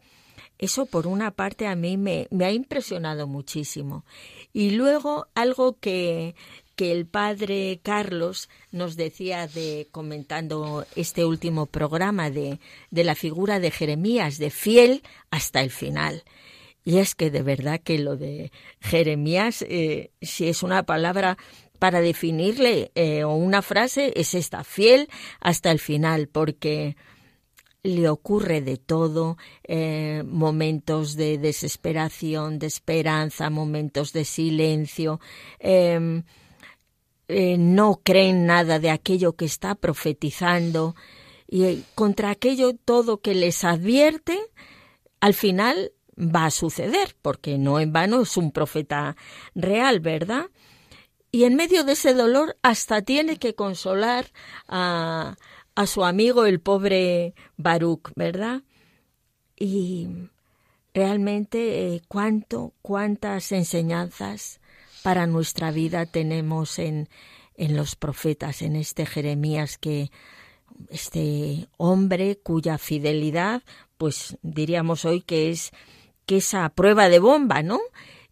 Eso 0.59 0.87
por 0.87 1.07
una 1.07 1.31
parte 1.31 1.67
a 1.67 1.77
mí 1.77 1.97
me, 1.97 2.27
me 2.31 2.45
ha 2.45 2.53
impresionado 2.53 3.27
muchísimo. 3.27 4.05
Y 4.53 4.73
luego 4.73 5.29
algo 5.35 5.79
que, 5.79 6.35
que 6.81 6.93
el 6.93 7.05
padre 7.05 7.79
Carlos 7.83 8.49
nos 8.73 8.97
decía 8.97 9.47
de 9.47 9.89
comentando 9.91 10.87
este 10.97 11.27
último 11.27 11.67
programa 11.67 12.31
de, 12.31 12.59
de 12.91 13.05
la 13.05 13.15
figura 13.15 13.61
de 13.61 13.71
Jeremías, 13.71 14.39
de 14.39 14.49
fiel 14.49 15.03
hasta 15.31 15.61
el 15.61 15.71
final. 15.71 16.25
Y 16.83 16.97
es 16.97 17.15
que 17.15 17.31
de 17.31 17.43
verdad 17.43 17.83
que 17.85 17.99
lo 17.99 18.17
de 18.17 18.51
Jeremías, 18.81 19.63
eh, 19.69 20.13
si 20.23 20.49
es 20.49 20.63
una 20.63 20.85
palabra 20.85 21.37
para 21.79 22.01
definirle 22.01 22.93
eh, 22.95 23.25
o 23.25 23.35
una 23.35 23.61
frase, 23.61 24.15
es 24.17 24.33
esta, 24.33 24.65
fiel 24.65 25.11
hasta 25.39 25.71
el 25.73 25.81
final, 25.81 26.29
porque 26.29 26.97
le 27.83 28.09
ocurre 28.09 28.63
de 28.63 28.79
todo, 28.79 29.37
eh, 29.65 30.23
momentos 30.25 31.15
de 31.15 31.37
desesperación, 31.37 32.59
de 32.59 32.69
esperanza, 32.69 33.51
momentos 33.51 34.15
de 34.15 34.25
silencio. 34.25 35.21
Em, 37.33 37.75
no 37.77 38.01
creen 38.03 38.45
nada 38.45 38.81
de 38.81 38.91
aquello 38.91 39.35
que 39.35 39.45
está 39.45 39.77
profetizando 39.77 40.97
y 41.47 41.85
contra 41.95 42.31
aquello 42.31 42.75
todo 42.75 43.21
que 43.21 43.35
les 43.35 43.63
advierte, 43.63 44.37
al 45.21 45.35
final 45.35 45.93
va 46.19 46.47
a 46.47 46.51
suceder, 46.51 47.15
porque 47.23 47.57
no 47.57 47.79
en 47.79 47.93
vano 47.93 48.23
es 48.23 48.37
un 48.37 48.51
profeta 48.51 49.17
real, 49.55 50.01
¿verdad? 50.01 50.47
Y 51.31 51.45
en 51.45 51.55
medio 51.55 51.85
de 51.85 51.93
ese 51.93 52.15
dolor 52.15 52.57
hasta 52.63 53.03
tiene 53.03 53.37
que 53.37 53.55
consolar 53.55 54.27
a, 54.67 55.37
a 55.77 55.87
su 55.87 56.05
amigo 56.05 56.47
el 56.47 56.61
pobre 56.61 57.35
Baruch, 57.57 58.11
¿verdad? 58.17 58.63
Y 59.57 60.09
realmente 60.95 61.95
eh, 61.95 62.03
cuánto, 62.09 62.75
cuántas 62.83 63.53
enseñanzas 63.53 64.60
para 65.03 65.27
nuestra 65.27 65.71
vida 65.71 66.07
tenemos 66.07 66.79
en, 66.79 67.09
en 67.55 67.77
los 67.77 67.97
profetas, 67.97 68.63
en 68.63 68.77
este 68.77 69.07
Jeremías 69.07 69.79
que 69.79 70.11
este 70.89 71.69
hombre 71.77 72.39
cuya 72.43 72.79
fidelidad, 72.79 73.63
pues 73.99 74.39
diríamos 74.43 75.05
hoy 75.05 75.21
que 75.21 75.51
es 75.51 75.73
que 76.27 76.39
esa 76.39 76.69
prueba 76.71 77.09
de 77.09 77.19
bomba, 77.19 77.63
¿no? 77.63 77.81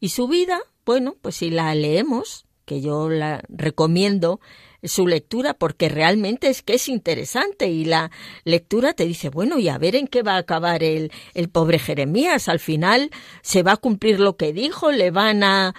Y 0.01 0.11
su 0.11 0.29
vida, 0.29 0.61
bueno, 0.87 1.16
pues 1.21 1.37
si 1.37 1.51
la 1.51 1.75
leemos, 1.75 2.47
que 2.64 2.81
yo 2.81 3.09
la 3.09 3.43
recomiendo 3.49 4.41
su 4.85 5.07
lectura 5.07 5.55
porque 5.55 5.89
realmente 5.89 6.49
es 6.49 6.62
que 6.62 6.75
es 6.75 6.89
interesante 6.89 7.69
y 7.69 7.85
la 7.85 8.11
lectura 8.45 8.93
te 8.93 9.07
dice, 9.07 9.31
bueno, 9.31 9.59
y 9.59 9.69
a 9.69 9.79
ver 9.79 9.97
en 9.97 10.07
qué 10.07 10.23
va 10.23 10.35
a 10.35 10.39
acabar 10.39 10.85
el, 10.85 11.11
el 11.35 11.49
pobre 11.49 11.79
Jeremías. 11.79 12.49
Al 12.49 12.61
final 12.61 13.11
se 13.43 13.62
va 13.62 13.73
a 13.73 13.77
cumplir 13.79 14.21
lo 14.21 14.37
que 14.37 14.53
dijo, 14.53 14.93
le 14.93 15.11
van 15.11 15.43
a... 15.43 15.75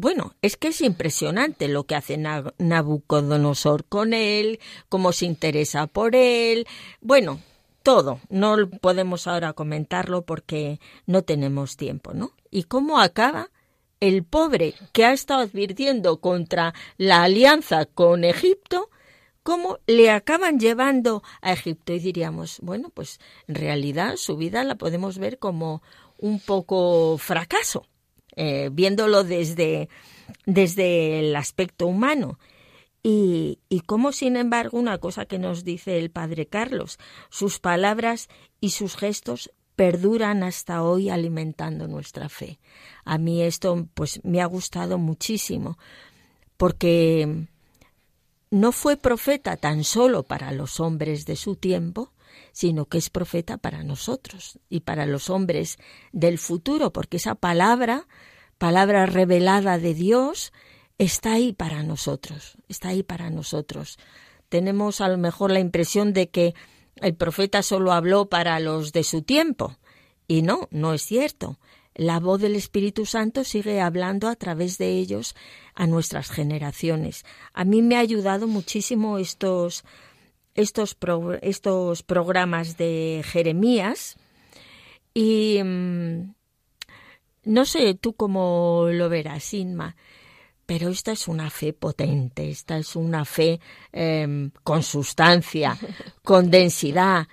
Bueno, 0.00 0.34
es 0.40 0.56
que 0.56 0.68
es 0.68 0.80
impresionante 0.80 1.68
lo 1.68 1.84
que 1.84 1.94
hace 1.94 2.16
Nabucodonosor 2.16 3.84
con 3.84 4.14
él, 4.14 4.58
cómo 4.88 5.12
se 5.12 5.26
interesa 5.26 5.88
por 5.88 6.16
él. 6.16 6.66
Bueno, 7.02 7.38
todo. 7.82 8.18
No 8.30 8.56
podemos 8.80 9.26
ahora 9.26 9.52
comentarlo 9.52 10.22
porque 10.22 10.80
no 11.04 11.20
tenemos 11.20 11.76
tiempo, 11.76 12.14
¿no? 12.14 12.32
¿Y 12.50 12.62
cómo 12.62 12.98
acaba? 12.98 13.50
El 14.00 14.24
pobre 14.24 14.72
que 14.94 15.04
ha 15.04 15.12
estado 15.12 15.42
advirtiendo 15.42 16.18
contra 16.18 16.72
la 16.96 17.22
alianza 17.22 17.84
con 17.84 18.24
Egipto, 18.24 18.88
cómo 19.42 19.80
le 19.86 20.10
acaban 20.10 20.58
llevando 20.58 21.22
a 21.42 21.52
Egipto. 21.52 21.92
Y 21.92 21.98
diríamos, 21.98 22.58
bueno, 22.62 22.88
pues 22.88 23.20
en 23.48 23.54
realidad 23.54 24.16
su 24.16 24.38
vida 24.38 24.64
la 24.64 24.76
podemos 24.76 25.18
ver 25.18 25.38
como 25.38 25.82
un 26.16 26.40
poco 26.40 27.18
fracaso, 27.18 27.86
eh, 28.36 28.70
viéndolo 28.72 29.24
desde, 29.24 29.88
desde 30.46 31.20
el 31.20 31.36
aspecto 31.36 31.86
humano. 31.86 32.38
Y, 33.02 33.58
y 33.68 33.80
cómo, 33.80 34.12
sin 34.12 34.36
embargo, 34.36 34.78
una 34.78 34.98
cosa 34.98 35.24
que 35.24 35.38
nos 35.38 35.64
dice 35.64 35.98
el 35.98 36.10
padre 36.10 36.46
Carlos, 36.46 36.98
sus 37.30 37.58
palabras 37.58 38.28
y 38.60 38.70
sus 38.70 38.96
gestos 38.96 39.50
perduran 39.74 40.42
hasta 40.42 40.82
hoy 40.82 41.08
alimentando 41.08 41.88
nuestra 41.88 42.28
fe. 42.28 42.58
A 43.04 43.16
mí 43.16 43.42
esto 43.42 43.86
pues 43.94 44.20
me 44.24 44.42
ha 44.42 44.46
gustado 44.46 44.98
muchísimo 44.98 45.78
porque 46.58 47.46
no 48.50 48.72
fue 48.72 48.98
profeta 48.98 49.56
tan 49.56 49.84
solo 49.84 50.24
para 50.24 50.52
los 50.52 50.80
hombres 50.80 51.24
de 51.24 51.36
su 51.36 51.56
tiempo, 51.56 52.12
sino 52.52 52.86
que 52.86 52.98
es 52.98 53.10
profeta 53.10 53.58
para 53.58 53.82
nosotros 53.82 54.58
y 54.68 54.80
para 54.80 55.06
los 55.06 55.30
hombres 55.30 55.78
del 56.12 56.38
futuro, 56.38 56.92
porque 56.92 57.18
esa 57.18 57.34
palabra, 57.34 58.06
palabra 58.58 59.06
revelada 59.06 59.78
de 59.78 59.94
Dios, 59.94 60.52
está 60.98 61.32
ahí 61.32 61.52
para 61.52 61.82
nosotros, 61.82 62.56
está 62.68 62.88
ahí 62.88 63.02
para 63.02 63.30
nosotros. 63.30 63.98
Tenemos 64.48 65.00
a 65.00 65.08
lo 65.08 65.18
mejor 65.18 65.50
la 65.50 65.60
impresión 65.60 66.12
de 66.12 66.28
que 66.28 66.54
el 66.96 67.14
profeta 67.14 67.62
solo 67.62 67.92
habló 67.92 68.28
para 68.28 68.58
los 68.60 68.92
de 68.92 69.04
su 69.04 69.22
tiempo. 69.22 69.76
Y 70.28 70.42
no, 70.42 70.68
no 70.70 70.92
es 70.92 71.02
cierto. 71.02 71.58
La 71.94 72.20
voz 72.20 72.40
del 72.40 72.54
Espíritu 72.54 73.04
Santo 73.04 73.44
sigue 73.44 73.80
hablando 73.80 74.28
a 74.28 74.36
través 74.36 74.78
de 74.78 74.98
ellos 74.98 75.34
a 75.74 75.86
nuestras 75.86 76.30
generaciones. 76.30 77.24
A 77.52 77.64
mí 77.64 77.82
me 77.82 77.96
ha 77.96 78.00
ayudado 78.00 78.46
muchísimo 78.46 79.18
estos, 79.18 79.84
estos, 80.60 80.96
estos 81.42 82.02
programas 82.02 82.76
de 82.76 83.22
Jeremías 83.24 84.16
y 85.14 85.60
mm, 85.62 86.34
no 87.44 87.64
sé 87.64 87.94
tú 87.94 88.14
cómo 88.14 88.86
lo 88.90 89.08
verás, 89.08 89.54
Inma. 89.54 89.96
Pero 90.66 90.88
esta 90.88 91.12
es 91.12 91.26
una 91.26 91.50
fe 91.50 91.72
potente, 91.72 92.48
esta 92.48 92.78
es 92.78 92.94
una 92.94 93.24
fe 93.24 93.60
em, 93.92 94.52
con 94.62 94.84
sustancia, 94.84 95.76
con 96.22 96.50
densidad. 96.50 97.26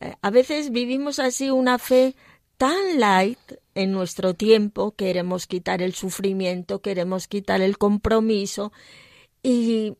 Eh, 0.00 0.14
a 0.22 0.30
veces 0.30 0.70
vivimos 0.70 1.18
así 1.18 1.50
una 1.50 1.78
fe 1.78 2.14
tan 2.56 3.00
light 3.00 3.40
en 3.74 3.90
nuestro 3.90 4.34
tiempo, 4.34 4.94
queremos 4.94 5.48
quitar 5.48 5.82
el 5.82 5.94
sufrimiento, 5.94 6.80
queremos 6.80 7.26
quitar 7.26 7.60
el 7.62 7.78
compromiso 7.78 8.72
y 9.42 9.94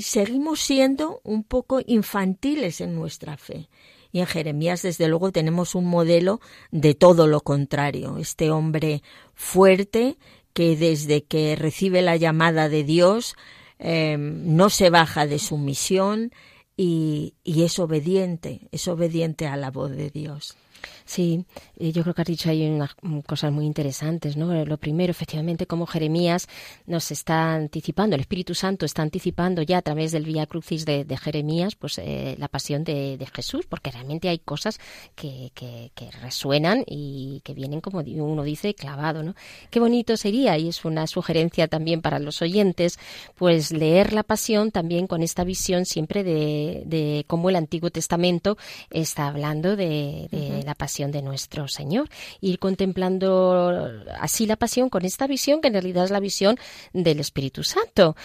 seguimos 0.00 0.60
siendo 0.60 1.20
un 1.24 1.44
poco 1.44 1.80
infantiles 1.86 2.80
en 2.80 2.94
nuestra 2.94 3.36
fe. 3.36 3.68
Y 4.12 4.20
en 4.20 4.26
Jeremías, 4.26 4.82
desde 4.82 5.08
luego, 5.08 5.32
tenemos 5.32 5.74
un 5.74 5.86
modelo 5.86 6.40
de 6.70 6.94
todo 6.94 7.26
lo 7.26 7.40
contrario. 7.42 8.18
Este 8.18 8.50
hombre 8.50 9.02
fuerte 9.34 10.16
que 10.52 10.76
desde 10.76 11.24
que 11.24 11.54
recibe 11.54 12.00
la 12.00 12.16
llamada 12.16 12.68
de 12.68 12.82
Dios 12.82 13.34
em, 13.78 14.56
no 14.56 14.70
se 14.70 14.88
baja 14.88 15.26
de 15.26 15.38
su 15.38 15.58
misión 15.58 16.32
y, 16.78 17.34
y 17.44 17.64
es 17.64 17.78
obediente, 17.78 18.68
es 18.72 18.88
obediente 18.88 19.46
a 19.46 19.56
la 19.56 19.70
voz 19.70 19.90
de 19.90 20.10
Dios. 20.10 20.56
Sí, 21.06 21.46
yo 21.78 22.02
creo 22.02 22.14
que 22.14 22.22
has 22.22 22.26
dicho 22.26 22.50
ahí 22.50 22.68
unas 22.68 22.94
cosas 23.26 23.52
muy 23.52 23.64
interesantes, 23.64 24.36
¿no? 24.36 24.64
Lo 24.64 24.76
primero, 24.76 25.10
efectivamente, 25.10 25.66
como 25.66 25.86
Jeremías 25.86 26.48
nos 26.86 27.10
está 27.10 27.54
anticipando, 27.54 28.16
el 28.16 28.20
Espíritu 28.20 28.54
Santo 28.54 28.84
está 28.84 29.02
anticipando 29.02 29.62
ya 29.62 29.78
a 29.78 29.82
través 29.82 30.12
del 30.12 30.24
Vía 30.24 30.46
Crucis 30.46 30.84
de, 30.84 31.16
Jeremías, 31.16 31.76
pues 31.76 31.98
eh, 31.98 32.34
la 32.38 32.48
pasión 32.48 32.84
de, 32.84 33.26
Jesús, 33.32 33.66
porque 33.66 33.90
realmente 33.90 34.28
hay 34.28 34.38
cosas 34.38 34.78
que, 35.14 35.50
que, 35.54 35.90
resuenan 36.22 36.84
y 36.86 37.40
que 37.44 37.54
vienen, 37.54 37.80
como 37.80 38.00
uno 38.00 38.42
dice, 38.42 38.74
clavado, 38.74 39.22
¿no? 39.22 39.34
Qué 39.70 39.80
bonito 39.80 40.16
sería, 40.16 40.58
y 40.58 40.68
es 40.68 40.84
una 40.84 41.06
sugerencia 41.06 41.68
también 41.68 42.02
para 42.02 42.18
los 42.18 42.42
oyentes, 42.42 42.98
pues 43.36 43.72
leer 43.72 44.12
la 44.12 44.22
pasión 44.22 44.70
también 44.70 45.06
con 45.06 45.22
esta 45.22 45.44
visión 45.44 45.84
siempre 45.84 46.24
de, 46.24 46.82
de 46.86 47.24
cómo 47.26 47.48
el 47.50 47.56
Antiguo 47.56 47.90
Testamento 47.90 48.56
está 48.90 49.28
hablando 49.28 49.76
de, 49.76 50.62
la 50.64 50.74
pasión 50.74 50.95
de 50.96 51.22
nuestro 51.22 51.68
Señor. 51.68 52.08
Ir 52.40 52.58
contemplando 52.58 53.90
así 54.18 54.46
la 54.46 54.56
pasión 54.56 54.88
con 54.88 55.04
esta 55.04 55.26
visión 55.26 55.60
que 55.60 55.68
en 55.68 55.74
realidad 55.74 56.04
es 56.04 56.10
la 56.10 56.20
visión 56.20 56.58
del 56.92 57.20
Espíritu 57.20 57.62
Santo. 57.62 58.16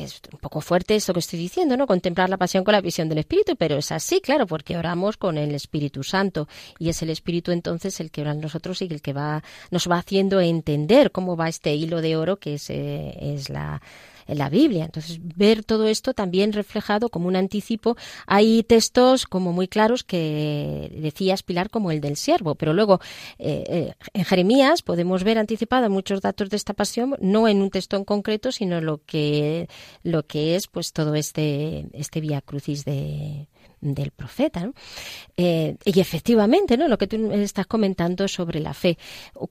Es 0.00 0.20
un 0.32 0.40
poco 0.40 0.60
fuerte 0.60 0.96
esto 0.96 1.12
que 1.12 1.20
estoy 1.20 1.38
diciendo, 1.38 1.76
¿no? 1.76 1.86
Contemplar 1.86 2.28
la 2.28 2.36
pasión 2.36 2.64
con 2.64 2.72
la 2.72 2.80
visión 2.80 3.08
del 3.08 3.18
Espíritu, 3.18 3.54
pero 3.56 3.76
es 3.76 3.92
así, 3.92 4.20
claro, 4.20 4.46
porque 4.46 4.76
oramos 4.76 5.16
con 5.16 5.38
el 5.38 5.54
Espíritu 5.54 6.02
Santo 6.02 6.48
y 6.78 6.88
es 6.88 7.00
el 7.02 7.10
Espíritu 7.10 7.52
entonces 7.52 8.00
el 8.00 8.10
que 8.10 8.22
ora 8.22 8.32
en 8.32 8.40
nosotros 8.40 8.82
y 8.82 8.86
el 8.86 9.00
que 9.00 9.12
va 9.12 9.44
nos 9.70 9.88
va 9.88 9.98
haciendo 9.98 10.40
entender 10.40 11.12
cómo 11.12 11.36
va 11.36 11.48
este 11.48 11.74
hilo 11.74 12.00
de 12.00 12.16
oro 12.16 12.36
que 12.36 12.54
es, 12.54 12.70
eh, 12.70 13.16
es 13.20 13.48
la 13.50 13.80
en 14.26 14.38
la 14.38 14.48
Biblia. 14.48 14.84
Entonces, 14.84 15.18
ver 15.22 15.64
todo 15.64 15.86
esto 15.86 16.14
también 16.14 16.52
reflejado 16.52 17.08
como 17.08 17.28
un 17.28 17.36
anticipo. 17.36 17.96
Hay 18.26 18.62
textos 18.62 19.26
como 19.26 19.52
muy 19.52 19.68
claros 19.68 20.04
que 20.04 20.90
decías 21.00 21.42
Pilar 21.42 21.70
como 21.70 21.90
el 21.90 22.00
del 22.00 22.16
siervo, 22.16 22.54
pero 22.54 22.72
luego 22.72 23.00
eh, 23.38 23.64
eh, 23.68 23.94
en 24.12 24.24
Jeremías 24.24 24.82
podemos 24.82 25.24
ver 25.24 25.38
anticipado 25.38 25.88
muchos 25.90 26.20
datos 26.20 26.50
de 26.50 26.56
esta 26.56 26.74
pasión, 26.74 27.16
no 27.20 27.48
en 27.48 27.62
un 27.62 27.70
texto 27.70 27.96
en 27.96 28.04
concreto, 28.04 28.52
sino 28.52 28.80
lo 28.80 29.00
que 29.04 29.68
lo 30.02 30.26
que 30.26 30.56
es 30.56 30.66
pues 30.66 30.92
todo 30.92 31.14
este 31.14 31.86
este 31.92 32.20
vía 32.20 32.40
crucis 32.40 32.84
de 32.84 33.48
del 33.94 34.10
profeta. 34.10 34.70
Eh, 35.36 35.76
y 35.84 36.00
efectivamente, 36.00 36.76
¿no? 36.76 36.88
lo 36.88 36.98
que 36.98 37.06
tú 37.06 37.30
estás 37.32 37.66
comentando 37.66 38.28
sobre 38.28 38.60
la 38.60 38.74
fe. 38.74 38.98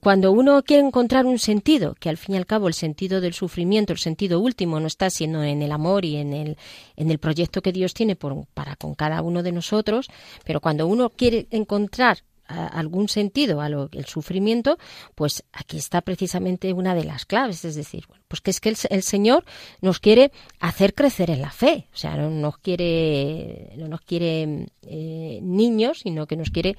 Cuando 0.00 0.32
uno 0.32 0.62
quiere 0.62 0.86
encontrar 0.86 1.26
un 1.26 1.38
sentido, 1.38 1.94
que 1.94 2.08
al 2.08 2.16
fin 2.16 2.34
y 2.34 2.38
al 2.38 2.46
cabo 2.46 2.68
el 2.68 2.74
sentido 2.74 3.20
del 3.20 3.34
sufrimiento, 3.34 3.92
el 3.92 3.98
sentido 3.98 4.40
último, 4.40 4.80
no 4.80 4.86
está 4.86 5.10
siendo 5.10 5.42
en 5.42 5.62
el 5.62 5.72
amor 5.72 6.04
y 6.04 6.16
en 6.16 6.32
el, 6.32 6.56
en 6.96 7.10
el 7.10 7.18
proyecto 7.18 7.62
que 7.62 7.72
Dios 7.72 7.94
tiene 7.94 8.16
para 8.16 8.76
con 8.76 8.94
cada 8.94 9.22
uno 9.22 9.42
de 9.42 9.52
nosotros, 9.52 10.08
pero 10.44 10.60
cuando 10.60 10.86
uno 10.86 11.10
quiere 11.10 11.46
encontrar 11.50 12.18
algún 12.48 13.08
sentido 13.08 13.60
a 13.60 13.68
lo, 13.68 13.88
el 13.92 14.06
sufrimiento, 14.06 14.78
pues 15.14 15.44
aquí 15.52 15.78
está 15.78 16.00
precisamente 16.00 16.72
una 16.72 16.94
de 16.94 17.04
las 17.04 17.26
claves, 17.26 17.64
es 17.64 17.74
decir, 17.74 18.06
pues 18.28 18.40
que 18.40 18.50
es 18.50 18.60
que 18.60 18.68
el, 18.68 19.02
Señor 19.02 19.44
nos 19.80 20.00
quiere 20.00 20.32
hacer 20.60 20.94
crecer 20.94 21.30
en 21.30 21.42
la 21.42 21.50
fe, 21.50 21.88
o 21.92 21.96
sea, 21.96 22.16
no 22.16 22.30
nos 22.30 22.58
quiere, 22.58 23.72
no 23.76 23.88
nos 23.88 24.00
quiere 24.00 24.68
eh, 24.82 25.40
niños, 25.42 26.00
sino 26.00 26.26
que 26.26 26.36
nos 26.36 26.50
quiere 26.50 26.76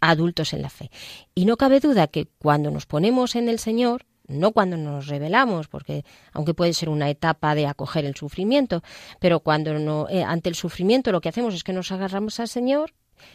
adultos 0.00 0.52
en 0.52 0.62
la 0.62 0.70
fe. 0.70 0.90
Y 1.34 1.44
no 1.44 1.56
cabe 1.56 1.80
duda 1.80 2.06
que 2.06 2.26
cuando 2.38 2.70
nos 2.70 2.86
ponemos 2.86 3.36
en 3.36 3.48
el 3.48 3.58
Señor, 3.58 4.06
no 4.30 4.52
cuando 4.52 4.76
nos 4.76 5.08
revelamos, 5.08 5.68
porque 5.68 6.04
aunque 6.32 6.54
puede 6.54 6.72
ser 6.72 6.88
una 6.88 7.10
etapa 7.10 7.54
de 7.54 7.66
acoger 7.66 8.04
el 8.04 8.14
sufrimiento, 8.14 8.82
pero 9.18 9.40
cuando 9.40 9.74
no, 9.78 10.08
eh, 10.08 10.22
ante 10.22 10.48
el 10.48 10.54
sufrimiento 10.54 11.12
lo 11.12 11.20
que 11.20 11.28
hacemos 11.28 11.54
es 11.54 11.64
que 11.64 11.72
nos 11.72 11.92
agarramos 11.92 12.40
al 12.40 12.48
Señor, 12.48 12.94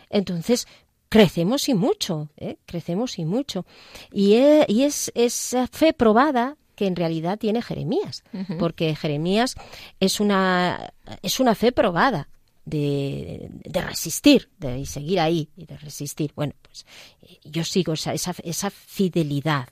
entonces 0.09 0.67
crecemos 1.15 1.69
y 1.69 1.73
mucho, 1.73 2.29
¿eh? 2.35 2.57
crecemos 2.65 3.19
y 3.19 3.25
mucho. 3.25 3.65
Y, 4.11 4.33
e, 4.33 4.65
y 4.67 4.83
es 4.83 5.11
esa 5.15 5.67
fe 5.67 5.93
probada 5.93 6.57
que 6.75 6.87
en 6.87 6.97
realidad 6.97 7.39
tiene 7.39 7.61
Jeremías, 7.61 8.23
porque 8.59 8.93
Jeremías 8.95 9.55
es 10.01 10.19
una, 10.19 10.93
es 11.21 11.39
una 11.39 11.55
fe 11.55 11.71
probada. 11.71 12.29
De, 12.67 13.47
de 13.63 13.79
resistir, 13.79 14.49
de 14.57 14.87
seguir 14.87 15.19
ahí 15.19 15.51
y 15.55 15.67
de 15.67 15.77
resistir. 15.77 16.31
Bueno, 16.35 16.53
pues 16.63 16.87
yo 17.43 17.63
sigo 17.63 17.93
esa, 17.93 18.11
esa, 18.11 18.33
esa 18.43 18.71
fidelidad. 18.71 19.67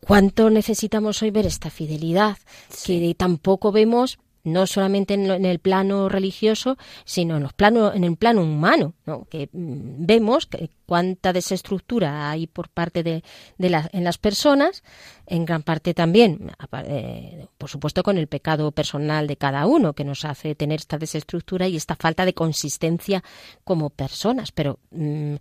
¿Cuánto 0.00 0.50
necesitamos 0.50 1.22
hoy 1.22 1.30
ver 1.30 1.46
esta 1.46 1.70
fidelidad? 1.70 2.36
Que 2.84 3.14
tampoco 3.14 3.70
vemos 3.70 4.18
no 4.44 4.66
solamente 4.66 5.14
en, 5.14 5.44
el 5.44 5.58
plano 5.58 6.08
religioso, 6.08 6.76
sino 7.04 7.36
en, 7.36 7.42
los 7.42 7.52
plano, 7.52 7.92
en 7.92 8.04
el 8.04 8.16
plano 8.16 8.42
humano, 8.42 8.94
¿no? 9.06 9.26
que 9.30 9.48
mm, 9.52 10.06
vemos 10.06 10.46
que 10.46 10.70
cuánta 10.86 11.32
desestructura 11.32 12.30
hay 12.30 12.46
por 12.46 12.68
parte 12.68 13.02
de, 13.02 13.22
de 13.58 13.84
en 13.92 14.04
las 14.04 14.18
personas, 14.18 14.82
en 15.30 15.44
gran 15.44 15.62
parte 15.62 15.94
también, 15.94 16.50
eh, 16.84 17.46
por 17.56 17.70
supuesto, 17.70 18.02
con 18.02 18.18
el 18.18 18.26
pecado 18.26 18.72
personal 18.72 19.28
de 19.28 19.36
cada 19.36 19.64
uno, 19.66 19.92
que 19.92 20.04
nos 20.04 20.24
hace 20.24 20.56
tener 20.56 20.80
esta 20.80 20.98
desestructura 20.98 21.68
y 21.68 21.76
esta 21.76 21.94
falta 21.94 22.24
de 22.24 22.34
consistencia 22.34 23.22
como 23.62 23.90
personas, 23.90 24.50
pero 24.50 24.80
mm, 24.90 25.34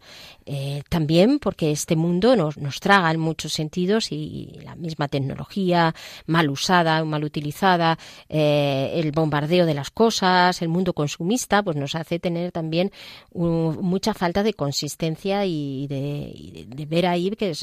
eh, 0.46 0.84
también 0.90 1.40
porque 1.40 1.72
este 1.72 1.96
mundo 1.96 2.36
nos, 2.36 2.58
nos 2.58 2.80
traga 2.80 3.10
en 3.10 3.20
muchos 3.20 3.52
sentidos 3.52 4.12
y, 4.12 4.60
la 4.64 4.76
misma 4.76 5.08
tecnología 5.08 5.96
mal 6.28 6.50
usada, 6.50 7.04
mal 7.04 7.24
utilizada, 7.24 7.98
eh, 8.28 8.92
el 8.94 9.12
bombardeo 9.12 9.66
de 9.66 9.74
las 9.74 9.90
cosas, 9.90 10.62
el 10.62 10.70
mundo 10.70 10.94
consumista, 10.94 11.64
pues 11.64 11.76
nos 11.78 11.96
hace 11.96 12.20
tener 12.20 12.52
también 12.52 12.92
mucha 13.34 14.14
falta 14.14 14.44
de 14.44 14.54
consistencia 14.54 15.46
y 15.46 15.88
de, 15.88 16.86
ver 16.86 17.08
ahí 17.08 17.32
que 17.32 17.54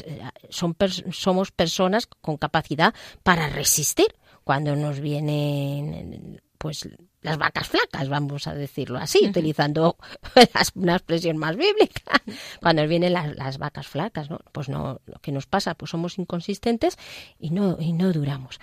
son 0.49 0.75
somos 1.11 1.51
personas 1.51 2.09
con 2.21 2.37
capacidad 2.37 2.93
para 3.23 3.49
resistir 3.49 4.07
cuando 4.43 4.75
nos 4.75 4.99
vienen 4.99 6.41
pues 6.57 6.89
las 7.21 7.37
vacas 7.37 7.67
flacas, 7.67 8.09
vamos 8.09 8.47
a 8.47 8.55
decirlo 8.55 8.97
así, 8.97 9.27
utilizando 9.27 9.97
una 10.75 10.95
expresión 10.95 11.37
más 11.37 11.55
bíblica. 11.55 12.21
Cuando 12.61 12.87
vienen 12.87 13.13
las, 13.13 13.35
las, 13.35 13.57
vacas 13.57 13.87
flacas, 13.87 14.29
¿no? 14.29 14.39
Pues 14.51 14.69
no, 14.69 15.01
lo 15.05 15.19
que 15.19 15.31
nos 15.31 15.45
pasa, 15.45 15.75
pues 15.75 15.91
somos 15.91 16.17
inconsistentes 16.17 16.97
y 17.39 17.49
no, 17.49 17.77
y 17.79 17.93
no 17.93 18.11
duramos. 18.13 18.59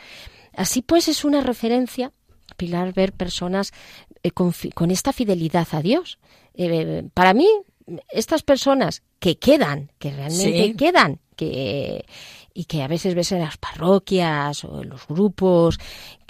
Así 0.57 0.83
pues 0.83 1.09
es 1.09 1.25
una 1.25 1.41
referencia, 1.41 2.13
Pilar, 2.57 2.93
ver 2.93 3.13
personas 3.13 3.73
eh, 4.23 4.31
con, 4.31 4.53
con, 4.75 4.91
esta 4.91 5.13
fidelidad 5.13 5.67
a 5.73 5.83
Dios. 5.83 6.19
Eh, 6.55 7.05
para 7.13 7.35
mí, 7.35 7.49
estas 8.11 8.43
personas 8.43 9.03
que 9.19 9.37
quedan, 9.37 9.91
que 9.99 10.11
realmente 10.11 10.75
quedan, 10.77 11.21
que 11.37 12.05
y 12.55 12.65
que 12.65 12.83
a 12.83 12.89
veces 12.89 13.15
ves 13.15 13.33
en 13.33 13.41
las 13.41 13.59
parroquias 13.59 14.65
o 14.65 14.83
en 14.83 14.89
los 14.89 15.07
grupos, 15.09 15.79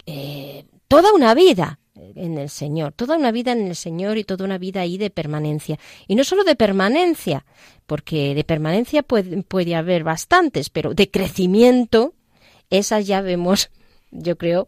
eh, 0.07 0.65
toda 0.89 1.13
una 1.13 1.35
vida 1.35 1.79
en 1.95 2.39
el 2.39 2.49
Señor, 2.49 2.93
toda 2.93 3.17
una 3.17 3.31
vida 3.31 3.53
en 3.53 3.69
el 3.69 3.77
Señor 3.77 4.17
y 4.19 4.25
toda 4.25 4.45
una 4.45 4.59
vida 4.59 4.81
ahí 4.81 4.99
de 4.99 5.11
permanencia. 5.11 5.79
Y 6.09 6.17
no 6.17 6.25
solo 6.25 6.43
de 6.43 6.57
permanencia, 6.57 7.45
porque 7.87 8.35
de 8.35 8.43
permanencia 8.43 9.03
puede, 9.03 9.43
puede 9.43 9.75
haber 9.75 10.03
bastantes, 10.03 10.71
pero 10.71 10.95
de 10.95 11.11
crecimiento, 11.11 12.15
esas 12.71 13.07
ya 13.07 13.21
vemos, 13.21 13.71
yo 14.11 14.37
creo, 14.37 14.67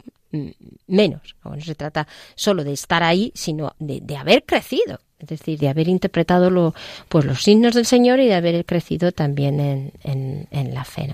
menos. 0.87 1.37
No 1.43 1.61
se 1.61 1.75
trata 1.75 2.07
solo 2.35 2.65
de 2.65 2.75
estar 2.75 3.03
ahí, 3.03 3.33
sino 3.35 3.75
de, 3.79 4.01
de 4.03 4.17
haber 4.17 4.45
crecido 4.45 5.01
es 5.19 5.29
decir, 5.29 5.59
de 5.59 5.69
haber 5.69 5.89
interpretado 5.89 6.51
lo, 6.51 6.75
pues 7.09 7.25
los 7.25 7.43
signos 7.43 7.75
del 7.75 7.87
Señor 7.87 8.21
y 8.21 8.27
de 8.27 8.35
haber 8.35 8.65
crecido 8.65 9.13
también 9.13 9.61
en, 9.61 10.49
en, 10.51 10.75
la 10.75 10.85
fe. 10.85 11.09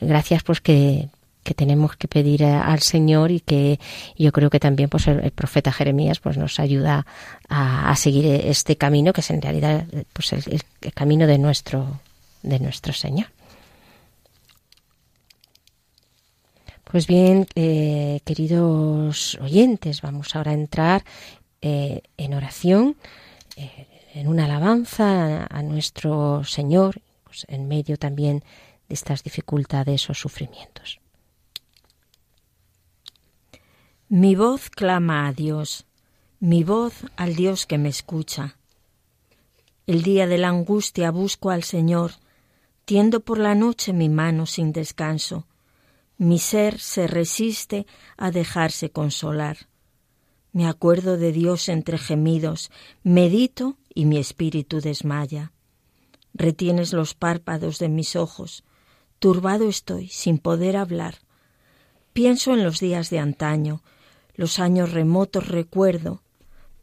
Gracias 0.00 0.42
pues 0.42 0.60
que, 0.60 1.08
tenemos 1.56 1.96
que 1.96 2.08
pedir 2.08 2.44
al 2.44 2.80
Señor 2.80 3.30
y 3.30 3.40
que 3.40 3.78
yo 4.16 4.32
creo 4.32 4.48
que 4.48 4.60
también 4.60 4.88
pues 4.88 5.06
el, 5.08 5.30
profeta 5.30 5.72
Jeremías 5.72 6.20
pues 6.20 6.38
nos 6.38 6.58
ayuda 6.58 7.06
a, 7.48 7.94
seguir 7.96 8.24
este 8.26 8.76
camino 8.76 9.12
que 9.12 9.20
es 9.20 9.30
en 9.30 9.42
realidad 9.42 9.84
pues 10.14 10.32
el, 10.32 10.62
camino 10.94 11.26
de 11.26 11.38
nuestro 11.38 12.00
de 12.42 12.58
nuestro 12.60 12.92
Señor. 12.94 13.26
Pues 16.84 17.06
bien, 17.06 17.46
eh, 17.56 18.20
queridos 18.24 19.36
oyentes, 19.40 20.00
vamos 20.00 20.36
ahora 20.36 20.52
a 20.52 20.54
entrar 20.54 21.04
eh, 21.60 22.02
en 22.16 22.34
oración 22.34 22.96
en 23.56 24.28
una 24.28 24.44
alabanza 24.44 25.46
a, 25.46 25.62
nuestro 25.62 26.44
Señor, 26.44 27.02
pues, 27.24 27.46
en 27.48 27.68
medio 27.68 27.96
también 27.96 28.44
de 28.88 28.94
estas 28.94 29.22
dificultades 29.22 30.08
o 30.10 30.14
sufrimientos. 30.14 31.00
Mi 34.08 34.34
voz 34.34 34.70
clama 34.70 35.26
a 35.26 35.32
Dios, 35.32 35.86
mi 36.38 36.62
voz 36.62 36.94
al 37.16 37.34
Dios 37.34 37.66
que 37.66 37.78
me 37.78 37.88
escucha. 37.88 38.56
El 39.86 40.02
día 40.02 40.26
de 40.26 40.38
la 40.38 40.48
angustia 40.48 41.10
busco 41.10 41.50
al 41.50 41.62
Señor, 41.62 42.12
tiendo 42.84 43.20
por 43.20 43.38
la 43.38 43.54
noche 43.54 43.92
mi 43.92 44.08
mano 44.08 44.46
sin 44.46 44.72
descanso. 44.72 45.46
Mi 46.16 46.38
ser 46.38 46.78
se 46.78 47.06
resiste 47.06 47.86
a 48.16 48.30
dejarse 48.30 48.90
consolar. 48.90 49.56
Me 50.54 50.68
acuerdo 50.68 51.16
de 51.16 51.32
Dios 51.32 51.68
entre 51.68 51.98
gemidos, 51.98 52.70
medito 53.02 53.76
y 53.92 54.04
mi 54.04 54.18
espíritu 54.18 54.80
desmaya. 54.80 55.52
Retienes 56.32 56.92
los 56.92 57.14
párpados 57.14 57.80
de 57.80 57.88
mis 57.88 58.14
ojos, 58.14 58.62
turbado 59.18 59.68
estoy, 59.68 60.06
sin 60.06 60.38
poder 60.38 60.76
hablar. 60.76 61.16
Pienso 62.12 62.54
en 62.54 62.62
los 62.62 62.78
días 62.78 63.10
de 63.10 63.18
antaño, 63.18 63.82
los 64.36 64.60
años 64.60 64.92
remotos 64.92 65.48
recuerdo, 65.48 66.22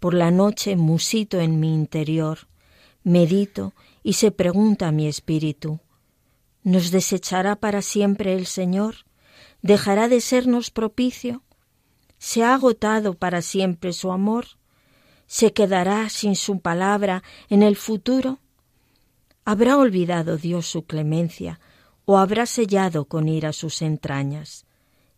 por 0.02 0.16
la 0.16 0.32
noche 0.32 0.76
musito 0.76 1.40
en 1.40 1.62
mi 1.62 1.74
interior, 1.74 2.50
medito 3.06 3.74
y 4.04 4.14
se 4.14 4.32
pregunta 4.32 4.92
mi 4.92 5.08
espíritu, 5.08 5.80
¿nos 6.62 6.92
desechará 6.92 7.56
para 7.56 7.82
siempre 7.82 8.34
el 8.34 8.48
Señor? 8.48 9.06
¿Dejará 9.62 10.10
de 10.10 10.20
sernos 10.20 10.72
propicio? 10.72 11.42
¿Se 12.24 12.44
ha 12.44 12.54
agotado 12.54 13.16
para 13.16 13.42
siempre 13.42 13.94
su 13.94 14.12
amor? 14.12 14.46
¿Se 15.26 15.54
quedará 15.54 16.08
sin 16.08 16.36
su 16.36 16.60
palabra 16.60 17.24
en 17.50 17.64
el 17.64 17.76
futuro? 17.76 18.38
¿Habrá 19.44 19.76
olvidado 19.76 20.38
Dios 20.38 20.68
su 20.68 20.84
clemencia 20.84 21.60
o 22.06 22.20
habrá 22.20 22.46
sellado 22.46 23.06
con 23.06 23.28
ira 23.28 23.54
sus 23.54 23.82
entrañas? 23.82 24.68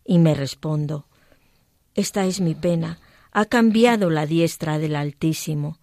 Y 0.02 0.18
me 0.18 0.34
respondo, 0.34 1.06
esta 1.94 2.24
es 2.24 2.40
mi 2.40 2.54
pena, 2.54 3.00
ha 3.32 3.44
cambiado 3.44 4.08
la 4.08 4.24
diestra 4.24 4.78
del 4.78 4.96
Altísimo. 4.96 5.78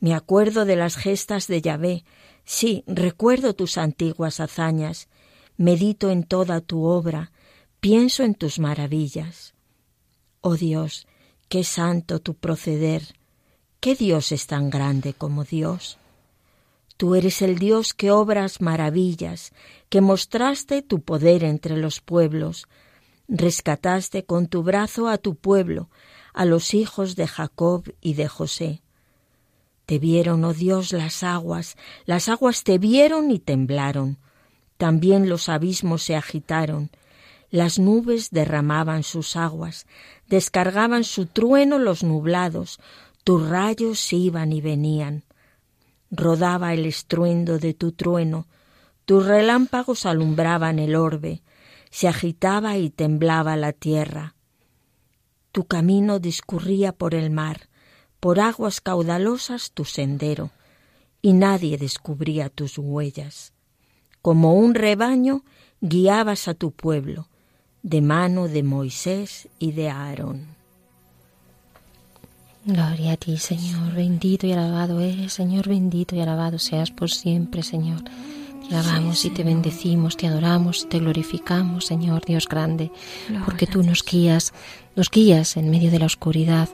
Me 0.00 0.14
acuerdo 0.14 0.64
de 0.64 0.76
las 0.76 0.96
gestas 0.96 1.46
de 1.46 1.60
Yahvé, 1.60 2.04
sí, 2.46 2.84
recuerdo 2.86 3.52
tus 3.54 3.76
antiguas 3.76 4.40
hazañas, 4.40 5.08
medito 5.58 6.10
en 6.10 6.24
toda 6.24 6.62
tu 6.62 6.84
obra, 6.84 7.32
pienso 7.80 8.22
en 8.22 8.34
tus 8.34 8.58
maravillas. 8.58 9.57
Oh 10.50 10.56
Dios, 10.56 11.06
qué 11.50 11.62
santo 11.62 12.20
tu 12.20 12.32
proceder. 12.32 13.02
¿Qué 13.80 13.94
Dios 13.94 14.32
es 14.32 14.46
tan 14.46 14.70
grande 14.70 15.12
como 15.12 15.44
Dios? 15.44 15.98
Tú 16.96 17.16
eres 17.16 17.42
el 17.42 17.58
Dios 17.58 17.92
que 17.92 18.10
obras 18.10 18.62
maravillas, 18.62 19.52
que 19.90 20.00
mostraste 20.00 20.80
tu 20.80 21.02
poder 21.02 21.44
entre 21.44 21.76
los 21.76 22.00
pueblos, 22.00 22.66
rescataste 23.28 24.24
con 24.24 24.46
tu 24.46 24.62
brazo 24.62 25.08
a 25.08 25.18
tu 25.18 25.34
pueblo, 25.34 25.90
a 26.32 26.46
los 26.46 26.72
hijos 26.72 27.14
de 27.14 27.26
Jacob 27.26 27.84
y 28.00 28.14
de 28.14 28.26
José. 28.26 28.80
Te 29.84 29.98
vieron, 29.98 30.44
oh 30.44 30.54
Dios, 30.54 30.94
las 30.94 31.22
aguas, 31.24 31.76
las 32.06 32.30
aguas 32.30 32.64
te 32.64 32.78
vieron 32.78 33.30
y 33.30 33.38
temblaron. 33.38 34.16
También 34.78 35.28
los 35.28 35.50
abismos 35.50 36.04
se 36.04 36.16
agitaron. 36.16 36.90
Las 37.50 37.78
nubes 37.78 38.30
derramaban 38.30 39.02
sus 39.02 39.34
aguas, 39.34 39.86
descargaban 40.26 41.04
su 41.04 41.26
trueno 41.26 41.78
los 41.78 42.02
nublados, 42.02 42.78
tus 43.24 43.48
rayos 43.48 44.12
iban 44.12 44.52
y 44.52 44.60
venían. 44.60 45.24
Rodaba 46.10 46.74
el 46.74 46.84
estruendo 46.84 47.58
de 47.58 47.72
tu 47.72 47.92
trueno, 47.92 48.46
tus 49.06 49.24
relámpagos 49.24 50.04
alumbraban 50.04 50.78
el 50.78 50.94
orbe, 50.94 51.42
se 51.90 52.08
agitaba 52.08 52.76
y 52.76 52.90
temblaba 52.90 53.56
la 53.56 53.72
tierra. 53.72 54.34
Tu 55.50 55.64
camino 55.64 56.18
discurría 56.18 56.92
por 56.92 57.14
el 57.14 57.30
mar, 57.30 57.70
por 58.20 58.40
aguas 58.40 58.82
caudalosas 58.82 59.72
tu 59.72 59.86
sendero, 59.86 60.50
y 61.22 61.32
nadie 61.32 61.78
descubría 61.78 62.50
tus 62.50 62.76
huellas. 62.76 63.54
Como 64.20 64.54
un 64.54 64.74
rebaño 64.74 65.44
guiabas 65.80 66.48
a 66.48 66.54
tu 66.54 66.72
pueblo, 66.72 67.28
de 67.88 68.02
mano 68.02 68.48
de 68.48 68.62
Moisés 68.62 69.48
y 69.58 69.72
de 69.72 69.88
Aarón. 69.88 70.58
Gloria 72.64 73.12
a 73.12 73.16
ti, 73.16 73.38
Señor, 73.38 73.94
bendito 73.94 74.46
y 74.46 74.52
alabado 74.52 75.00
eres, 75.00 75.32
Señor, 75.32 75.68
bendito 75.68 76.14
y 76.14 76.20
alabado 76.20 76.58
seas 76.58 76.90
por 76.90 77.10
siempre, 77.10 77.62
Señor. 77.62 78.02
Te 78.68 78.74
alabamos 78.74 79.24
y 79.24 79.30
te 79.30 79.42
bendecimos, 79.42 80.18
te 80.18 80.26
adoramos, 80.26 80.86
te 80.90 80.98
glorificamos, 80.98 81.86
Señor 81.86 82.26
Dios 82.26 82.46
grande, 82.46 82.92
porque 83.46 83.66
tú 83.66 83.82
nos 83.82 84.04
guías, 84.04 84.52
nos 84.94 85.10
guías 85.10 85.56
en 85.56 85.70
medio 85.70 85.90
de 85.90 85.98
la 85.98 86.06
oscuridad, 86.06 86.68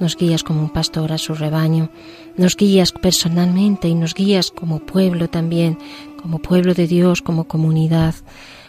nos 0.00 0.16
guías 0.16 0.42
como 0.42 0.62
un 0.62 0.70
pastor 0.70 1.12
a 1.12 1.18
su 1.18 1.34
rebaño, 1.34 1.90
nos 2.38 2.56
guías 2.56 2.92
personalmente 2.92 3.88
y 3.88 3.94
nos 3.94 4.14
guías 4.14 4.50
como 4.50 4.78
pueblo 4.78 5.28
también, 5.28 5.78
como 6.22 6.38
pueblo 6.38 6.72
de 6.72 6.86
Dios, 6.86 7.20
como 7.20 7.44
comunidad, 7.44 8.14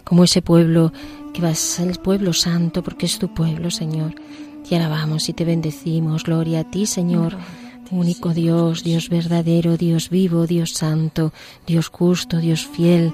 como 0.03 0.25
ese 0.25 0.41
pueblo 0.41 0.91
que 1.35 1.41
va 1.41 1.49
a 1.49 1.55
ser 1.55 1.89
el 1.89 1.99
pueblo 1.99 2.31
santo, 2.31 2.81
porque 2.81 3.07
es 3.07 3.19
tu 3.19 3.33
pueblo, 3.33 3.69
Señor. 3.69 4.15
Te 4.67 4.77
alabamos 4.77 5.27
y 5.27 5.33
te 5.33 5.43
bendecimos, 5.43 6.23
gloria 6.23 6.61
a 6.61 6.63
ti, 6.63 6.85
Señor. 6.85 7.35
Único 7.91 8.33
Dios, 8.33 8.85
Dios 8.85 9.09
verdadero, 9.09 9.75
Dios 9.75 10.09
vivo, 10.09 10.47
Dios 10.47 10.71
santo, 10.71 11.33
Dios 11.67 11.89
justo, 11.89 12.37
Dios 12.37 12.65
fiel. 12.65 13.13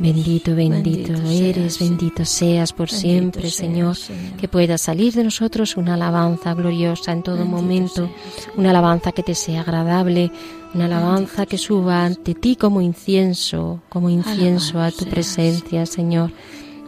Bendito, 0.00 0.56
bendito, 0.56 1.12
eres, 1.30 1.78
bendito 1.78 2.24
seas 2.24 2.72
por 2.72 2.90
siempre, 2.90 3.48
Señor, 3.48 3.96
que 4.40 4.48
pueda 4.48 4.76
salir 4.76 5.14
de 5.14 5.22
nosotros 5.22 5.76
una 5.76 5.94
alabanza 5.94 6.54
gloriosa 6.54 7.12
en 7.12 7.22
todo 7.22 7.44
momento, 7.44 8.10
una 8.56 8.70
alabanza 8.70 9.12
que 9.12 9.22
te 9.22 9.36
sea 9.36 9.60
agradable, 9.60 10.32
una 10.74 10.86
alabanza 10.86 11.46
que 11.46 11.58
suba 11.58 12.04
ante 12.04 12.34
ti 12.34 12.56
como 12.56 12.80
incienso, 12.80 13.80
como 13.88 14.10
incienso 14.10 14.80
a 14.80 14.90
tu 14.90 15.04
presencia, 15.04 15.86
Señor. 15.86 16.32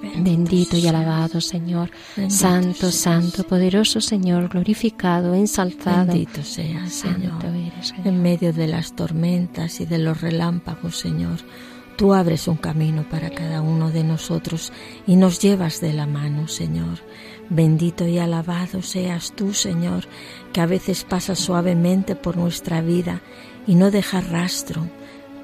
Bendito 0.03 0.77
y 0.77 0.87
alabado 0.87 1.41
Señor, 1.41 1.91
santo, 2.29 2.91
santo, 2.91 3.45
poderoso 3.45 4.01
Señor, 4.01 4.49
glorificado, 4.49 5.35
ensalzado. 5.35 6.07
Bendito 6.07 6.43
seas, 6.43 6.93
Señor. 6.93 7.45
En 8.05 8.23
medio 8.23 8.53
de 8.53 8.67
las 8.67 8.95
tormentas 8.95 9.81
y 9.81 9.87
de 9.87 9.99
los 9.99 10.21
relámpagos, 10.21 10.99
Señor, 10.99 11.39
tú 11.97 12.15
abres 12.15 12.47
un 12.49 12.57
camino 12.57 13.09
para 13.09 13.31
cada 13.31 13.63
uno 13.63 13.91
de 13.91 14.05
nosotros 14.05 14.73
y 15.07 15.17
nos 15.17 15.41
llevas 15.41 15.81
de 15.81 15.93
la 15.93 16.07
mano, 16.07 16.49
Señor. 16.49 16.99
Bendito 17.49 18.07
y 18.07 18.19
alabado 18.19 18.83
seas 18.83 19.33
tú, 19.35 19.55
Señor, 19.55 20.05
que 20.53 20.61
a 20.61 20.67
veces 20.67 21.05
pasas 21.05 21.39
suavemente 21.39 22.17
por 22.17 22.37
nuestra 22.37 22.81
vida 22.81 23.23
y 23.67 23.75
no 23.77 23.91
dejas 23.91 24.29
rastro. 24.29 24.87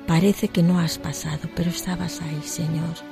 Parece 0.07 0.49
que 0.49 0.63
no 0.63 0.81
has 0.81 0.99
pasado, 0.99 1.49
pero 1.55 1.71
estabas 1.71 2.21
ahí, 2.21 2.43
Señor. 2.45 3.12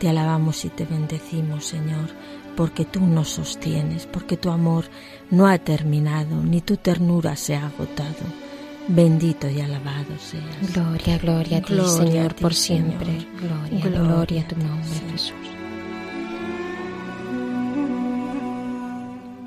Te 0.00 0.08
alabamos 0.08 0.64
y 0.64 0.70
te 0.70 0.86
bendecimos, 0.86 1.66
Señor, 1.66 2.08
porque 2.56 2.86
tú 2.86 3.02
nos 3.02 3.28
sostienes, 3.28 4.06
porque 4.06 4.38
tu 4.38 4.48
amor 4.48 4.86
no 5.30 5.46
ha 5.46 5.58
terminado, 5.58 6.42
ni 6.42 6.62
tu 6.62 6.78
ternura 6.78 7.36
se 7.36 7.54
ha 7.54 7.66
agotado. 7.66 8.24
Bendito 8.88 9.46
y 9.50 9.60
alabado 9.60 10.16
seas. 10.18 10.72
Gloria, 10.72 11.18
gloria 11.18 11.58
a 11.58 11.60
ti, 11.60 11.78
Señor, 11.84 12.34
por 12.34 12.54
siempre. 12.54 13.26
Gloria, 13.38 14.00
gloria, 14.00 14.40
a 14.40 14.48
tu 14.48 14.56
nombre, 14.56 14.88
Jesús. 15.12 15.34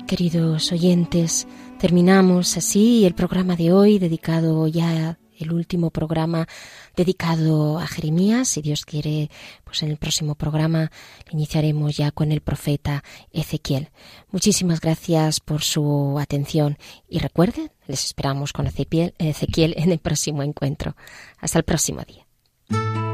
Queridos 0.06 0.70
oyentes, 0.70 1.48
terminamos 1.80 2.56
así 2.56 3.04
el 3.04 3.14
programa 3.14 3.56
de 3.56 3.72
hoy 3.72 3.98
dedicado 3.98 4.68
ya 4.68 5.18
el 5.38 5.52
último 5.52 5.90
programa 5.90 6.46
dedicado 6.96 7.78
a 7.78 7.86
Jeremías. 7.86 8.48
Si 8.48 8.62
Dios 8.62 8.84
quiere, 8.84 9.30
pues 9.64 9.82
en 9.82 9.90
el 9.90 9.96
próximo 9.96 10.34
programa 10.34 10.90
iniciaremos 11.30 11.96
ya 11.96 12.10
con 12.10 12.32
el 12.32 12.40
profeta 12.40 13.02
Ezequiel. 13.32 13.90
Muchísimas 14.30 14.80
gracias 14.80 15.40
por 15.40 15.62
su 15.62 16.18
atención 16.20 16.78
y 17.08 17.18
recuerden, 17.18 17.70
les 17.86 18.04
esperamos 18.04 18.52
con 18.52 18.66
Ezequiel, 18.66 19.14
Ezequiel 19.18 19.74
en 19.76 19.92
el 19.92 19.98
próximo 19.98 20.42
encuentro. 20.42 20.96
Hasta 21.38 21.58
el 21.58 21.64
próximo 21.64 22.02
día. 22.02 23.13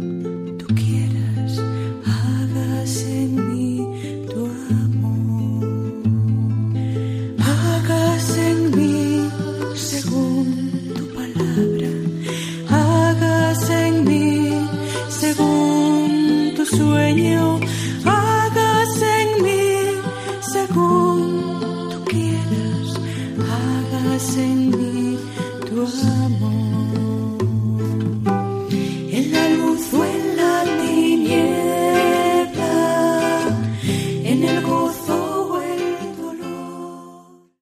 según 16.91 17.59
tu 17.59 17.70